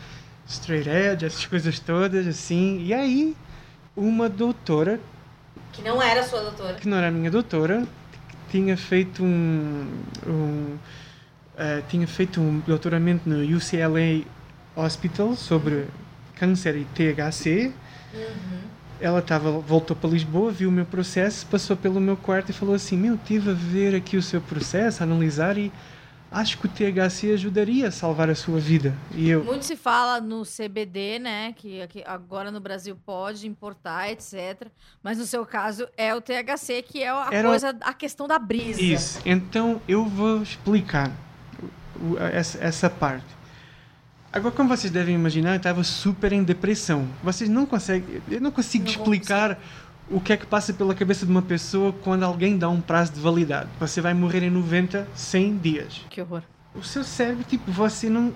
straight 0.48 0.88
edge, 0.90 1.26
essas 1.26 1.46
coisas 1.46 1.80
todas, 1.80 2.26
assim. 2.28 2.82
E 2.84 2.94
aí, 2.94 3.36
uma 3.98 4.30
doutora, 4.30 5.00
Que 5.74 5.82
não 5.82 6.02
era 6.02 6.24
sua 6.24 6.40
doutora. 6.42 6.76
que 6.76 6.88
não 6.88 6.98
era 6.98 7.12
minha 7.12 7.30
doutora, 7.30 7.86
tinha 8.50 8.78
feito 8.78 9.24
um, 9.24 9.88
um 10.26 10.78
eh, 11.58 11.82
tinha 11.88 12.06
feito 12.06 12.42
um 12.42 12.60
doutoramento 12.68 13.30
no 13.30 13.42
UCLA 13.56 14.26
Hospital 14.76 15.36
sobre 15.36 15.86
câncer 16.36 16.76
e 16.76 16.86
THC. 16.86 17.72
Ela 19.00 19.22
tava, 19.22 19.52
voltou 19.52 19.96
para 19.96 20.10
Lisboa, 20.10 20.52
viu 20.52 20.70
o 20.70 20.72
meu 20.72 20.86
processo, 20.86 21.46
passou 21.48 21.78
pelo 21.78 22.00
meu 22.02 22.18
quarto 22.18 22.50
e 22.50 22.54
falou 22.54 22.76
assim: 22.76 22.98
Meu, 22.98 23.18
tive 23.18 23.52
a 23.52 23.54
ver 23.54 23.96
aqui 23.96 24.18
o 24.18 24.22
seu 24.22 24.42
processo, 24.42 25.02
a 25.02 25.06
analisar 25.06 25.58
e 25.58 25.72
acho 26.36 26.58
que 26.58 26.66
o 26.66 26.70
THC 26.70 27.32
ajudaria 27.34 27.88
a 27.88 27.92
salvar 27.92 28.30
a 28.30 28.36
sua 28.36 28.60
vida. 28.60 28.94
E 29.14 29.30
eu, 29.30 29.44
Muito 29.44 29.64
se 29.64 29.76
fala 29.78 30.20
no 30.20 30.44
CBD, 30.44 31.18
né? 31.18 31.54
Que 31.56 31.82
aqui- 31.82 32.04
agora 32.06 32.52
no 32.52 32.60
Brasil 32.60 32.98
pode 33.06 33.48
importar, 33.48 34.12
etc. 34.12 34.68
Mas 35.02 35.18
no 35.18 35.26
seu 35.26 35.46
caso 35.46 35.88
é 35.98 36.14
o 36.14 36.20
THC, 36.20 36.82
que 36.82 37.02
é 37.02 37.10
a 37.10 37.30
Era 37.32 37.48
coisa, 37.48 37.76
a 37.82 37.94
questão 37.94 38.28
da 38.28 38.38
brisa. 38.38 38.82
Isso. 38.82 39.22
Então 39.26 39.82
eu 39.88 40.06
vou 40.06 40.44
explicar 40.44 41.10
essa, 42.34 42.58
essa 42.64 42.90
parte. 42.90 43.26
Agora, 44.32 44.54
como 44.54 44.68
vocês 44.68 44.92
devem 44.92 45.16
imaginar, 45.16 45.52
eu 45.52 45.56
estava 45.58 45.82
super 45.86 46.34
em 46.34 46.44
depressão. 46.44 47.08
Vocês 47.24 47.50
não 47.50 47.66
conseguem. 47.66 48.22
Eu 48.30 48.42
não 48.42 48.52
consigo 48.52 48.84
Não 48.84 48.92
explicar 48.92 49.58
o 50.10 50.20
que 50.22 50.34
é 50.34 50.38
que 50.38 50.46
passa 50.46 50.74
pela 50.74 50.94
cabeça 50.94 51.26
de 51.26 51.32
uma 51.32 51.42
pessoa 51.42 51.92
quando 51.92 52.24
alguém 52.24 52.58
dá 52.58 52.70
um 52.70 52.80
prazo 52.82 53.14
de 53.14 53.20
validade. 53.20 53.70
Você 53.80 54.02
vai 54.02 54.14
morrer 54.14 54.44
em 54.44 54.50
90, 54.50 55.08
100 55.16 55.58
dias. 55.58 56.02
Que 56.10 56.22
horror. 56.22 56.44
O 56.74 56.84
seu 56.84 57.04
cérebro, 57.04 57.44
tipo, 57.44 57.72
você 57.72 58.10
não. 58.10 58.34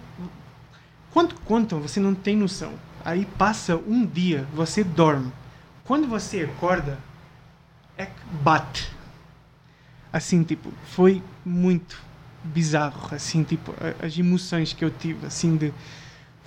Quando 1.12 1.36
contam, 1.42 1.80
você 1.80 2.00
não 2.00 2.16
tem 2.16 2.36
noção. 2.36 2.74
Aí 3.04 3.26
passa 3.38 3.76
um 3.76 4.06
dia, 4.06 4.46
você 4.54 4.84
dorme. 4.84 5.32
Quando 5.84 6.08
você 6.08 6.42
acorda, 6.42 6.98
é 7.98 8.06
que 8.06 8.22
bate. 8.44 8.90
Assim, 10.12 10.44
tipo, 10.44 10.72
foi 10.86 11.22
muito 11.46 12.02
bizarro. 12.44 13.14
Assim, 13.14 13.44
tipo, 13.44 13.74
as 14.04 14.18
emoções 14.18 14.74
que 14.74 14.84
eu 14.84 14.90
tive, 14.90 15.26
assim, 15.28 15.56
de. 15.56 15.74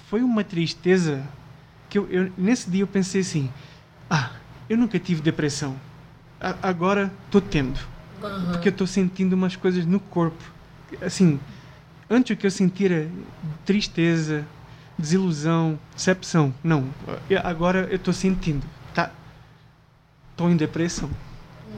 Foi 0.08 0.22
uma 0.22 0.42
tristeza 0.44 1.22
que 1.88 1.98
eu, 1.98 2.06
eu- 2.10 2.32
nesse 2.36 2.70
dia 2.70 2.82
eu 2.82 2.86
pensei 2.86 3.20
assim: 3.20 3.50
eu 4.68 4.76
nunca 4.76 4.98
tive 4.98 5.20
depressão. 5.22 5.76
A- 6.40 6.56
agora 6.62 7.12
estou 7.26 7.40
tendo 7.40 7.78
porque 8.52 8.68
eu 8.68 8.70
estou 8.72 8.86
sentindo 8.86 9.32
umas 9.34 9.56
coisas 9.56 9.84
no 9.84 9.98
corpo. 9.98 10.42
Assim, 11.00 11.40
antes 12.08 12.36
o 12.36 12.38
que 12.38 12.46
eu 12.46 12.50
sentia 12.52 12.86
era 12.86 13.08
tristeza, 13.66 14.46
desilusão, 14.96 15.76
decepção. 15.94 16.54
Não, 16.62 16.88
agora 17.42 17.88
eu 17.90 17.96
estou 17.96 18.14
sentindo. 18.14 18.64
Tá, 18.94 19.10
estou 20.30 20.48
em 20.50 20.56
depressão. 20.56 21.10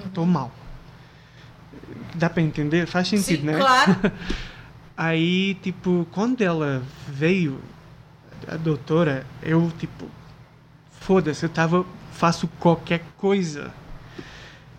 Estou 0.05 0.27
mal. 0.27 0.53
Dá 2.15 2.29
para 2.29 2.43
entender? 2.43 2.87
Faz 2.87 3.09
sentido, 3.09 3.41
Sim, 3.41 3.47
né? 3.47 3.57
claro. 3.59 3.97
Aí, 4.97 5.55
tipo, 5.57 6.07
quando 6.13 6.41
ela 6.43 6.83
veio, 7.09 7.59
a 8.47 8.57
doutora, 8.57 9.27
eu, 9.43 9.73
tipo, 9.79 10.09
foda-se, 11.01 11.45
eu 11.45 11.49
tava, 11.49 11.85
faço 12.15 12.49
qualquer 12.59 13.03
coisa. 13.19 13.73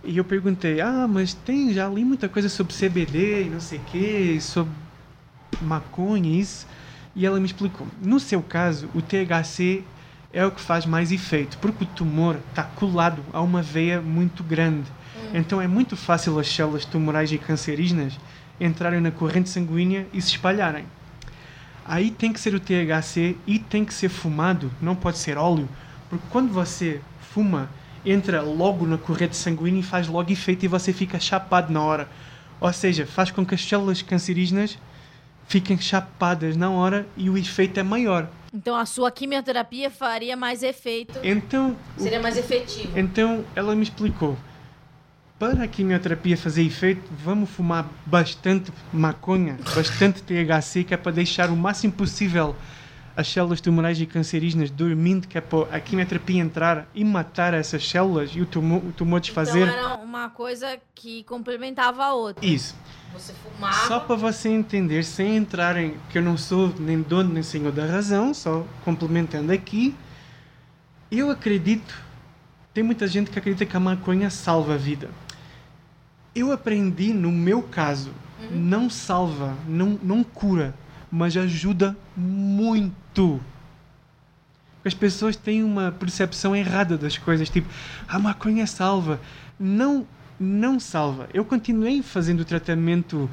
E 0.04 0.18
eu 0.18 0.24
perguntei, 0.24 0.82
ah, 0.82 1.08
mas 1.08 1.34
tem, 1.34 1.74
já 1.74 1.88
li 1.90 2.06
muita 2.06 2.30
coisa 2.30 2.48
sobre 2.48 2.74
CBD 2.74 3.44
e 3.44 3.50
não 3.50 3.60
sei 3.60 3.80
o 3.80 3.82
que, 3.82 4.40
sobre 4.40 4.72
maconha 5.62 6.30
e 6.30 6.40
isso. 6.40 6.68
E 7.16 7.26
ela 7.26 7.40
me 7.40 7.46
explicou, 7.46 7.88
no 8.02 8.20
seu 8.20 8.42
caso, 8.42 8.90
o 8.94 9.02
THC 9.02 9.84
é 10.34 10.46
o 10.46 10.52
que 10.52 10.62
faz 10.62 10.86
mais 10.86 11.12
efeito, 11.12 11.58
porque 11.60 11.86
o 11.86 11.88
tumor 11.88 12.38
está 12.50 12.64
colado 12.64 13.24
a 13.32 13.42
uma 13.42 13.62
veia 13.62 14.02
muito 14.02 14.44
grande. 14.44 14.92
Então 15.34 15.62
é 15.62 15.68
muito 15.68 15.96
fácil 15.96 16.38
as 16.38 16.48
células 16.48 16.86
tumorais 16.86 17.32
e 17.32 17.38
cancerígenas 17.38 18.20
entrarem 18.60 19.02
na 19.02 19.12
corrente 19.12 19.50
sanguínea 19.50 20.06
e 20.14 20.22
se 20.22 20.32
espalharem. 20.32 20.86
Aí 21.86 22.12
tem 22.12 22.34
que 22.34 22.40
ser 22.40 22.54
o 22.54 22.60
THC 22.60 23.38
e 23.48 23.60
tem 23.60 23.86
que 23.86 23.94
ser 23.94 24.10
fumado, 24.10 24.72
não 24.82 24.96
pode 24.96 25.18
ser 25.18 25.38
óleo, 25.38 25.70
porque 26.10 26.26
quando 26.30 26.52
você 26.52 27.02
fuma, 27.36 27.70
entra 28.06 28.42
logo 28.42 28.88
na 28.88 28.98
corrente 28.98 29.36
sanguínea 29.36 29.82
e 29.82 29.84
faz 29.84 30.08
logo 30.08 30.32
efeito 30.32 30.64
e 30.64 30.70
você 30.70 30.94
fica 30.94 31.20
chapado 31.20 31.74
na 31.74 31.82
hora. 31.82 32.08
Ou 32.62 32.72
seja, 32.72 33.06
faz 33.06 33.30
com 33.30 33.46
que 33.46 33.54
as 33.54 33.62
células 33.62 34.02
cancerígenas 34.02 34.78
fiquem 35.46 35.78
chapadas 35.78 36.56
na 36.56 36.70
hora 36.70 37.06
e 37.18 37.30
o 37.30 37.38
efeito 37.38 37.78
é 37.78 37.84
maior. 37.84 38.30
Então 38.54 38.74
a 38.74 38.86
sua 38.86 39.12
quimioterapia 39.12 39.92
faria 39.92 40.38
mais 40.38 40.64
efeito, 40.64 41.20
Então, 41.22 41.76
seria 41.98 42.22
mais 42.22 42.38
efetivo. 42.38 42.98
Então 42.98 43.44
ela 43.54 43.76
me 43.76 43.84
explicou: 43.84 44.38
para 45.38 45.66
a 45.66 45.68
quimioterapia 45.68 46.38
fazer 46.38 46.64
efeito, 46.64 47.04
vamos 47.22 47.50
fumar 47.50 47.86
bastante 48.06 48.72
maconha, 48.94 49.58
bastante 49.76 50.24
THC, 50.24 50.86
que 50.86 50.94
é 50.94 50.98
para 50.98 51.12
deixar 51.12 51.50
o 51.50 51.58
máximo 51.58 51.92
possível 51.92 52.56
as 53.16 53.28
células 53.28 53.62
tumorais 53.62 54.00
e 54.00 54.06
cancerígenas 54.06 54.70
dormindo, 54.70 55.28
que 55.28 55.38
é 55.38 55.42
para 55.42 55.76
a 55.76 55.80
quimioterapia 55.80 56.42
entrar 56.42 56.88
e 56.94 57.04
matar 57.04 57.54
essas 57.54 57.88
células 57.88 58.32
e 58.36 58.42
o 58.42 58.46
tumor, 58.46 58.84
o 58.84 58.92
tumor 58.92 59.22
desfazer. 59.22 59.68
Então 59.68 59.74
era 59.74 59.96
uma 59.96 60.30
coisa 60.30 60.78
que 60.94 61.24
complementava 61.24 62.04
a 62.04 62.14
outra. 62.14 62.46
Isso. 62.46 62.76
Você 63.14 63.34
fumava. 63.34 63.88
Só 63.88 64.00
para 64.02 64.16
você 64.16 64.50
entender, 64.50 65.04
sem 65.04 65.38
entrar 65.38 65.78
em 65.78 65.96
que 66.10 66.18
eu 66.18 66.22
não 66.22 66.38
sou 66.38 66.74
nem 66.78 67.02
dono 67.02 67.34
nem 67.34 67.42
senhor 67.42 67.72
da 67.72 67.86
razão, 67.86 68.34
só 68.34 68.66
complementando 68.84 69.54
aqui, 69.54 69.96
eu 71.10 71.30
acredito, 71.30 71.96
tem 72.74 72.84
muita 72.84 73.08
gente 73.08 73.32
que 73.32 73.40
acredita 73.40 73.66
que 73.66 73.78
a 73.78 73.80
maconha 73.80 74.30
salva 74.30 74.74
a 74.74 74.78
vida. 74.78 75.10
Eu 76.36 76.52
aprendi, 76.52 77.14
no 77.14 77.32
meu 77.32 77.62
caso, 77.62 78.12
não 78.52 78.90
salva, 78.90 79.56
não, 79.66 79.98
não 80.04 80.22
cura, 80.22 80.74
mas 81.16 81.38
ajuda 81.38 81.96
muito. 82.16 83.40
As 84.84 84.94
pessoas 84.94 85.38
têm 85.38 85.64
uma 85.64 85.90
percepção 85.90 86.54
errada 86.54 86.98
das 86.98 87.18
coisas, 87.18 87.50
tipo, 87.50 87.70
a 88.06 88.20
maconha 88.20 88.68
salva. 88.68 89.22
Não, 89.58 90.06
não 90.38 90.78
salva. 90.78 91.30
Eu 91.34 91.46
continuei 91.46 92.04
fazendo 92.04 92.42
o 92.42 92.46
tratamento 92.46 93.30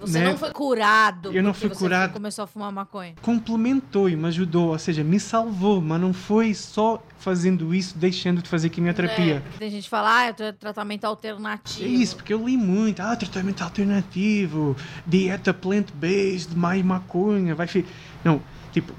Você 0.00 0.18
né? 0.20 0.24
não 0.26 0.36
foi 0.38 0.50
curado. 0.52 1.32
Eu 1.32 1.42
não 1.42 1.52
fui 1.52 1.68
você 1.68 1.74
curado. 1.74 2.12
começou 2.12 2.44
a 2.44 2.46
fumar 2.46 2.70
maconha. 2.72 3.14
complementou 3.22 4.08
e 4.08 4.16
me 4.16 4.26
ajudou, 4.28 4.68
ou 4.70 4.78
seja, 4.78 5.02
me 5.04 5.18
salvou, 5.18 5.80
mas 5.80 6.00
não 6.00 6.12
foi 6.12 6.54
só 6.54 7.02
fazendo 7.18 7.74
isso, 7.74 7.98
deixando 7.98 8.40
de 8.42 8.48
fazer 8.48 8.68
É, 8.68 8.70
quimioterapia. 8.70 9.40
porque 9.42 9.58
tem 9.58 9.70
gente 9.70 9.84
que 9.84 9.88
fala, 9.90 10.18
ah, 10.18 10.24
é 10.26 10.32
tra- 10.32 10.52
tratamento 10.52 11.04
É, 11.04 11.06
alternativo. 11.06 11.88
isso, 11.88 12.16
porque 12.16 12.32
eu 12.32 12.46
li 12.46 12.56
muito, 12.56 13.00
ah, 13.00 13.16
tratamento 13.16 13.62
alternativo, 13.62 14.76
dieta 15.06 15.52
plant-based, 15.52 16.56
mais 16.56 16.84
maconha, 16.84 17.54
vai 17.54 17.66
fi... 17.66 17.84
Não, 18.24 18.40
tipo, 18.72 18.92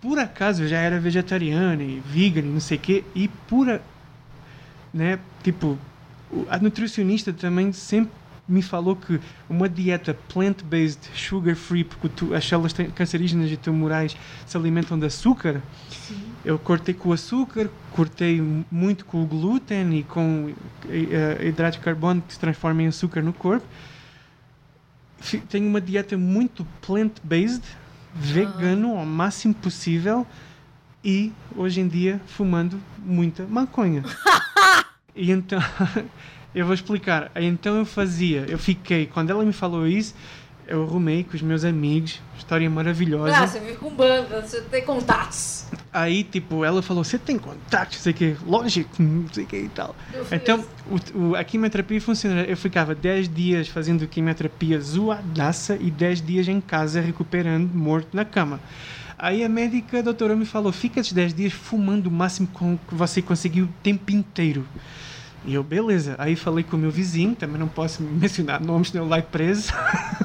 por 0.00 0.18
acaso 0.18 0.62
eu 0.64 0.68
já 0.68 0.78
era 0.78 1.00
vegetariano 1.00 1.82
e 1.82 2.00
vegan 2.06 2.40
e 2.40 2.44
não 2.44 2.60
sei 2.60 2.76
o 2.76 2.80
quê, 2.80 3.04
e 3.14 3.28
por, 3.28 3.68
a- 3.70 3.80
né, 4.92 5.18
tipo, 5.42 5.78
a 6.48 6.58
nutricionista 6.58 7.32
também 7.32 7.72
sempre 7.72 8.12
me 8.50 8.62
falou 8.62 8.96
que 8.96 9.20
uma 9.48 9.68
dieta 9.68 10.12
plant-based, 10.28 11.10
sugar-free, 11.14 11.84
porque 11.84 12.08
tu, 12.08 12.34
as 12.34 12.44
células 12.44 12.72
cancerígenas 12.94 13.50
e 13.50 13.56
tumorais 13.56 14.16
se 14.44 14.56
alimentam 14.56 14.98
de 14.98 15.06
açúcar, 15.06 15.62
eu 16.44 16.58
cortei 16.58 16.92
com 16.92 17.10
o 17.10 17.12
açúcar, 17.12 17.70
cortei 17.92 18.42
muito 18.70 19.04
com 19.04 19.22
o 19.22 19.26
glúten 19.26 19.98
e 19.98 20.02
com 20.02 20.46
uh, 20.46 21.46
hidrato 21.46 21.78
de 21.78 21.84
carbono 21.84 22.22
que 22.22 22.32
se 22.32 22.40
transforma 22.40 22.82
em 22.82 22.88
açúcar 22.88 23.22
no 23.22 23.32
corpo. 23.32 23.66
Tenho 25.48 25.68
uma 25.68 25.80
dieta 25.80 26.16
muito 26.16 26.66
plant-based, 26.80 27.62
vegano 28.14 28.96
ao 28.96 29.06
máximo 29.06 29.54
possível 29.54 30.26
e 31.04 31.32
hoje 31.54 31.80
em 31.80 31.88
dia 31.88 32.20
fumando 32.26 32.80
muita 32.98 33.46
maconha. 33.46 34.02
e 35.14 35.30
então, 35.30 35.60
eu 36.54 36.64
vou 36.64 36.74
explicar. 36.74 37.30
Então 37.36 37.76
eu 37.76 37.84
fazia, 37.86 38.44
eu 38.48 38.58
fiquei, 38.58 39.06
quando 39.06 39.30
ela 39.30 39.44
me 39.44 39.52
falou 39.52 39.86
isso, 39.86 40.14
eu 40.66 40.82
arrumei 40.84 41.24
com 41.24 41.34
os 41.34 41.42
meus 41.42 41.64
amigos, 41.64 42.20
história 42.38 42.68
maravilhosa. 42.70 43.36
Ah, 43.36 43.46
você 43.46 43.58
vive 43.58 43.76
com 43.76 43.92
banda, 43.94 44.40
você 44.40 44.60
tem 44.62 44.84
contatos. 44.84 45.64
Aí, 45.92 46.22
tipo, 46.22 46.64
ela 46.64 46.80
falou: 46.82 47.02
Você 47.02 47.18
tem 47.18 47.36
contato, 47.36 47.94
não 47.94 48.00
sei 48.00 48.12
o 48.12 48.14
quê, 48.14 48.36
lógico, 48.46 49.02
não 49.02 49.26
sei 49.32 49.42
o 49.42 49.46
quê 49.48 49.62
e 49.64 49.68
tal. 49.68 49.96
Então, 50.30 50.64
o, 50.86 51.30
o- 51.30 51.34
a 51.34 51.42
quimioterapia 51.42 52.00
funciona. 52.00 52.42
Eu 52.42 52.56
ficava 52.56 52.94
10 52.94 53.28
dias 53.28 53.66
fazendo 53.66 54.06
quimioterapia 54.06 54.78
zoadaça 54.80 55.76
e 55.80 55.90
10 55.90 56.22
dias 56.22 56.46
em 56.46 56.60
casa 56.60 57.00
recuperando, 57.00 57.72
morto 57.74 58.16
na 58.16 58.24
cama. 58.24 58.60
Aí 59.18 59.42
a 59.44 59.48
médica, 59.48 59.98
a 59.98 60.02
doutora, 60.02 60.36
me 60.36 60.44
falou: 60.46 60.70
Fica 60.70 61.00
esses 61.00 61.12
10 61.12 61.34
dias 61.34 61.52
fumando 61.52 62.06
o 62.06 62.10
máximo 62.12 62.46
que 62.88 62.94
você 62.94 63.20
conseguir 63.20 63.62
o 63.62 63.68
tempo 63.82 64.12
inteiro. 64.12 64.64
E 65.44 65.54
eu, 65.54 65.62
beleza. 65.64 66.14
Aí 66.18 66.36
falei 66.36 66.62
com 66.64 66.76
o 66.76 66.78
meu 66.80 66.90
vizinho, 66.90 67.34
também 67.34 67.58
não 67.58 67.68
posso 67.68 68.02
mencionar 68.04 68.60
nomes, 68.60 68.88
senão 68.88 69.04
ele 69.04 69.10
vai 69.10 69.22
preso. 69.22 69.72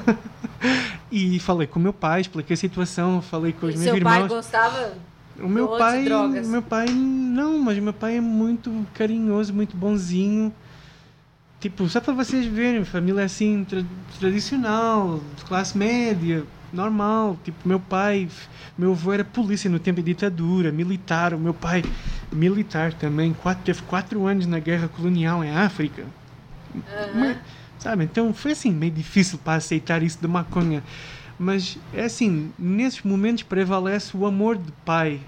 e 1.10 1.38
falei 1.38 1.66
com 1.66 1.78
o 1.78 1.82
meu 1.82 1.92
pai, 1.92 2.20
expliquei 2.22 2.54
a 2.54 2.56
situação, 2.56 3.22
falei 3.22 3.52
com 3.52 3.66
os 3.66 3.74
E 3.74 3.78
meus 3.78 3.90
seu 3.96 4.02
pai 4.02 4.14
irmãos. 4.22 4.28
gostava? 4.28 4.94
O 5.38 5.48
meu 5.48 5.68
pai, 5.68 6.04
drogas? 6.04 6.48
meu 6.48 6.62
pai 6.62 6.86
não, 6.88 7.58
mas 7.58 7.78
meu 7.78 7.92
pai 7.92 8.16
é 8.16 8.20
muito 8.20 8.86
carinhoso, 8.94 9.52
muito 9.52 9.76
bonzinho. 9.76 10.52
Tipo, 11.60 11.88
só 11.88 12.00
para 12.00 12.14
vocês 12.14 12.46
verem, 12.46 12.84
família 12.84 13.24
assim 13.24 13.64
tra- 13.68 13.82
tradicional, 14.18 15.20
de 15.36 15.44
classe 15.44 15.76
média, 15.76 16.44
normal. 16.72 17.38
Tipo, 17.44 17.68
meu 17.68 17.80
pai, 17.80 18.28
meu 18.78 18.92
avô 18.92 19.12
era 19.12 19.24
polícia 19.24 19.68
no 19.68 19.78
tempo 19.78 20.00
de 20.00 20.06
ditadura, 20.06 20.72
militar. 20.72 21.34
O 21.34 21.38
meu 21.38 21.52
pai 21.54 21.82
militar 22.32 22.92
também, 22.92 23.32
quatro, 23.32 23.64
teve 23.64 23.82
quatro 23.82 24.26
anos 24.26 24.46
na 24.46 24.58
guerra 24.58 24.88
colonial 24.88 25.44
em 25.44 25.50
África. 25.50 26.06
Mas, 27.12 27.36
sabe, 27.78 28.04
então 28.04 28.32
foi 28.34 28.52
assim 28.52 28.70
meio 28.72 28.92
difícil 28.92 29.38
para 29.38 29.54
aceitar 29.54 30.02
isso 30.02 30.18
de 30.20 30.26
maconha. 30.28 30.82
Mas 31.38 31.78
é 31.92 32.04
assim, 32.04 32.52
nesses 32.58 33.02
momentos 33.02 33.42
prevalece 33.42 34.16
o 34.16 34.26
amor 34.26 34.56
de 34.56 34.72
pai. 34.84 35.20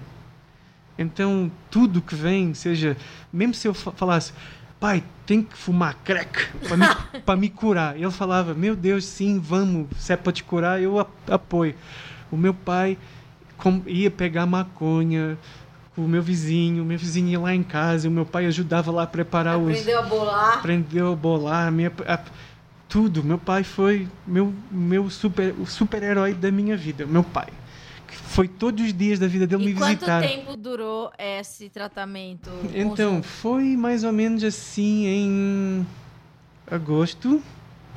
Então 0.97 1.49
tudo 1.69 2.01
que 2.01 2.15
vem, 2.15 2.53
seja, 2.53 2.97
mesmo 3.31 3.53
se 3.53 3.67
eu 3.67 3.73
fa- 3.73 3.91
falasse, 3.91 4.33
pai, 4.79 5.03
tem 5.25 5.41
que 5.41 5.57
fumar 5.57 5.95
crack 6.03 6.45
para 6.67 6.75
me, 6.75 6.85
me 7.37 7.49
curar. 7.49 7.95
Ele 7.95 8.11
falava, 8.11 8.53
meu 8.53 8.75
Deus, 8.75 9.05
sim, 9.05 9.39
vamos, 9.39 9.87
se 9.97 10.11
é 10.13 10.17
para 10.17 10.33
te 10.33 10.43
curar, 10.43 10.81
eu 10.81 10.99
apoio. 11.27 11.75
O 12.31 12.35
meu 12.37 12.53
pai 12.53 12.97
com- 13.57 13.81
ia 13.87 14.11
pegar 14.11 14.45
maconha 14.45 15.37
o 16.03 16.07
meu 16.07 16.21
vizinho, 16.21 16.83
o 16.83 16.85
meu 16.85 16.97
vizinho 16.97 17.27
ia 17.29 17.39
lá 17.39 17.53
em 17.53 17.63
casa, 17.63 18.07
o 18.07 18.11
meu 18.11 18.25
pai 18.25 18.45
ajudava 18.45 18.91
lá 18.91 19.03
a 19.03 19.07
preparar 19.07 19.57
os 19.57 19.69
Aprendeu 19.71 19.99
a 19.99 20.01
bolar. 20.03 20.57
aprendeu 20.59 21.11
a 21.13 21.15
bolar, 21.15 21.71
minha, 21.71 21.91
a- 22.07 22.19
tudo. 22.87 23.23
Meu 23.23 23.37
pai 23.37 23.63
foi 23.63 24.07
meu, 24.25 24.53
meu 24.71 25.09
super, 25.09 25.53
o 25.59 25.65
super-herói 25.65 26.33
da 26.33 26.51
minha 26.51 26.75
vida, 26.75 27.05
meu 27.05 27.23
pai. 27.23 27.47
Que 28.07 28.15
foi 28.15 28.47
todos 28.47 28.83
os 28.83 28.91
dias 28.93 29.19
da 29.19 29.27
vida 29.27 29.45
dele 29.45 29.63
E 29.63 29.65
me 29.67 29.73
quanto 29.75 29.89
visitar. 29.99 30.21
tempo 30.21 30.55
durou 30.57 31.11
esse 31.19 31.69
tratamento? 31.69 32.49
Então, 32.73 33.21
foi 33.21 33.77
mais 33.77 34.03
ou 34.03 34.11
menos 34.11 34.43
assim 34.43 35.05
em 35.05 35.87
agosto 36.69 37.41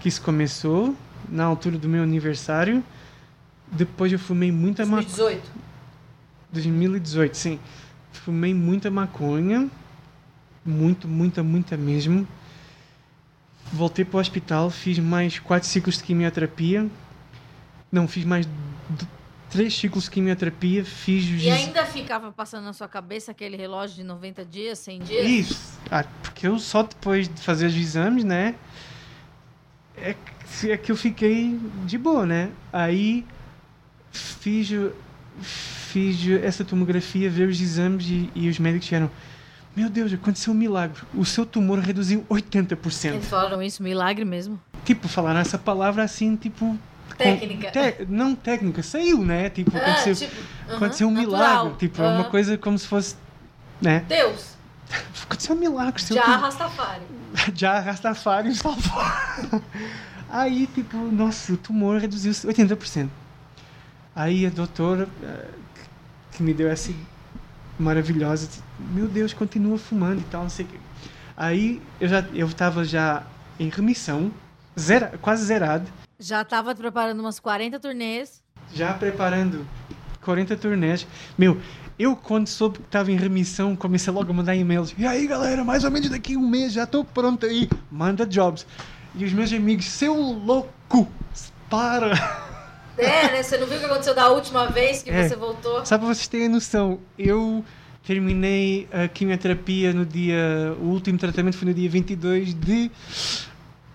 que 0.00 0.09
isso 0.09 0.20
começou, 0.20 0.94
na 1.28 1.44
altura 1.44 1.78
do 1.78 1.88
meu 1.88 2.03
aniversário. 2.03 2.82
Depois 3.70 4.12
eu 4.12 4.18
fumei 4.18 4.53
muita 4.53 4.84
maconha. 4.84 5.07
2018. 5.09 5.50
2018, 6.53 7.34
sim. 7.36 7.59
Fumei 8.25 8.55
muita 8.55 8.91
maconha. 8.91 9.68
Muito, 10.64 11.09
muita, 11.09 11.43
muita 11.43 11.77
mesmo. 11.77 12.27
Voltei 13.73 14.05
para 14.05 14.18
o 14.18 14.20
hospital, 14.20 14.70
fiz 14.70 14.99
mais 14.99 15.39
quatro 15.39 15.68
ciclos 15.68 15.97
de 15.97 16.05
quimioterapia. 16.05 16.89
Não, 17.91 18.07
fiz 18.07 18.25
mais 18.25 18.47
três 19.51 19.77
ciclos 19.77 20.05
de 20.05 20.11
quimioterapia. 20.11 20.85
Fiz 20.85 21.43
E 21.43 21.51
ainda 21.51 21.85
ficava 21.85 22.31
passando 22.31 22.64
na 22.64 22.73
sua 22.73 22.89
cabeça 22.89 23.33
aquele 23.33 23.57
relógio 23.57 23.97
de 23.97 24.05
90 24.05 24.45
dias, 24.45 24.79
100 24.79 25.01
dias? 25.01 25.27
Isso. 25.27 25.81
Ah, 25.91 26.05
porque 26.23 26.47
eu 26.47 26.59
só 26.59 26.83
depois 26.83 27.29
de 27.29 27.41
fazer 27.41 27.66
os 27.66 27.75
exames, 27.75 28.25
né? 28.25 28.55
É 29.97 30.14
que, 30.14 30.70
é 30.70 30.77
que 30.77 30.93
eu 30.93 30.97
fiquei 30.97 31.59
de 31.85 31.99
boa, 31.99 32.25
né? 32.25 32.51
Aí 32.73 33.27
fiz, 34.12 34.70
fiz 35.41 36.18
essa 36.43 36.64
tomografia, 36.64 37.28
ver 37.30 37.49
os 37.49 37.61
exames 37.61 38.07
e, 38.07 38.30
e 38.35 38.49
os 38.49 38.59
médicos 38.59 38.85
disseram: 38.87 39.11
Meu 39.76 39.89
Deus, 39.89 40.12
aconteceu 40.12 40.53
um 40.53 40.57
milagre. 40.57 41.01
O 41.14 41.24
seu 41.24 41.45
tumor 41.47 41.78
reduziu 41.78 42.24
80%. 42.30 43.14
Eles 43.14 43.28
falaram 43.28 43.62
isso, 43.62 43.83
milagre 43.83 44.24
mesmo. 44.24 44.61
Tipo, 44.85 45.09
falaram 45.09 45.41
essa 45.41 45.59
palavra 45.59 46.03
assim, 46.03 46.37
tipo. 46.37 46.78
Técnica. 47.18 47.70
te- 47.70 48.07
não 48.09 48.35
técnica, 48.35 48.83
saiu, 48.83 49.22
né? 49.24 49.51
Tipo, 49.51 49.76
Ah, 49.76 49.80
aconteceu, 49.80 50.16
tipo, 50.28 50.41
aham, 50.66 50.76
aconteceu 50.76 51.09
um 51.09 51.11
natural. 51.12 51.39
milagre. 51.64 51.78
Tipo, 51.78 52.03
é 52.03 52.07
uma 52.09 52.20
Aham. 52.20 52.30
coisa 52.30 52.57
como 52.59 52.78
se 52.78 52.87
fosse. 52.87 53.14
Né? 53.80 54.05
Deus, 54.09 54.55
Aconteceu 55.22 55.55
um 55.55 55.59
milagre. 55.59 56.03
já 56.03 56.22
tumor- 56.22 56.39
Rastafari. 56.41 57.03
já 57.55 57.78
Rastafari 57.80 58.55
salvou. 58.55 59.03
Aí, 60.30 60.66
tipo, 60.74 60.97
nossa, 60.97 61.53
o 61.53 61.57
tumor 61.59 62.01
reduziu 62.01 62.33
80%. 62.33 63.09
Aí 64.14 64.44
a 64.46 64.50
doutora, 64.50 65.08
eh, 65.22 65.48
que 66.32 66.42
me 66.42 66.52
deu 66.52 66.68
essa 66.68 66.92
maravilhosa, 67.78 68.48
meu 68.78 69.08
Deus, 69.08 69.32
continua 69.32 69.78
fumando 69.78 70.20
e 70.20 70.24
tal, 70.24 70.42
não 70.42 70.50
sei 70.50 70.64
o 70.66 70.68
quê. 70.68 70.76
Aí 71.36 71.80
eu 72.00 72.08
já 72.08 72.20
eu 72.34 72.46
estava 72.46 72.84
já 72.84 73.22
em 73.58 73.68
remissão, 73.68 74.30
zera, 74.78 75.18
quase 75.20 75.44
zerado, 75.44 75.86
Já 76.18 76.44
tava 76.44 76.74
preparando 76.74 77.20
umas 77.20 77.40
40 77.40 77.80
turnês. 77.80 78.42
já 78.72 78.92
preparando 78.94 79.66
40 80.22 80.56
turnês. 80.56 81.06
Meu, 81.36 81.60
eu 81.98 82.14
quando 82.14 82.46
soube 82.48 82.78
que 82.78 82.84
estava 82.84 83.10
em 83.10 83.16
remissão, 83.16 83.74
comecei 83.74 84.12
logo 84.12 84.30
a 84.30 84.34
mandar 84.34 84.54
e-mails. 84.54 84.94
E 84.96 85.06
aí, 85.06 85.26
galera, 85.26 85.64
mais 85.64 85.84
ou 85.84 85.90
menos 85.90 86.10
daqui 86.10 86.34
a 86.34 86.38
um 86.38 86.46
mês 86.48 86.72
já 86.72 86.84
estou 86.84 87.04
pronto 87.04 87.46
aí. 87.46 87.68
Manda 87.90 88.24
jobs. 88.26 88.66
E 89.14 89.24
os 89.24 89.32
meus 89.32 89.52
amigos, 89.52 89.86
seu 89.86 90.14
louco, 90.14 91.08
para. 91.68 92.12
É, 93.05 93.32
né? 93.32 93.42
Você 93.42 93.57
não 93.59 93.66
viu 93.66 93.76
o 93.76 93.80
que 93.80 93.86
aconteceu 93.86 94.14
da 94.14 94.28
última 94.28 94.66
vez 94.66 95.03
que 95.03 95.11
É. 95.11 95.28
você 95.28 95.36
voltou? 95.36 95.84
Só 95.84 95.98
para 95.98 96.07
vocês 96.07 96.26
terem 96.28 96.48
noção, 96.48 96.98
eu 97.18 97.64
terminei 98.07 98.88
a 98.92 99.09
quimioterapia 99.09 99.92
no 99.92 100.05
dia. 100.05 100.74
O 100.80 100.86
último 100.86 101.18
tratamento 101.18 101.57
foi 101.57 101.68
no 101.68 101.74
dia 101.74 101.88
22 101.88 102.55
de 102.55 102.90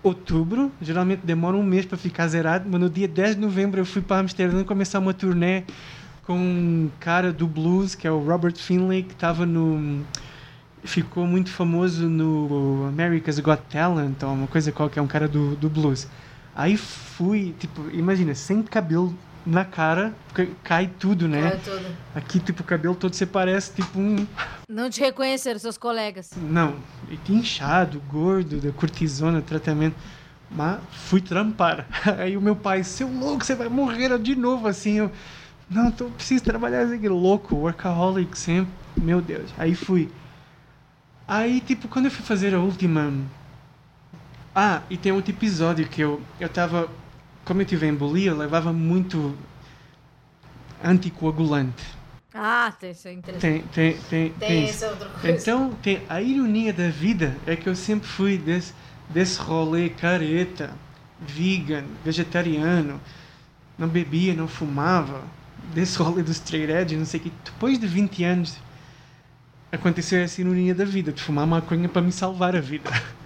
outubro. 0.02 0.70
Geralmente 0.80 1.20
demora 1.24 1.56
um 1.56 1.62
mês 1.62 1.84
para 1.84 1.98
ficar 1.98 2.28
zerado, 2.28 2.66
mas 2.70 2.80
no 2.80 2.88
dia 2.88 3.08
10 3.08 3.34
de 3.36 3.40
novembro 3.40 3.80
eu 3.80 3.84
fui 3.86 4.02
para 4.02 4.18
Amsterdã 4.20 4.64
começar 4.64 4.98
uma 4.98 5.12
turnê 5.14 5.64
com 6.26 6.36
um 6.36 6.90
cara 7.00 7.32
do 7.32 7.46
blues, 7.46 7.94
que 7.94 8.06
é 8.06 8.10
o 8.10 8.18
Robert 8.18 8.56
Finlay, 8.56 9.02
que 9.02 9.12
estava 9.14 9.46
no. 9.46 10.04
Ficou 10.84 11.26
muito 11.26 11.50
famoso 11.50 12.08
no 12.08 12.86
America's 12.88 13.38
Got 13.40 13.62
Talent, 13.68 14.22
ou 14.22 14.32
uma 14.32 14.46
coisa 14.46 14.70
qualquer, 14.70 15.00
um 15.00 15.06
cara 15.06 15.26
do, 15.26 15.56
do 15.56 15.68
blues. 15.68 16.06
Aí 16.58 16.76
fui, 16.76 17.54
tipo, 17.56 17.88
imagina, 17.92 18.34
sem 18.34 18.64
cabelo 18.64 19.16
na 19.46 19.64
cara, 19.64 20.12
porque 20.26 20.50
cai 20.64 20.88
tudo, 20.98 21.28
né? 21.28 21.50
É 21.50 21.56
tudo. 21.56 21.96
Aqui, 22.16 22.40
tipo, 22.40 22.62
o 22.62 22.66
cabelo 22.66 22.96
todo 22.96 23.14
você 23.14 23.24
parece, 23.24 23.74
tipo, 23.74 23.96
um... 23.96 24.26
Não 24.68 24.90
te 24.90 24.98
reconheceram, 24.98 25.60
seus 25.60 25.78
colegas. 25.78 26.32
Não, 26.36 26.74
e 27.08 27.32
inchado, 27.32 28.02
gordo, 28.10 28.60
da 28.60 28.72
cortisona, 28.72 29.40
tratamento. 29.40 29.94
Mas 30.50 30.80
fui 30.90 31.20
trampar. 31.20 31.86
Aí 32.18 32.36
o 32.36 32.40
meu 32.40 32.56
pai, 32.56 32.82
seu 32.82 33.06
louco, 33.06 33.44
você 33.44 33.54
vai 33.54 33.68
morrer 33.68 34.18
de 34.18 34.34
novo, 34.34 34.66
assim. 34.66 34.94
Eu, 34.94 35.12
não, 35.70 35.92
tô, 35.92 36.06
preciso 36.06 36.42
trabalhar, 36.42 36.80
assim, 36.80 37.06
louco, 37.06 37.54
workaholic 37.54 38.36
sempre. 38.36 38.72
Meu 38.96 39.20
Deus. 39.20 39.48
Aí 39.56 39.76
fui. 39.76 40.10
Aí, 41.28 41.60
tipo, 41.60 41.86
quando 41.86 42.06
eu 42.06 42.10
fui 42.10 42.24
fazer 42.24 42.52
a 42.52 42.58
última... 42.58 43.12
Ah, 44.60 44.82
e 44.90 44.96
tem 44.96 45.12
outro 45.12 45.30
episódio 45.30 45.86
que 45.88 46.00
eu, 46.00 46.20
eu 46.40 46.48
tava... 46.48 46.88
Como 47.44 47.62
eu 47.62 47.64
tive 47.64 47.86
embolia, 47.86 48.32
eu 48.32 48.36
levava 48.36 48.72
muito 48.72 49.32
anticoagulante. 50.82 51.84
Ah, 52.34 52.72
tem- 52.78 52.90
isso 52.90 53.06
é 53.06 53.12
interessante. 53.12 53.64
Tem, 53.68 53.92
tem, 53.92 54.00
tem, 54.10 54.30
Tem, 54.32 54.48
tem 54.48 54.64
isso. 54.64 54.84
essa 54.84 54.88
outra 54.90 55.08
coisa. 55.10 55.30
Então, 55.30 55.72
tem, 55.82 56.02
a 56.08 56.20
ironia 56.20 56.72
da 56.72 56.88
vida 56.88 57.36
é 57.46 57.54
que 57.54 57.68
eu 57.68 57.76
sempre 57.76 58.08
fui 58.08 58.36
desse, 58.36 58.74
desse 59.08 59.38
rolê 59.40 59.88
careta. 59.90 60.72
vegan, 61.20 61.84
vegetariano, 62.04 63.00
não 63.78 63.88
bebia, 63.88 64.34
não 64.34 64.46
fumava, 64.48 65.22
desse 65.74 65.98
rolê 66.02 66.22
dos 66.22 66.36
straight 66.36 66.70
edge, 66.72 66.96
não 66.96 67.04
sei 67.06 67.20
o 67.20 67.22
que. 67.24 67.32
Depois 67.44 67.78
de 67.78 67.86
20 67.86 68.24
anos, 68.24 68.56
aconteceu 69.72 70.20
essa 70.20 70.40
ironia 70.40 70.74
da 70.74 70.84
vida, 70.84 71.12
de 71.12 71.22
fumar 71.22 71.46
maconha 71.46 71.88
para 71.88 72.02
me 72.02 72.12
salvar 72.12 72.54
a 72.56 72.60
vida, 72.60 72.90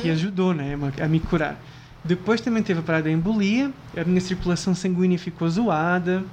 que 0.00 0.10
ajudou, 0.10 0.54
né, 0.54 0.76
a 1.00 1.08
me 1.08 1.20
curar. 1.20 1.60
Depois 2.04 2.40
também 2.40 2.62
teve 2.62 2.80
a 2.80 2.82
parada 2.82 3.04
da 3.04 3.10
embolia, 3.10 3.72
a 3.96 4.04
minha 4.04 4.20
circulação 4.20 4.74
sanguínea 4.74 5.18
ficou 5.18 5.48
zoada, 5.48 6.24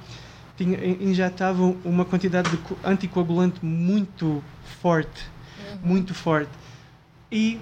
tinha, 0.56 0.78
injetavam 0.84 1.76
uma 1.84 2.04
quantidade 2.04 2.48
de 2.50 2.58
anticoagulante 2.84 3.64
muito 3.64 4.42
forte, 4.80 5.26
muito 5.82 6.14
forte. 6.14 6.50
E, 7.30 7.58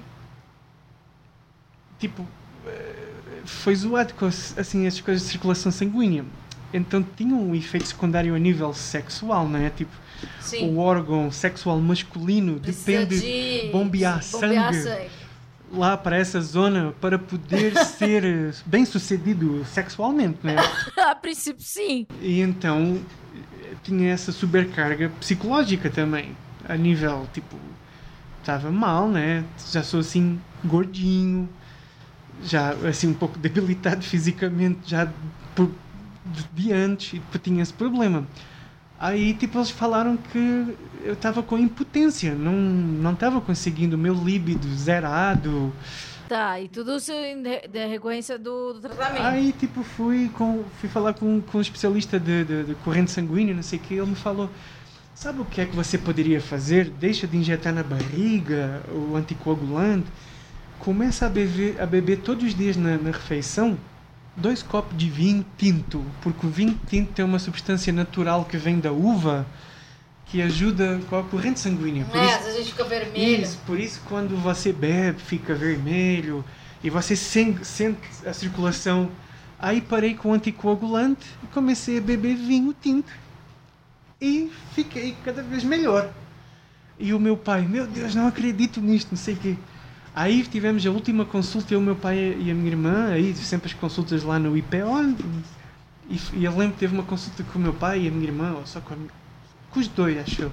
tipo, 1.98 2.26
eh, 2.66 3.02
foi 3.46 3.74
zoado 3.74 4.12
com 4.14 4.26
assim, 4.26 4.86
essas 4.86 5.00
coisas 5.00 5.22
de 5.22 5.30
circulação 5.30 5.72
sanguínea. 5.72 6.24
Então 6.72 7.04
tinha 7.16 7.34
um 7.34 7.54
efeito 7.54 7.86
secundário 7.86 8.34
a 8.34 8.38
nível 8.38 8.72
sexual, 8.74 9.48
não 9.48 9.58
é? 9.58 9.70
Tipo, 9.70 9.92
Sim. 10.40 10.70
o 10.70 10.78
órgão 10.78 11.30
sexual 11.30 11.78
masculino 11.80 12.60
Precisa 12.60 13.04
depende 13.04 13.20
de 13.20 13.70
bombear, 13.70 14.20
bombear 14.30 14.74
sangue 14.74 15.10
lá 15.72 15.96
para 15.96 16.16
essa 16.16 16.40
zona 16.40 16.92
para 17.00 17.18
poder 17.18 17.76
ser 17.84 18.54
bem 18.66 18.84
sucedido 18.84 19.64
sexualmente, 19.64 20.38
né? 20.42 20.56
a 20.98 21.14
princípio, 21.14 21.62
sim. 21.64 22.06
E 22.20 22.40
então 22.40 23.00
tinha 23.82 24.12
essa 24.12 24.30
sobrecarga 24.32 25.10
psicológica 25.20 25.90
também, 25.90 26.36
a 26.68 26.76
nível 26.76 27.26
tipo 27.32 27.56
estava 28.40 28.70
mal, 28.70 29.08
né? 29.08 29.44
Já 29.70 29.82
sou 29.82 30.00
assim 30.00 30.38
gordinho, 30.64 31.48
já 32.42 32.70
assim 32.88 33.08
um 33.08 33.14
pouco 33.14 33.38
debilitado 33.38 34.02
fisicamente 34.02 34.90
já 34.90 35.08
por, 35.54 35.70
de, 36.26 36.44
de 36.52 36.72
antes 36.72 37.20
e 37.34 37.38
tinha 37.38 37.62
esse 37.62 37.72
problema. 37.72 38.26
Aí, 39.02 39.34
tipo, 39.34 39.58
eles 39.58 39.68
falaram 39.68 40.16
que 40.16 40.76
eu 41.02 41.14
estava 41.14 41.42
com 41.42 41.58
impotência, 41.58 42.36
não 42.36 42.52
não 42.52 43.12
estava 43.14 43.40
conseguindo 43.40 43.98
meu 43.98 44.14
líbido 44.14 44.72
zerado. 44.76 45.72
Tá, 46.28 46.60
e 46.60 46.68
tudo 46.68 46.94
isso 46.94 47.10
em 47.10 47.42
decorrência 47.42 48.38
do, 48.38 48.74
do 48.74 48.80
tratamento. 48.80 49.24
Aí, 49.24 49.52
tipo, 49.58 49.82
fui, 49.82 50.30
com, 50.32 50.62
fui 50.80 50.88
falar 50.88 51.14
com, 51.14 51.40
com 51.40 51.58
um 51.58 51.60
especialista 51.60 52.20
de, 52.20 52.44
de, 52.44 52.62
de 52.62 52.74
corrente 52.76 53.10
sanguínea, 53.10 53.52
não 53.52 53.62
sei 53.64 53.80
o 53.80 53.82
que, 53.82 53.94
ele 53.94 54.06
me 54.06 54.14
falou, 54.14 54.48
sabe 55.16 55.40
o 55.40 55.44
que 55.44 55.60
é 55.60 55.66
que 55.66 55.74
você 55.74 55.98
poderia 55.98 56.40
fazer? 56.40 56.88
Deixa 56.88 57.26
de 57.26 57.36
injetar 57.36 57.74
na 57.74 57.82
barriga 57.82 58.82
o 58.88 59.16
anticoagulante, 59.16 60.06
começa 60.78 61.26
a 61.26 61.28
beber, 61.28 61.80
a 61.80 61.86
beber 61.86 62.18
todos 62.18 62.44
os 62.44 62.54
dias 62.54 62.76
na, 62.76 62.96
na 62.98 63.10
refeição 63.10 63.76
dois 64.36 64.62
copos 64.62 64.96
de 64.96 65.08
vinho 65.08 65.44
tinto, 65.58 66.04
porque 66.22 66.46
o 66.46 66.50
vinho 66.50 66.78
tinto 66.88 67.12
tem 67.12 67.24
uma 67.24 67.38
substância 67.38 67.92
natural 67.92 68.44
que 68.44 68.56
vem 68.56 68.78
da 68.80 68.92
uva 68.92 69.46
que 70.26 70.40
ajuda 70.40 70.98
com 71.10 71.18
a 71.18 71.22
corrente 71.24 71.60
sanguínea. 71.60 72.04
Por 72.06 72.16
É, 72.16 72.24
isso- 72.26 72.34
às 72.36 72.40
vezes 72.44 72.54
a 72.54 72.62
gente 72.62 72.70
fica 72.72 72.84
vermelho. 72.84 73.42
isso, 73.42 73.58
por 73.66 73.78
isso 73.78 74.00
quando 74.08 74.34
você 74.36 74.72
bebe 74.72 75.20
fica 75.20 75.54
vermelho 75.54 76.42
e 76.82 76.88
você 76.88 77.14
sen- 77.14 77.62
sente 77.62 78.00
a 78.26 78.32
circulação. 78.32 79.10
Aí 79.58 79.80
parei 79.80 80.14
com 80.14 80.30
o 80.30 80.32
anticoagulante 80.32 81.26
e 81.42 81.46
comecei 81.48 81.98
a 81.98 82.00
beber 82.00 82.34
vinho 82.34 82.74
tinto. 82.80 83.12
E 84.20 84.50
fiquei 84.74 85.14
cada 85.24 85.42
vez 85.42 85.62
melhor. 85.64 86.10
E 86.98 87.12
o 87.12 87.20
meu 87.20 87.36
pai, 87.36 87.62
meu 87.62 87.86
Deus, 87.86 88.14
não 88.14 88.26
acredito 88.26 88.80
nisto, 88.80 89.10
não 89.10 89.18
sei 89.18 89.34
o 89.34 89.36
quê. 89.36 89.56
Aí 90.14 90.42
tivemos 90.44 90.86
a 90.86 90.90
última 90.90 91.24
consulta, 91.24 91.72
eu, 91.72 91.80
o 91.80 91.82
meu 91.82 91.96
pai 91.96 92.36
e 92.38 92.50
a 92.50 92.54
minha 92.54 92.68
irmã, 92.68 93.08
aí 93.12 93.34
sempre 93.34 93.68
as 93.68 93.74
consultas 93.74 94.22
lá 94.22 94.38
no 94.38 94.56
IPO. 94.56 95.16
E, 96.10 96.20
e 96.34 96.44
eu 96.44 96.56
lembro 96.56 96.74
que 96.74 96.80
teve 96.80 96.94
uma 96.94 97.04
consulta 97.04 97.42
com 97.44 97.58
o 97.58 97.62
meu 97.62 97.72
pai 97.72 98.02
e 98.02 98.08
a 98.08 98.10
minha 98.10 98.24
irmã, 98.24 98.52
ou 98.52 98.66
só 98.66 98.80
com, 98.80 98.94
a, 98.94 98.96
com 99.70 99.80
os 99.80 99.88
dois, 99.88 100.18
acho 100.18 100.42
eu 100.42 100.52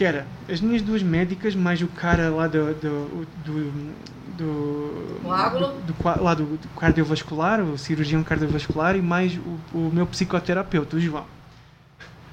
que 0.00 0.04
era 0.06 0.26
as 0.48 0.62
minhas 0.62 0.80
duas 0.80 1.02
médicas, 1.02 1.54
mais 1.54 1.82
o 1.82 1.86
cara 1.86 2.30
lá 2.30 2.46
do. 2.46 2.72
do, 2.74 3.26
do, 3.44 3.92
do 4.38 5.20
Coágulo? 5.22 5.74
do, 5.86 5.92
do 5.92 6.24
lá 6.24 6.32
do, 6.32 6.44
do 6.56 6.68
cardiovascular, 6.70 7.60
o 7.60 7.76
cirurgião 7.76 8.22
cardiovascular, 8.22 8.96
e 8.96 9.02
mais 9.02 9.36
o, 9.36 9.76
o 9.76 9.90
meu 9.92 10.06
psicoterapeuta, 10.06 10.96
o 10.96 11.00
João. 11.00 11.26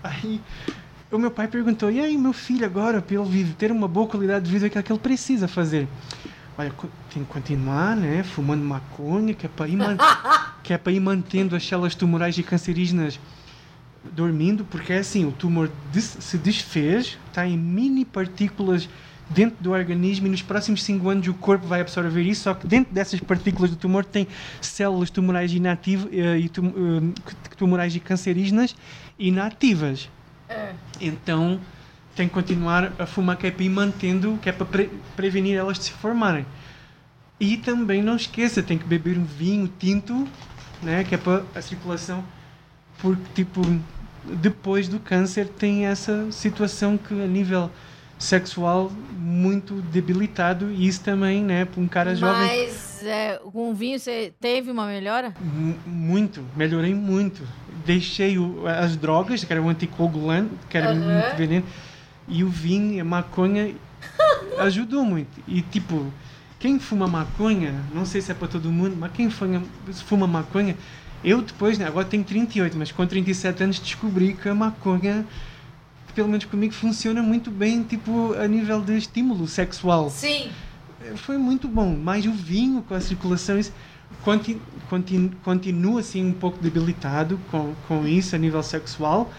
Aí 0.02 0.40
o 1.12 1.18
meu 1.18 1.32
pai 1.32 1.48
perguntou: 1.48 1.90
e 1.90 2.00
aí, 2.00 2.18
meu 2.18 2.34
filho, 2.34 2.66
agora, 2.66 3.02
para 3.02 3.16
ele 3.16 3.26
viver, 3.30 3.54
ter 3.54 3.72
uma 3.72 3.88
boa 3.88 4.08
qualidade 4.08 4.46
de 4.46 4.52
vida, 4.52 4.68
o 4.68 4.70
que 4.70 4.78
é 4.78 4.84
que 4.84 4.92
ele 4.92 5.00
precisa 5.00 5.48
fazer? 5.48 5.88
Olha, 6.58 6.72
tem 7.14 7.24
que 7.24 7.30
continuar, 7.30 7.96
né? 7.96 8.24
Fumando 8.24 8.64
maconha, 8.64 9.34
que 9.34 9.46
é 9.46 9.50
para 9.50 9.68
ir, 9.68 9.76
man- 9.78 9.98
que 10.64 10.74
é 10.74 10.78
para 10.78 10.92
ir 10.92 11.00
mantendo 11.00 11.56
as 11.56 11.66
células 11.66 11.96
tumorais 11.96 12.38
e 12.38 12.44
cancerígenas 12.44 13.20
dormindo, 14.12 14.64
porque 14.66 14.94
é 14.94 14.98
assim, 15.00 15.26
o 15.26 15.32
tumor 15.32 15.70
des- 15.92 16.18
se 16.20 16.38
desfez, 16.38 17.18
está 17.28 17.46
em 17.46 17.58
mini 17.58 18.04
partículas 18.06 18.88
dentro 19.30 19.58
do 19.62 19.72
organismo 19.72 20.28
e 20.28 20.30
nos 20.30 20.42
próximos 20.42 20.82
5 20.84 21.10
anos 21.10 21.28
o 21.28 21.34
corpo 21.34 21.68
vai 21.68 21.82
absorver 21.82 22.22
isso, 22.24 22.44
só 22.44 22.54
que 22.54 22.66
dentro 22.66 22.94
dessas 22.94 23.20
partículas 23.20 23.70
do 23.70 23.76
tumor 23.76 24.06
tem 24.06 24.26
células 24.62 25.10
tumorais 25.10 25.52
inativas 25.54 26.10
e 26.14 26.48
tum- 26.48 27.14
eh, 27.16 27.34
tumorais 27.58 27.94
e 27.96 28.00
cancerígenas 28.00 28.74
inativas. 29.20 30.10
É. 30.50 30.72
Então 31.02 31.60
tem 32.16 32.28
que 32.28 32.34
continuar 32.34 32.92
a 32.98 33.06
fumar 33.06 33.38
que 33.38 33.46
é 33.48 33.52
para 33.52 33.64
ir 33.64 33.70
mantendo, 33.70 34.38
que 34.42 34.50
é 34.50 34.52
para 34.52 34.66
pre- 34.66 34.90
prevenir 35.16 35.56
elas 35.58 35.78
de 35.78 35.86
se 35.86 35.92
formarem. 35.92 36.46
E 37.40 37.58
também 37.58 38.02
não 38.02 38.16
esqueça, 38.16 38.64
tem 38.64 38.78
que 38.78 38.86
beber 38.86 39.18
um 39.18 39.24
vinho 39.24 39.68
tinto, 39.80 40.28
né, 40.82 41.04
que 41.04 41.14
é 41.14 41.18
para 41.18 41.44
a 41.54 41.62
circulação, 41.62 42.24
porque 43.00 43.22
tipo 43.44 43.62
depois 44.24 44.88
do 44.90 45.00
câncer 45.00 45.48
tem 45.48 45.86
essa 45.86 46.30
situação 46.32 46.98
que 46.98 47.14
a 47.14 47.28
nível 47.28 47.70
sexual 48.20 48.92
muito 49.12 49.76
debilitado 49.84 50.72
e 50.72 50.88
isso 50.88 51.02
também, 51.02 51.44
né, 51.44 51.66
para 51.66 51.80
um 51.80 51.88
cara 51.88 52.16
jovem 52.16 52.48
Mas 52.48 53.04
é, 53.06 53.40
com 53.54 53.70
o 53.70 53.76
vinho 53.76 54.00
você 54.00 54.34
teve 54.42 54.72
uma 54.72 54.88
melhora? 54.88 55.34
Mu- 55.40 55.78
Muito, 55.86 56.44
melhorei 56.56 56.96
muito. 56.96 57.44
Deixei 57.92 58.38
o- 58.38 58.68
as 58.68 58.98
drogas, 58.98 59.46
que 59.46 59.54
era 59.54 59.62
o 59.62 59.70
anticoagulante, 59.70 60.52
que 60.70 60.78
era 60.78 60.88
Aham. 60.90 60.96
muito 61.00 61.34
veneno, 61.38 61.66
e 62.28 62.44
o 62.44 62.50
vinho, 62.50 63.02
a 63.02 63.06
maconha, 63.06 63.74
ajudou 64.60 65.06
muito. 65.06 65.42
E 65.48 65.62
tipo, 65.62 66.06
quem 66.60 66.80
fuma 66.80 67.08
maconha, 67.08 67.74
não 67.96 68.06
sei 68.06 68.20
se 68.22 68.30
é 68.30 68.36
para 68.36 68.50
todo 68.50 68.70
mundo, 68.70 68.98
mas 69.00 69.10
quem 69.14 69.30
fuma, 69.30 69.64
fuma 70.06 70.28
maconha, 70.28 70.76
eu 71.24 71.42
depois, 71.42 71.78
né, 71.78 71.88
agora 71.88 72.06
tenho 72.06 72.26
38, 72.26 72.78
mas 72.78 72.92
com 72.92 73.08
37 73.08 73.64
anos 73.64 73.80
descobri 73.80 74.34
que 74.34 74.50
a 74.50 74.54
maconha, 74.54 75.26
pelo 76.14 76.28
menos 76.28 76.44
comigo, 76.44 76.74
funciona 76.74 77.24
muito 77.24 77.50
bem, 77.50 77.84
tipo, 77.84 78.34
a 78.34 78.50
nível 78.50 78.82
de 78.82 78.98
estímulo 78.98 79.48
sexual 79.48 80.10
Sim. 80.10 80.50
foi 81.16 81.38
muito 81.38 81.70
bom. 81.70 81.96
Mais 81.96 82.26
o 82.26 82.34
vinho 82.34 82.82
com 82.82 82.94
a 82.96 83.00
circulação, 83.00 83.58
isso 83.58 83.72
conti, 84.24 84.60
conti, 84.90 85.32
continua 85.44 86.00
assim 86.00 86.26
um 86.26 86.34
pouco 86.34 86.58
debilitado 86.60 87.40
com, 87.52 87.74
com 87.88 88.08
isso 88.08 88.36
a 88.36 88.40
nível 88.40 88.62
sexual. 88.64 89.32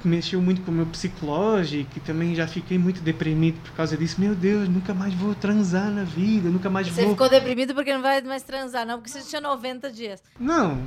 Que 0.00 0.08
Mexeu 0.08 0.40
muito 0.42 0.60
com 0.60 0.70
o 0.70 0.74
meu 0.74 0.84
psicológico 0.84 1.90
e 1.96 2.00
também 2.00 2.34
já 2.34 2.46
fiquei 2.46 2.76
muito 2.76 3.00
deprimido 3.00 3.58
por 3.62 3.72
causa 3.72 3.96
disso. 3.96 4.20
Meu 4.20 4.34
Deus, 4.34 4.68
nunca 4.68 4.92
mais 4.92 5.14
vou 5.14 5.34
transar 5.34 5.90
na 5.90 6.04
vida, 6.04 6.50
nunca 6.50 6.68
mais 6.68 6.88
Você 6.88 7.02
vou. 7.02 7.12
ficou 7.12 7.28
deprimido 7.30 7.74
porque 7.74 7.92
não 7.94 8.02
vai 8.02 8.20
mais 8.20 8.42
transar, 8.42 8.84
não, 8.86 8.98
porque 8.98 9.08
você 9.10 9.22
tinha 9.22 9.40
90 9.40 9.90
dias. 9.90 10.22
Não, 10.38 10.82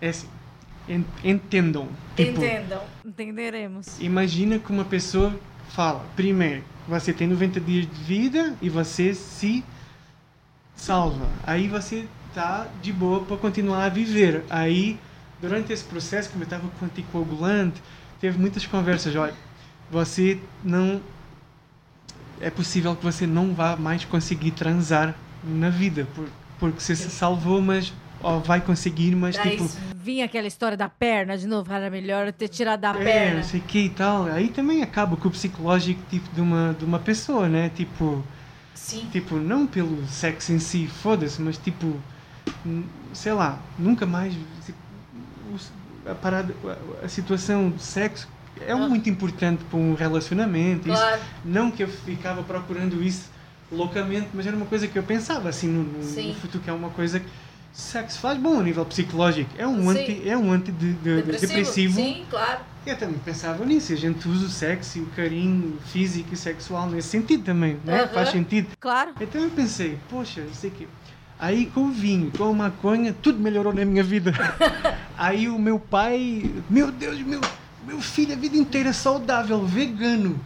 é 0.00 0.08
assim, 0.08 0.26
en- 0.88 1.04
entendam. 1.22 1.88
Tipo, 2.16 2.40
Entendam. 2.42 2.82
Entenderemos. 3.04 4.00
Imagina 4.00 4.58
que 4.58 4.72
uma 4.72 4.84
pessoa 4.84 5.32
fala, 5.68 6.04
primeiro, 6.16 6.64
você 6.88 7.12
tem 7.12 7.28
90 7.28 7.60
dias 7.60 7.86
de 7.86 8.02
vida 8.02 8.56
e 8.60 8.68
você 8.68 9.14
se 9.14 9.64
salva. 10.84 11.26
Aí 11.44 11.68
você 11.68 12.06
tá 12.34 12.66
de 12.82 12.92
boa 12.92 13.20
para 13.24 13.36
continuar 13.36 13.84
a 13.84 13.88
viver. 13.88 14.44
Aí, 14.50 14.98
durante 15.40 15.72
esse 15.72 15.84
processo, 15.84 16.30
como 16.30 16.42
eu 16.42 16.46
estava 16.46 16.68
com 16.78 16.84
anticoagulante, 16.86 17.82
teve 18.20 18.38
muitas 18.38 18.66
conversas. 18.66 19.14
Olha, 19.16 19.34
você 19.90 20.38
não. 20.62 21.00
É 22.40 22.50
possível 22.50 22.94
que 22.96 23.04
você 23.04 23.26
não 23.26 23.54
vá 23.54 23.76
mais 23.76 24.04
conseguir 24.04 24.50
transar 24.50 25.14
na 25.42 25.70
vida, 25.70 26.06
por, 26.14 26.28
porque 26.58 26.80
você 26.80 26.94
se 26.94 27.10
salvou, 27.10 27.60
mas. 27.62 27.92
Ó, 28.22 28.38
vai 28.38 28.58
conseguir, 28.60 29.14
mas 29.14 29.36
Daí 29.36 29.50
tipo. 29.50 29.68
vinha 29.96 30.24
aquela 30.24 30.46
história 30.46 30.78
da 30.78 30.88
perna 30.88 31.36
de 31.36 31.46
novo, 31.46 31.70
era 31.70 31.90
melhor 31.90 32.32
ter 32.32 32.48
tirado 32.48 32.80
da 32.80 32.90
É, 32.90 33.04
perna. 33.04 33.36
não 33.36 33.42
sei 33.42 33.60
que 33.60 33.80
e 33.80 33.90
tal. 33.90 34.24
Aí 34.24 34.48
também 34.48 34.82
acaba 34.82 35.14
com 35.14 35.28
o 35.28 35.30
psicológico 35.30 36.00
tipo, 36.08 36.34
de, 36.34 36.40
uma, 36.40 36.74
de 36.78 36.84
uma 36.86 36.98
pessoa, 36.98 37.48
né? 37.50 37.70
Tipo, 37.74 38.24
Sim. 38.74 39.08
tipo, 39.12 39.36
não 39.36 39.66
pelo 39.66 40.06
sexo 40.08 40.52
em 40.52 40.58
si, 40.58 40.86
foda-se, 41.02 41.40
mas 41.40 41.56
tipo, 41.56 41.96
sei 43.12 43.32
lá, 43.32 43.58
nunca 43.78 44.04
mais. 44.06 44.34
se- 44.64 44.74
o- 45.52 45.84
A, 46.10 46.14
parada, 46.14 46.54
a, 47.02 47.06
a 47.06 47.08
situação 47.08 47.70
do 47.70 47.78
sexo 47.80 48.28
é 48.60 48.72
Ah. 48.72 48.76
muito 48.76 49.08
importante 49.08 49.64
para 49.64 49.78
um 49.78 49.94
relacionamento. 49.94 50.88
isso- 50.88 50.98
Claro. 51.00 51.20
não 51.44 51.70
que 51.70 51.82
eu 51.82 51.88
ficava 51.88 52.42
procurando 52.42 53.02
isso 53.02 53.30
loucamente, 53.72 54.28
mas 54.34 54.46
era 54.46 54.54
uma 54.54 54.66
coisa 54.66 54.86
que 54.86 54.98
eu 54.98 55.02
pensava 55.02 55.48
assim 55.48 55.66
no, 55.66 55.82
no- 55.82 55.98
no 56.28 56.34
futuro, 56.34 56.62
que 56.62 56.68
é 56.68 56.72
uma 56.72 56.90
coisa 56.90 57.22
Sexo 57.72 58.20
faz 58.20 58.38
bom 58.38 58.60
a 58.60 58.62
nível 58.62 58.84
psicológico. 58.86 59.50
É 59.58 59.66
um 59.66 59.80
Sim. 59.82 59.88
anti, 59.98 60.28
é 60.28 60.36
um 60.38 60.52
antidepressivo. 60.52 61.94
Sim, 61.96 62.24
claro. 62.30 62.60
Eu 62.86 62.96
também 62.98 63.18
pensava 63.24 63.64
nisso. 63.64 63.92
A 63.92 63.96
gente 63.96 64.28
usa 64.28 64.46
o 64.46 64.48
sexo 64.48 64.98
e 64.98 65.00
o 65.02 65.06
carinho 65.06 65.78
físico 65.86 66.34
e 66.34 66.36
sexual 66.36 66.88
nesse 66.88 67.08
sentido 67.08 67.44
também, 67.44 67.78
né? 67.84 68.02
Aham. 68.02 68.08
Faz 68.08 68.28
sentido. 68.30 68.68
Claro. 68.78 69.14
Então 69.20 69.42
eu 69.42 69.50
pensei, 69.50 69.98
poxa, 70.10 70.42
isso 70.42 70.66
aqui. 70.66 70.86
Aí 71.38 71.66
com 71.66 71.86
o 71.86 71.90
vinho, 71.90 72.30
com 72.36 72.44
a 72.44 72.52
maconha, 72.52 73.14
tudo 73.22 73.40
melhorou 73.40 73.72
na 73.72 73.84
minha 73.84 74.02
vida. 74.02 74.32
Aí 75.16 75.48
o 75.48 75.58
meu 75.58 75.78
pai, 75.78 76.50
meu 76.68 76.92
Deus, 76.92 77.18
meu, 77.20 77.40
meu 77.86 78.00
filho 78.00 78.32
a 78.32 78.36
vida 78.36 78.56
inteira 78.56 78.92
saudável, 78.92 79.64
vegano, 79.64 80.38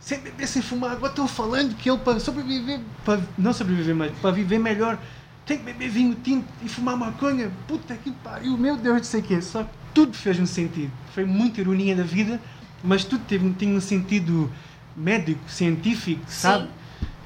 sem 0.00 0.18
beber, 0.18 0.48
sem 0.48 0.62
fumar. 0.62 0.92
Agora 0.92 1.12
estão 1.12 1.28
falando 1.28 1.76
que 1.76 1.88
ele 1.88 1.98
para 1.98 2.18
sobreviver, 2.18 2.80
para 3.04 3.20
não 3.38 3.52
sobreviver, 3.52 3.94
mas 3.94 4.12
para 4.18 4.30
viver 4.30 4.58
melhor, 4.58 4.98
tem 5.46 5.58
que 5.58 5.64
beber 5.64 5.90
vinho 5.90 6.14
tinto 6.16 6.46
e 6.62 6.68
fumar 6.68 6.96
maconha. 6.96 7.50
Puta 7.68 7.94
que 7.94 8.10
pariu, 8.10 8.56
meu 8.56 8.76
Deus, 8.76 8.96
não 8.96 9.04
sei 9.04 9.20
o 9.20 9.22
quê. 9.22 9.40
Só 9.40 9.62
que 9.62 9.70
tudo 9.94 10.16
fez 10.16 10.38
um 10.38 10.46
sentido. 10.46 10.92
Foi 11.14 11.24
muita 11.24 11.60
ironia 11.60 11.94
da 11.94 12.02
vida, 12.02 12.40
mas 12.82 13.04
tudo 13.04 13.24
teve, 13.26 13.52
tinha 13.54 13.74
um 13.76 13.80
sentido 13.80 14.50
médico, 14.96 15.48
científico, 15.48 16.22
sabe? 16.28 16.68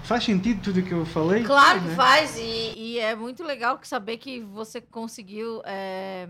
Faz 0.02 0.22
sentido 0.24 0.62
tudo 0.62 0.80
o 0.80 0.82
que 0.84 0.92
eu 0.92 1.04
falei? 1.04 1.42
Claro 1.42 1.80
que 1.80 1.88
né? 1.88 1.94
faz, 1.96 2.36
e, 2.38 2.74
e 2.76 2.98
é 2.98 3.16
muito 3.16 3.42
legal 3.42 3.78
saber 3.82 4.18
que 4.18 4.40
você 4.40 4.80
conseguiu 4.80 5.60
é, 5.64 6.28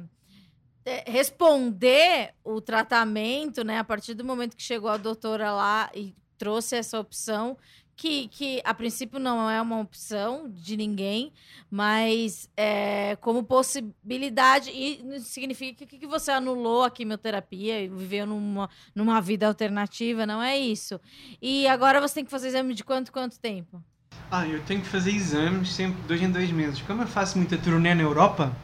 é, 0.84 1.04
responder 1.10 2.32
o 2.42 2.60
tratamento, 2.60 3.62
né? 3.62 3.78
A 3.78 3.84
partir 3.84 4.14
do 4.14 4.24
momento 4.24 4.56
que 4.56 4.62
chegou 4.62 4.88
a 4.88 4.96
doutora 4.96 5.52
lá 5.52 5.90
e 5.94 6.14
trouxe 6.38 6.76
essa 6.76 6.98
opção, 6.98 7.56
que, 7.96 8.28
que 8.28 8.60
a 8.62 8.74
princípio 8.74 9.18
não 9.18 9.48
é 9.48 9.60
uma 9.60 9.80
opção 9.80 10.50
de 10.50 10.76
ninguém, 10.76 11.32
mas 11.70 12.48
é, 12.54 13.16
como 13.16 13.42
possibilidade, 13.42 14.70
e 14.70 15.02
não 15.02 15.18
significa 15.18 15.86
que, 15.86 15.98
que 15.98 16.06
você 16.06 16.30
anulou 16.30 16.84
a 16.84 16.90
quimioterapia 16.90 17.80
e 17.80 17.88
viveu 17.88 18.26
numa, 18.26 18.68
numa 18.94 19.20
vida 19.20 19.46
alternativa, 19.46 20.26
não 20.26 20.42
é 20.42 20.58
isso. 20.58 21.00
E 21.40 21.66
agora 21.66 22.00
você 22.00 22.16
tem 22.16 22.24
que 22.24 22.30
fazer 22.30 22.48
exame 22.48 22.74
de 22.74 22.84
quanto 22.84 23.10
quanto 23.10 23.40
tempo? 23.40 23.82
Ah, 24.30 24.46
eu 24.46 24.62
tenho 24.64 24.82
que 24.82 24.88
fazer 24.88 25.12
exames 25.12 25.72
sempre 25.72 26.02
dois 26.06 26.20
em 26.20 26.30
dois 26.30 26.50
meses. 26.50 26.82
Como 26.82 27.02
eu 27.02 27.06
faço 27.06 27.38
muita 27.38 27.56
turnê 27.56 27.94
na 27.94 28.02
Europa, 28.02 28.54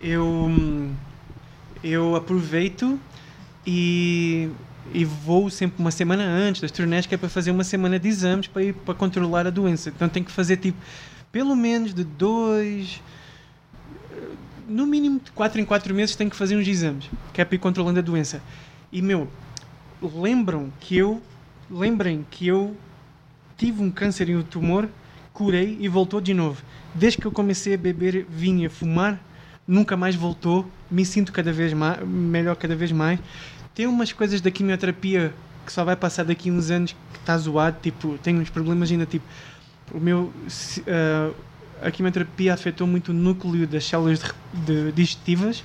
eu, 0.00 0.50
eu 1.82 2.14
aproveito 2.14 3.00
e, 3.66 4.50
e 4.94 5.04
vou 5.04 5.50
sempre 5.50 5.80
uma 5.80 5.90
semana 5.90 6.24
antes 6.24 6.60
das 6.60 6.70
turnés, 6.70 7.06
que 7.06 7.14
é 7.14 7.18
para 7.18 7.28
fazer 7.28 7.50
uma 7.50 7.64
semana 7.64 7.98
de 7.98 8.08
exames 8.08 8.46
para, 8.46 8.62
ir, 8.62 8.74
para 8.74 8.94
controlar 8.94 9.46
a 9.46 9.50
doença. 9.50 9.90
Então 9.90 10.08
tenho 10.08 10.24
que 10.24 10.32
fazer 10.32 10.56
tipo, 10.56 10.78
pelo 11.30 11.56
menos 11.56 11.94
de 11.94 12.04
dois. 12.04 13.00
No 14.68 14.86
mínimo 14.86 15.20
de 15.20 15.30
quatro 15.32 15.60
em 15.60 15.64
quatro 15.64 15.94
meses 15.94 16.14
tenho 16.14 16.30
que 16.30 16.36
fazer 16.36 16.56
uns 16.56 16.66
exames, 16.66 17.10
que 17.32 17.40
é 17.40 17.44
para 17.44 17.54
ir 17.54 17.58
controlando 17.58 17.98
a 17.98 18.02
doença. 18.02 18.42
E 18.90 19.00
meu, 19.02 19.28
lembram 20.00 20.72
que 20.80 20.96
eu. 20.96 21.20
Lembrem 21.70 22.26
que 22.30 22.46
eu 22.46 22.76
tive 23.56 23.82
um 23.82 23.90
câncer 23.90 24.28
e 24.28 24.36
um 24.36 24.42
tumor, 24.42 24.88
curei 25.32 25.78
e 25.80 25.88
voltou 25.88 26.20
de 26.20 26.34
novo. 26.34 26.62
Desde 26.94 27.18
que 27.18 27.26
eu 27.26 27.32
comecei 27.32 27.74
a 27.74 27.78
beber 27.78 28.26
vinho 28.28 28.60
e 28.60 28.66
a 28.66 28.70
fumar, 28.70 29.18
nunca 29.66 29.96
mais 29.96 30.14
voltou. 30.14 30.66
Me 30.90 31.06
sinto 31.06 31.32
cada 31.32 31.50
vez 31.50 31.72
mais, 31.72 32.06
melhor 32.06 32.56
cada 32.56 32.76
vez 32.76 32.92
mais. 32.92 33.18
Tem 33.74 33.86
umas 33.86 34.12
coisas 34.12 34.40
da 34.40 34.50
quimioterapia 34.50 35.32
que 35.64 35.72
só 35.72 35.84
vai 35.84 35.96
passar 35.96 36.24
daqui 36.24 36.50
a 36.50 36.52
uns 36.52 36.70
anos 36.70 36.92
que 37.12 37.18
está 37.18 37.36
zoado, 37.38 37.76
tipo, 37.82 38.18
tenho 38.18 38.40
uns 38.40 38.50
problemas 38.50 38.90
ainda, 38.90 39.06
tipo, 39.06 39.24
o 39.92 39.98
meu, 40.00 40.32
ah, 40.86 41.30
a 41.86 41.90
quimioterapia 41.90 42.52
afetou 42.52 42.86
muito 42.86 43.10
o 43.10 43.14
núcleo 43.14 43.66
das 43.66 43.84
células 43.84 44.18
de- 44.20 44.60
de- 44.86 44.92
digestivas, 44.92 45.62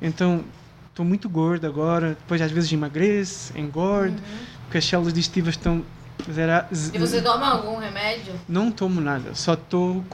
então 0.00 0.44
estou 0.88 1.04
muito 1.04 1.28
gordo 1.28 1.66
agora, 1.66 2.10
depois 2.10 2.40
às 2.40 2.50
vezes 2.50 2.72
emagreço, 2.72 3.52
engordo, 3.58 4.16
porque 4.64 4.78
as 4.78 4.84
células 4.84 5.12
digestivas 5.12 5.54
estão 5.54 5.84
zera- 6.30 6.68
z- 6.72 6.92
E 6.94 6.98
você 6.98 7.20
toma 7.20 7.48
algum 7.48 7.78
remédio? 7.78 8.32
não 8.48 8.70
tomo 8.70 9.00
nada, 9.00 9.34
só 9.34 9.54
estou 9.54 10.04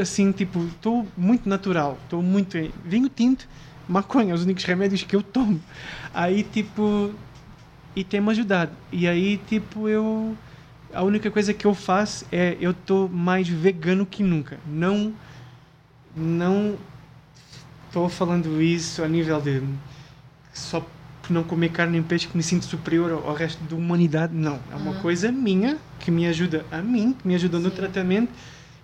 assim, 0.00 0.30
tipo, 0.32 0.64
estou 0.66 1.06
muito 1.16 1.48
natural, 1.48 1.98
estou 2.04 2.22
muito 2.22 2.56
vinho 2.84 3.08
tinto, 3.08 3.48
maconha, 3.88 4.34
os 4.34 4.42
únicos 4.44 4.64
remédios 4.64 5.02
que 5.02 5.14
eu 5.16 5.22
tomo. 5.22 5.60
Aí 6.14 6.42
tipo 6.42 7.12
e 7.94 8.04
tem-me 8.04 8.30
ajudado. 8.30 8.72
E 8.92 9.06
aí 9.08 9.38
tipo 9.48 9.88
eu 9.88 10.36
a 10.92 11.02
única 11.02 11.30
coisa 11.30 11.52
que 11.52 11.66
eu 11.66 11.74
faço 11.74 12.24
é 12.32 12.56
eu 12.60 12.70
estou 12.70 13.08
mais 13.08 13.48
vegano 13.48 14.06
que 14.06 14.22
nunca. 14.22 14.58
Não 14.66 15.12
não 16.16 16.76
estou 17.88 18.08
falando 18.08 18.60
isso 18.62 19.02
a 19.02 19.08
nível 19.08 19.40
de 19.40 19.62
só 20.52 20.80
por 21.22 21.32
não 21.32 21.42
comer 21.42 21.70
carne 21.70 21.92
nem 21.92 22.02
peixe 22.02 22.26
que 22.26 22.36
me 22.36 22.42
sinto 22.42 22.64
superior 22.64 23.10
ao, 23.10 23.28
ao 23.28 23.34
resto 23.34 23.62
da 23.64 23.74
humanidade. 23.76 24.34
Não, 24.34 24.58
é 24.72 24.76
uma 24.76 24.92
Uhum. 24.92 25.00
coisa 25.00 25.32
minha 25.32 25.78
que 26.00 26.10
me 26.10 26.26
ajuda 26.26 26.64
a 26.70 26.78
mim, 26.80 27.12
que 27.12 27.26
me 27.26 27.34
ajuda 27.34 27.58
no 27.58 27.70
tratamento 27.70 28.32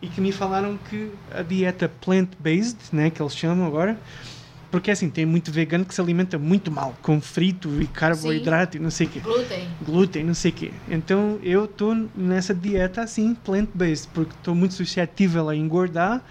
e 0.01 0.09
que 0.09 0.21
me 0.21 0.33
falaram 0.33 0.77
que 0.91 1.11
a 1.33 1.43
dieta 1.43 1.89
plant-based, 1.89 2.77
né, 2.93 3.11
que 3.11 3.23
eles 3.23 3.37
chamam 3.37 3.67
agora, 3.67 3.97
porque 4.73 4.91
assim, 4.91 5.11
tem 5.11 5.27
muito 5.27 5.53
vegano 5.53 5.85
que 5.85 5.95
se 5.95 6.01
alimenta 6.01 6.39
muito 6.39 6.71
mal, 6.71 6.97
com 7.03 7.21
frito 7.21 7.81
e 7.81 7.87
carboidrato 7.87 8.79
e 8.79 8.81
não 8.81 8.91
sei 8.91 9.07
o 9.07 9.11
quê 9.11 9.21
Glúten? 9.21 9.69
glúten, 9.85 10.25
não 10.25 10.35
sei 10.35 10.51
o 10.51 10.55
quê. 10.55 10.73
Então 10.89 11.39
eu 11.43 11.67
estou 11.67 11.95
nessa 12.17 12.55
dieta 12.55 13.03
assim, 13.03 13.35
plant-based, 13.35 14.09
porque 14.15 14.33
estou 14.33 14.55
muito 14.55 14.73
suscetível 14.73 15.51
a 15.51 15.55
engordar 15.55 16.23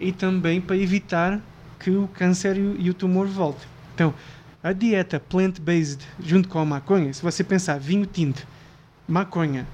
e 0.00 0.10
também 0.10 0.62
para 0.62 0.78
evitar 0.78 1.40
que 1.78 1.90
o 1.90 2.08
câncer 2.08 2.56
e 2.56 2.60
o, 2.60 2.76
e 2.80 2.90
o 2.90 2.94
tumor 2.94 3.26
voltem. 3.26 3.68
Então, 3.94 4.14
a 4.62 4.72
dieta 4.72 5.20
plant-based 5.20 6.00
junto 6.18 6.48
com 6.48 6.58
a 6.58 6.64
maconha, 6.64 7.12
se 7.12 7.22
você 7.22 7.44
pensar 7.44 7.78
vinho 7.78 8.06
tinto, 8.06 8.46
maconha, 9.06 9.66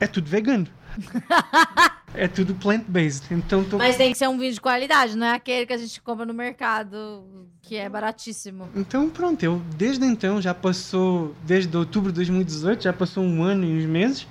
é 0.00 0.08
tudo 0.08 0.28
vegano. 0.28 0.66
é 2.14 2.28
tudo 2.28 2.54
plant-based. 2.54 3.32
Então, 3.32 3.64
tô... 3.64 3.78
Mas 3.78 3.96
tem 3.96 4.12
que 4.12 4.18
ser 4.18 4.28
um 4.28 4.38
vinho 4.38 4.52
de 4.52 4.60
qualidade, 4.60 5.16
não 5.16 5.26
é 5.26 5.34
aquele 5.34 5.66
que 5.66 5.72
a 5.72 5.78
gente 5.78 6.00
compra 6.00 6.26
no 6.26 6.34
mercado, 6.34 7.24
que 7.62 7.76
é 7.76 7.88
baratíssimo. 7.88 8.68
Então 8.74 9.08
pronto, 9.08 9.42
eu 9.42 9.62
desde 9.76 10.04
então 10.04 10.40
já 10.40 10.54
passou, 10.54 11.34
desde 11.44 11.74
outubro 11.76 12.10
de 12.10 12.16
2018, 12.16 12.84
já 12.84 12.92
passou 12.92 13.22
um 13.22 13.42
ano 13.42 13.64
e 13.64 13.78
uns 13.78 13.86
meses 13.86 14.26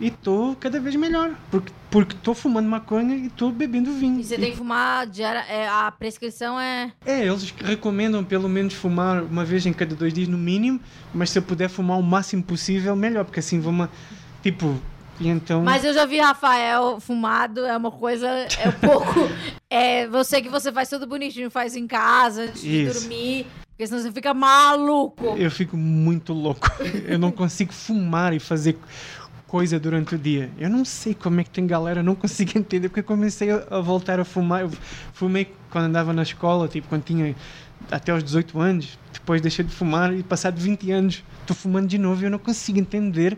e 0.00 0.08
estou 0.08 0.56
cada 0.56 0.80
vez 0.80 0.94
melhor, 0.96 1.34
porque 1.50 1.72
porque 1.90 2.14
estou 2.14 2.34
fumando 2.34 2.68
maconha 2.68 3.16
e 3.16 3.26
estou 3.26 3.50
bebendo 3.50 3.92
vinho. 3.92 4.20
E 4.20 4.24
você 4.24 4.38
tem 4.38 4.52
que 4.52 4.56
fumar 4.56 5.06
diária, 5.08 5.40
é, 5.52 5.68
a 5.68 5.90
prescrição 5.90 6.58
é... 6.58 6.92
É, 7.04 7.26
eles 7.26 7.50
recomendam 7.50 8.22
pelo 8.22 8.48
menos 8.48 8.74
fumar 8.74 9.24
uma 9.24 9.44
vez 9.44 9.66
em 9.66 9.72
cada 9.72 9.94
dois 9.94 10.14
dias 10.14 10.28
no 10.28 10.38
mínimo, 10.38 10.80
mas 11.12 11.30
se 11.30 11.38
eu 11.40 11.42
puder 11.42 11.68
fumar 11.68 11.98
o 11.98 12.02
máximo 12.02 12.44
possível, 12.44 12.94
melhor, 12.94 13.24
porque 13.24 13.40
assim 13.40 13.58
vou 13.58 13.72
uma 13.72 13.90
tipo 14.40 14.80
e 15.20 15.28
então 15.28 15.62
Mas 15.62 15.84
eu 15.84 15.92
já 15.94 16.04
vi 16.06 16.18
Rafael 16.18 16.98
fumado, 16.98 17.64
é 17.64 17.76
uma 17.76 17.90
coisa, 17.90 18.26
é 18.28 18.68
um 18.68 18.72
pouco... 18.72 19.14
É 19.72 20.08
você 20.08 20.42
que 20.42 20.48
você 20.48 20.72
faz 20.72 20.88
tudo 20.88 21.06
bonitinho, 21.06 21.48
faz 21.48 21.76
em 21.76 21.86
casa, 21.86 22.42
antes 22.42 22.60
de 22.60 22.86
Isso. 22.86 23.00
dormir, 23.02 23.46
porque 23.70 23.86
senão 23.86 24.02
você 24.02 24.10
fica 24.10 24.34
maluco. 24.34 25.36
eu 25.38 25.48
fico 25.48 25.76
muito 25.76 26.32
louco. 26.32 26.68
Eu 27.06 27.20
não 27.20 27.30
consigo 27.30 27.72
fumar 27.72 28.34
e 28.34 28.40
fazer 28.40 28.76
coisa 29.46 29.80
durante 29.80 30.14
o 30.14 30.18
dia. 30.18 30.50
Eu 30.58 30.68
não 30.68 30.84
sei 30.84 31.14
como 31.14 31.40
é 31.40 31.44
que 31.44 31.50
tem 31.50 31.66
galera, 31.66 32.02
não 32.02 32.14
consigo 32.14 32.58
entender, 32.58 32.88
porque 32.88 33.00
eu 33.00 33.04
comecei 33.04 33.50
a 33.50 33.80
voltar 33.80 34.20
a 34.20 34.24
fumar. 34.24 34.62
Eu 34.62 34.70
fumei 35.12 35.52
quando 35.70 35.86
andava 35.86 36.12
na 36.12 36.22
escola, 36.22 36.68
tipo, 36.68 36.88
quando 36.88 37.04
tinha 37.04 37.34
até 37.90 38.14
os 38.14 38.22
18 38.22 38.58
anos. 38.58 38.98
Depois 39.12 39.40
deixei 39.40 39.64
de 39.64 39.74
fumar 39.74 40.12
e 40.14 40.22
passado 40.22 40.58
20 40.58 40.90
anos 40.90 41.24
estou 41.50 41.56
fumando 41.56 41.88
de 41.88 41.98
novo 41.98 42.22
e 42.22 42.24
eu 42.24 42.30
não 42.30 42.38
consigo 42.38 42.78
entender. 42.78 43.36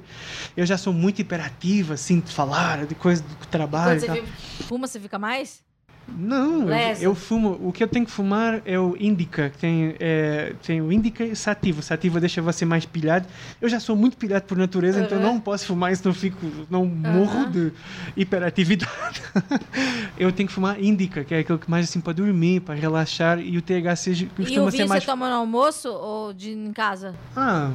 Eu 0.57 0.66
já 0.66 0.76
sou 0.76 0.92
muito 0.92 1.20
hiperativo, 1.20 1.94
assim, 1.94 2.20
de 2.20 2.30
falar, 2.30 2.86
de 2.86 2.94
coisa 2.94 3.22
do 3.22 3.46
trabalho. 3.46 4.00
Quando 4.00 4.16
você 4.16 4.64
fuma, 4.64 4.86
você 4.86 5.00
fica 5.00 5.18
mais? 5.18 5.62
Não, 6.09 6.68
eu, 6.68 6.96
eu 7.00 7.14
fumo. 7.14 7.59
O 7.62 7.72
que 7.72 7.82
eu 7.82 7.88
tenho 7.88 8.05
que 8.05 8.11
fumar 8.11 8.61
é 8.66 8.78
o 8.78 8.96
Indica. 9.00 9.48
que 9.50 9.59
Tem, 9.59 9.94
é, 9.98 10.53
tem 10.62 10.80
o 10.82 10.92
Indica 10.92 11.24
e 11.24 11.34
Sativa. 11.34 11.80
Sativa 11.80 12.20
deixa 12.20 12.42
você 12.42 12.64
mais 12.64 12.84
pilhado. 12.84 13.26
Eu 13.61 13.68
já 13.68 13.80
sou 13.80 13.96
muito 13.96 14.16
pilhado 14.16 14.44
por 14.44 14.59
natureza, 14.59 15.00
então 15.00 15.18
Uhum. 15.18 15.24
não 15.24 15.40
posso 15.40 15.64
fumar 15.66 15.92
isso, 15.92 16.03
não 16.07 16.12
fico. 16.14 16.38
Não 16.68 16.84
morro 16.84 17.46
de 17.50 17.72
hiperatividade. 18.16 19.22
eu 20.18 20.30
tenho 20.32 20.48
que 20.48 20.55
fumar 20.55 20.82
Indica, 20.82 21.24
que 21.24 21.34
é 21.34 21.38
aquilo 21.38 21.59
que 21.59 21.70
mais 21.70 21.88
assim 21.88 22.00
para 22.00 22.12
dormir, 22.12 22.61
para 22.61 22.74
relaxar. 22.74 23.38
E 23.40 23.57
o 23.57 23.62
THC 23.62 24.11
E 24.12 24.26
costuma 24.26 24.66
o 24.66 24.70
ser 24.70 24.84
mais. 24.86 25.03
você 25.03 25.07
toma 25.11 25.28
no 25.28 25.36
almoço 25.36 25.88
ou 25.88 26.32
de, 26.32 26.50
em 26.53 26.72
casa? 26.72 27.14
Ah, 27.36 27.70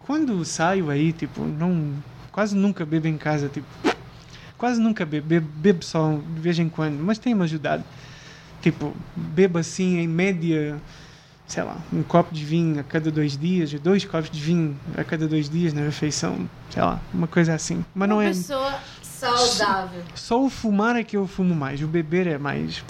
quando 0.00 0.44
saio 0.44 0.90
aí, 0.90 1.12
tipo, 1.12 1.42
não. 1.44 1.92
Quase 2.32 2.54
nunca 2.56 2.84
bebo 2.84 3.08
em 3.08 3.16
casa, 3.16 3.48
tipo. 3.48 3.66
Quase 4.60 4.78
nunca 4.78 5.06
bebo, 5.06 5.26
bebo, 5.26 5.48
bebo 5.56 5.82
só 5.82 6.12
de 6.12 6.38
vez 6.38 6.58
em 6.58 6.68
quando, 6.68 7.02
mas 7.02 7.18
tem-me 7.18 7.42
ajudado. 7.44 7.82
Tipo, 8.60 8.94
bebo 9.16 9.58
assim, 9.58 9.96
em 9.96 10.06
média, 10.06 10.78
sei 11.46 11.62
lá, 11.62 11.78
um 11.90 12.02
copo 12.02 12.34
de 12.34 12.44
vinho 12.44 12.78
a 12.78 12.82
cada 12.82 13.10
dois 13.10 13.38
dias, 13.38 13.72
dois 13.80 14.04
copos 14.04 14.30
de 14.30 14.38
vinho 14.38 14.78
a 14.98 15.02
cada 15.02 15.26
dois 15.26 15.48
dias 15.48 15.72
na 15.72 15.80
refeição, 15.80 16.46
sei 16.68 16.82
lá, 16.82 17.00
uma 17.10 17.26
coisa 17.26 17.54
assim. 17.54 17.82
Mas 17.94 18.06
não 18.06 18.16
uma 18.16 18.24
é. 18.24 18.28
pessoa 18.28 18.78
Saudável. 19.20 20.02
Só 20.14 20.42
o 20.42 20.48
fumar 20.48 20.96
é 20.96 21.04
que 21.04 21.16
eu 21.16 21.26
fumo 21.26 21.54
mais, 21.54 21.82
o 21.82 21.86
beber 21.86 22.26
é 22.26 22.38
mais. 22.38 22.82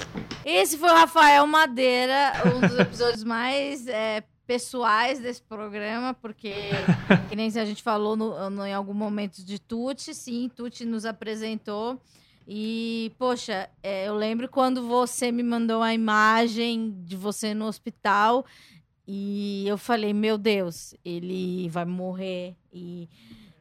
Esse 0.45 0.79
foi 0.79 0.89
o 0.89 0.95
Rafael 0.95 1.45
Madeira, 1.47 2.33
um 2.47 2.61
dos 2.67 2.79
episódios 2.79 3.25
mais 3.25 3.87
é, 3.89 4.23
pessoais 4.51 5.21
desse 5.21 5.41
programa, 5.43 6.13
porque, 6.13 6.53
que 7.31 7.37
nem 7.37 7.47
a 7.47 7.65
gente 7.65 7.85
falou 7.85 8.17
no, 8.17 8.51
no- 8.51 8.67
em 8.67 8.75
algum 8.75 8.93
momento 8.93 9.45
de 9.45 9.61
Tuti, 9.61 10.13
sim, 10.13 10.51
Tuti 10.57 10.85
nos 10.85 11.05
apresentou. 11.05 12.01
E, 12.49 13.13
poxa, 13.17 13.71
é, 13.81 14.09
eu 14.09 14.17
lembro 14.17 14.49
quando 14.49 14.83
você 14.89 15.31
me 15.31 15.45
mandou 15.45 15.83
a 15.83 15.95
imagem 15.95 16.97
de 17.05 17.17
você 17.17 17.55
no 17.55 17.67
hospital 17.67 18.45
e 19.07 19.63
eu 19.69 19.79
falei, 19.79 20.13
meu 20.13 20.37
Deus, 20.37 20.95
ele 21.05 21.69
vai 21.69 21.85
morrer. 21.85 22.57
E 22.73 23.09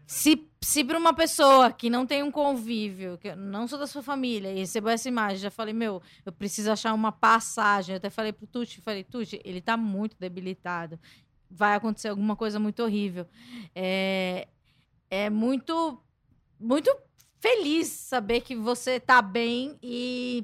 se, 0.09 0.43
se 0.59 0.83
para 0.83 0.97
uma 0.97 1.13
pessoa 1.13 1.71
que 1.71 1.87
não 1.87 2.03
tem 2.03 2.23
um 2.23 2.31
convívio, 2.31 3.15
que 3.19 3.27
eu 3.27 3.35
não 3.35 3.67
sou 3.67 3.77
da 3.77 3.85
sua 3.85 4.01
família, 4.01 4.51
e 4.51 4.57
recebeu 4.57 4.89
essa 4.89 5.07
imagem, 5.07 5.37
já 5.37 5.51
falei, 5.51 5.71
meu, 5.71 6.01
eu 6.25 6.31
preciso 6.31 6.71
achar 6.71 6.95
uma 6.95 7.11
passagem. 7.11 7.93
Eu 7.93 7.97
até 7.97 8.09
falei 8.09 8.33
pro 8.33 8.47
Tuti, 8.47 8.81
falei, 8.81 9.03
Tuti, 9.03 9.39
ele 9.45 9.61
tá 9.61 9.77
muito 9.77 10.17
debilitado. 10.19 10.99
Vai 11.47 11.75
acontecer 11.75 12.07
alguma 12.07 12.35
coisa 12.35 12.59
muito 12.59 12.81
horrível. 12.81 13.27
É, 13.75 14.47
é 15.11 15.29
muito, 15.29 16.01
muito 16.59 16.91
feliz 17.39 17.89
saber 17.89 18.41
que 18.41 18.55
você 18.55 18.99
tá 18.99 19.21
bem 19.21 19.77
e 19.79 20.43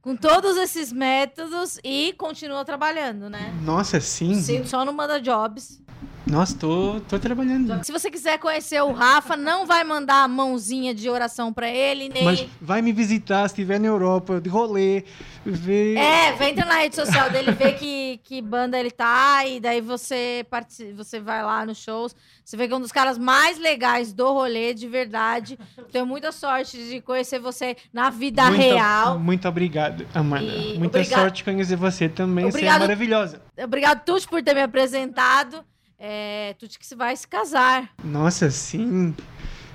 com 0.00 0.16
todos 0.16 0.56
esses 0.56 0.90
métodos 0.90 1.78
e 1.84 2.14
continua 2.14 2.64
trabalhando, 2.64 3.28
né? 3.28 3.54
Nossa, 3.62 4.00
sim. 4.00 4.34
Sim, 4.34 4.64
só 4.64 4.82
não 4.82 4.94
manda 4.94 5.20
jobs. 5.20 5.83
Nossa, 6.26 6.56
tô, 6.56 7.00
tô 7.06 7.18
trabalhando. 7.18 7.84
Se 7.84 7.92
você 7.92 8.10
quiser 8.10 8.38
conhecer 8.38 8.80
o 8.82 8.92
Rafa, 8.92 9.36
não 9.36 9.66
vai 9.66 9.84
mandar 9.84 10.24
a 10.24 10.28
mãozinha 10.28 10.94
de 10.94 11.08
oração 11.10 11.52
pra 11.52 11.68
ele, 11.68 12.08
nem. 12.08 12.24
Mas 12.24 12.46
vai 12.60 12.80
me 12.80 12.92
visitar 12.92 13.40
se 13.48 13.52
estiver 13.54 13.78
na 13.78 13.88
Europa, 13.88 14.40
de 14.40 14.48
rolê, 14.48 15.04
ver. 15.44 15.96
É, 15.98 16.32
vem 16.32 16.52
entrar 16.52 16.64
na 16.64 16.76
rede 16.76 16.96
social 16.96 17.28
dele, 17.28 17.52
ver 17.52 17.74
que, 17.76 18.18
que 18.24 18.40
banda 18.40 18.78
ele 18.80 18.90
tá, 18.90 19.44
e 19.46 19.60
daí 19.60 19.82
você, 19.82 20.46
partici- 20.48 20.92
você 20.92 21.20
vai 21.20 21.42
lá 21.42 21.66
nos 21.66 21.76
shows. 21.76 22.16
Você 22.42 22.56
vê 22.56 22.66
que 22.68 22.72
é 22.72 22.76
um 22.76 22.80
dos 22.80 22.92
caras 22.92 23.18
mais 23.18 23.58
legais 23.58 24.12
do 24.14 24.32
rolê, 24.32 24.72
de 24.72 24.88
verdade. 24.88 25.58
Tenho 25.92 26.06
muita 26.06 26.32
sorte 26.32 26.76
de 26.88 27.02
conhecer 27.02 27.38
você 27.38 27.76
na 27.92 28.08
vida 28.08 28.44
Muito- 28.46 28.60
real. 28.60 29.18
Muito 29.18 29.46
obrigado, 29.46 30.06
Amanda. 30.14 30.44
E 30.44 30.78
Muita 30.78 30.98
obrigado- 31.00 31.20
sorte 31.20 31.36
de 31.38 31.44
conhecer 31.44 31.76
você 31.76 32.08
também. 32.08 32.44
Você 32.44 32.48
é 32.48 32.60
Obrigado- 32.60 32.80
maravilhosa. 32.80 33.42
Obrigado, 33.62 34.04
Tuti, 34.06 34.26
por 34.26 34.42
ter 34.42 34.54
me 34.54 34.62
apresentado. 34.62 35.62
É, 36.06 36.54
Tuti 36.58 36.78
que 36.78 36.86
se 36.86 36.94
vai 36.94 37.16
se 37.16 37.26
casar. 37.26 37.88
Nossa, 38.04 38.50
sim. 38.50 39.14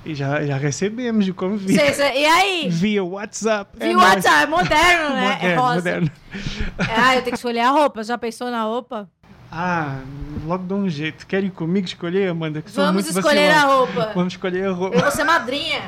E 0.06 0.14
já, 0.14 0.46
já 0.46 0.58
recebemos 0.58 1.28
o 1.28 1.34
convite. 1.34 1.74
Cê- 1.80 1.92
cê- 1.94 2.20
e 2.20 2.26
aí? 2.26 2.70
Via 2.70 3.04
WhatsApp. 3.04 3.72
Viu 3.80 4.00
é. 4.00 4.04
WhatsApp? 4.04 4.44
É 4.44 4.46
moderno, 4.46 5.16
né? 5.16 5.40
é 5.42 5.56
Moderno, 5.56 5.62
rosa. 5.62 5.76
moderno. 5.78 6.12
Ah, 6.78 7.16
eu 7.16 7.22
tenho 7.24 7.32
que 7.32 7.36
escolher 7.38 7.62
a 7.62 7.72
roupa. 7.72 8.04
Já 8.04 8.16
pensou 8.16 8.52
na 8.52 8.62
roupa? 8.64 9.10
Ah, 9.52 10.02
logo 10.46 10.64
dá 10.66 10.76
um 10.76 10.88
jeito. 10.88 11.26
Quer 11.26 11.44
ir 11.44 11.50
comigo 11.50 11.88
escolher, 11.88 12.30
Amanda? 12.30 12.62
Que 12.62 12.70
Vamos 12.72 13.10
escolher 13.10 13.50
a 13.50 13.54
vacilão. 13.66 13.78
roupa. 13.80 14.12
Vamos 14.14 14.34
escolher 14.34 14.62
a 14.66 14.68
Eu 14.68 14.76
roupa. 14.76 15.00
vou 15.00 15.12
ser 15.12 15.24
madrinha. 15.24 15.82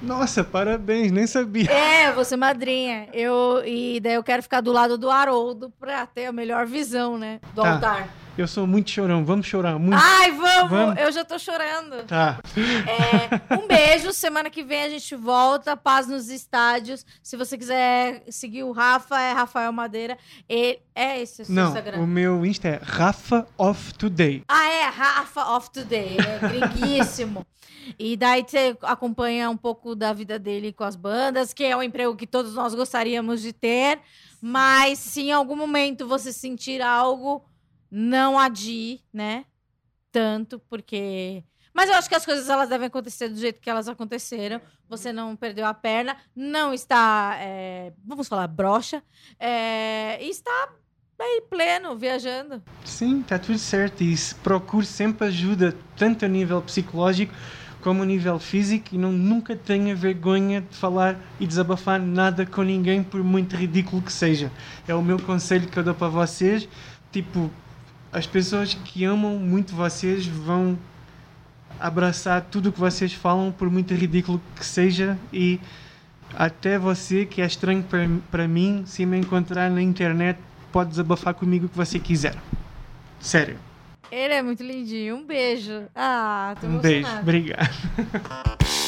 Nossa, 0.00 0.42
parabéns, 0.42 1.12
nem 1.12 1.26
sabia. 1.26 1.70
É, 1.70 2.08
eu 2.08 2.14
vou 2.14 2.24
ser 2.24 2.36
madrinha. 2.36 3.08
Eu, 3.12 3.62
e 3.66 4.00
daí 4.00 4.14
eu 4.14 4.22
quero 4.24 4.42
ficar 4.42 4.62
do 4.62 4.72
lado 4.72 4.96
do 4.96 5.10
Haroldo 5.10 5.70
pra 5.78 6.06
ter 6.06 6.24
a 6.26 6.32
melhor 6.32 6.66
visão, 6.66 7.18
né? 7.18 7.38
Do 7.54 7.60
Tá. 7.62 7.72
altar. 7.74 8.08
Eu 8.36 8.48
sou 8.48 8.66
muito 8.66 8.90
chorão, 8.90 9.24
vamos 9.26 9.46
chorar 9.46 9.78
muito. 9.78 10.00
Ai, 10.02 10.30
vamos! 10.30 10.70
Vamos. 10.70 10.98
Eu 10.98 11.12
já 11.12 11.22
tô 11.22 11.38
chorando. 11.38 12.04
Tá. 12.06 12.40
É, 12.56 13.54
um 13.56 13.66
beijo. 13.66 14.10
Semana 14.12 14.48
que 14.48 14.62
vem 14.62 14.84
a 14.84 14.88
gente 14.88 15.14
volta. 15.14 15.76
Paz 15.76 16.06
nos 16.06 16.30
estádios. 16.30 17.04
Se 17.22 17.36
você 17.36 17.58
quiser 17.58 18.22
seguir 18.30 18.62
o 18.62 18.72
Rafa, 18.72 19.20
é 19.20 19.32
Rafael 19.32 19.70
Madeira. 19.70 20.16
Ele, 20.48 20.80
é 20.94 21.20
esse 21.20 21.42
o 21.42 21.44
seu 21.44 21.54
Não, 21.54 21.68
Instagram. 21.68 21.98
o 21.98 22.06
meu 22.06 22.46
Insta 22.46 22.68
é 22.68 22.80
Rafa 22.82 23.46
of 23.58 23.92
Today. 23.94 24.42
Ah, 24.48 24.68
é, 24.70 24.84
Rafa 24.86 25.56
of 25.56 25.70
Today, 25.70 26.16
né? 26.16 26.38
Gringuíssimo. 26.48 27.46
E 27.98 28.16
daí 28.16 28.44
você 28.46 28.76
acompanha 28.82 29.50
um 29.50 29.56
pouco 29.56 29.94
da 29.94 30.12
vida 30.12 30.38
dele 30.38 30.72
com 30.72 30.84
as 30.84 30.96
bandas, 30.96 31.52
que 31.52 31.64
é 31.64 31.76
um 31.76 31.82
emprego 31.82 32.16
que 32.16 32.26
todos 32.26 32.54
nós 32.54 32.74
gostaríamos 32.74 33.42
de 33.42 33.52
ter. 33.52 33.98
Mas 34.40 34.98
se 34.98 35.22
em 35.22 35.32
algum 35.32 35.56
momento 35.56 36.06
você 36.06 36.32
sentir 36.32 36.80
algo, 36.80 37.44
não 37.94 38.38
adie, 38.38 39.02
né? 39.12 39.44
Tanto, 40.10 40.58
porque. 40.58 41.44
Mas 41.74 41.90
eu 41.90 41.94
acho 41.96 42.08
que 42.08 42.14
as 42.14 42.24
coisas 42.24 42.48
elas 42.48 42.68
devem 42.68 42.86
acontecer 42.86 43.28
do 43.28 43.36
jeito 43.36 43.60
que 43.60 43.68
elas 43.68 43.86
aconteceram. 43.86 44.60
Você 44.88 45.12
não 45.12 45.36
perdeu 45.36 45.66
a 45.66 45.74
perna, 45.74 46.16
não 46.34 46.72
está, 46.72 47.36
é, 47.38 47.92
vamos 48.04 48.28
falar, 48.28 48.46
broxa, 48.46 49.02
é, 49.38 50.22
e 50.22 50.28
está 50.28 50.68
aí 51.18 51.42
pleno, 51.48 51.96
viajando. 51.96 52.62
Sim, 52.84 53.22
tá 53.22 53.38
tudo 53.38 53.58
certo. 53.58 54.02
E 54.02 54.14
procure 54.42 54.84
sempre 54.84 55.28
ajuda, 55.28 55.76
tanto 55.96 56.24
a 56.24 56.28
nível 56.28 56.60
psicológico 56.62 57.34
como 57.80 58.02
a 58.02 58.06
nível 58.06 58.38
físico. 58.38 58.94
E 58.94 58.98
não, 58.98 59.12
nunca 59.12 59.54
tenha 59.56 59.94
vergonha 59.94 60.62
de 60.62 60.76
falar 60.76 61.18
e 61.38 61.46
desabafar 61.46 62.00
nada 62.00 62.44
com 62.44 62.62
ninguém, 62.62 63.02
por 63.02 63.22
muito 63.22 63.56
ridículo 63.56 64.02
que 64.02 64.12
seja. 64.12 64.50
É 64.86 64.94
o 64.94 65.02
meu 65.02 65.18
conselho 65.18 65.68
que 65.68 65.78
eu 65.78 65.82
dou 65.84 65.94
para 65.94 66.08
vocês. 66.08 66.68
Tipo, 67.10 67.50
as 68.12 68.26
pessoas 68.26 68.74
que 68.74 69.04
amam 69.04 69.38
muito 69.38 69.74
vocês 69.74 70.26
vão 70.26 70.78
abraçar 71.80 72.42
tudo 72.42 72.68
o 72.68 72.72
que 72.72 72.78
vocês 72.78 73.12
falam, 73.12 73.50
por 73.50 73.70
muito 73.70 73.94
ridículo 73.94 74.40
que 74.54 74.64
seja. 74.64 75.18
E 75.32 75.58
até 76.34 76.78
você, 76.78 77.24
que 77.26 77.40
é 77.42 77.46
estranho 77.46 77.84
para- 78.30 78.46
mim, 78.46 78.84
se 78.86 79.04
me 79.06 79.18
encontrar 79.18 79.70
na 79.70 79.82
internet, 79.82 80.38
pode 80.70 80.90
desabafar 80.90 81.34
comigo 81.34 81.66
o 81.66 81.68
que 81.68 81.76
você 81.76 81.98
quiser. 81.98 82.36
Sério. 83.18 83.58
Ele 84.10 84.34
é 84.34 84.42
muito 84.42 84.62
lindinho. 84.62 85.16
Um 85.16 85.24
beijo. 85.24 85.84
Ah, 85.94 86.54
tô 86.60 86.66
Um 86.66 86.78
beijo. 86.78 87.08
Obrigado. 87.20 87.70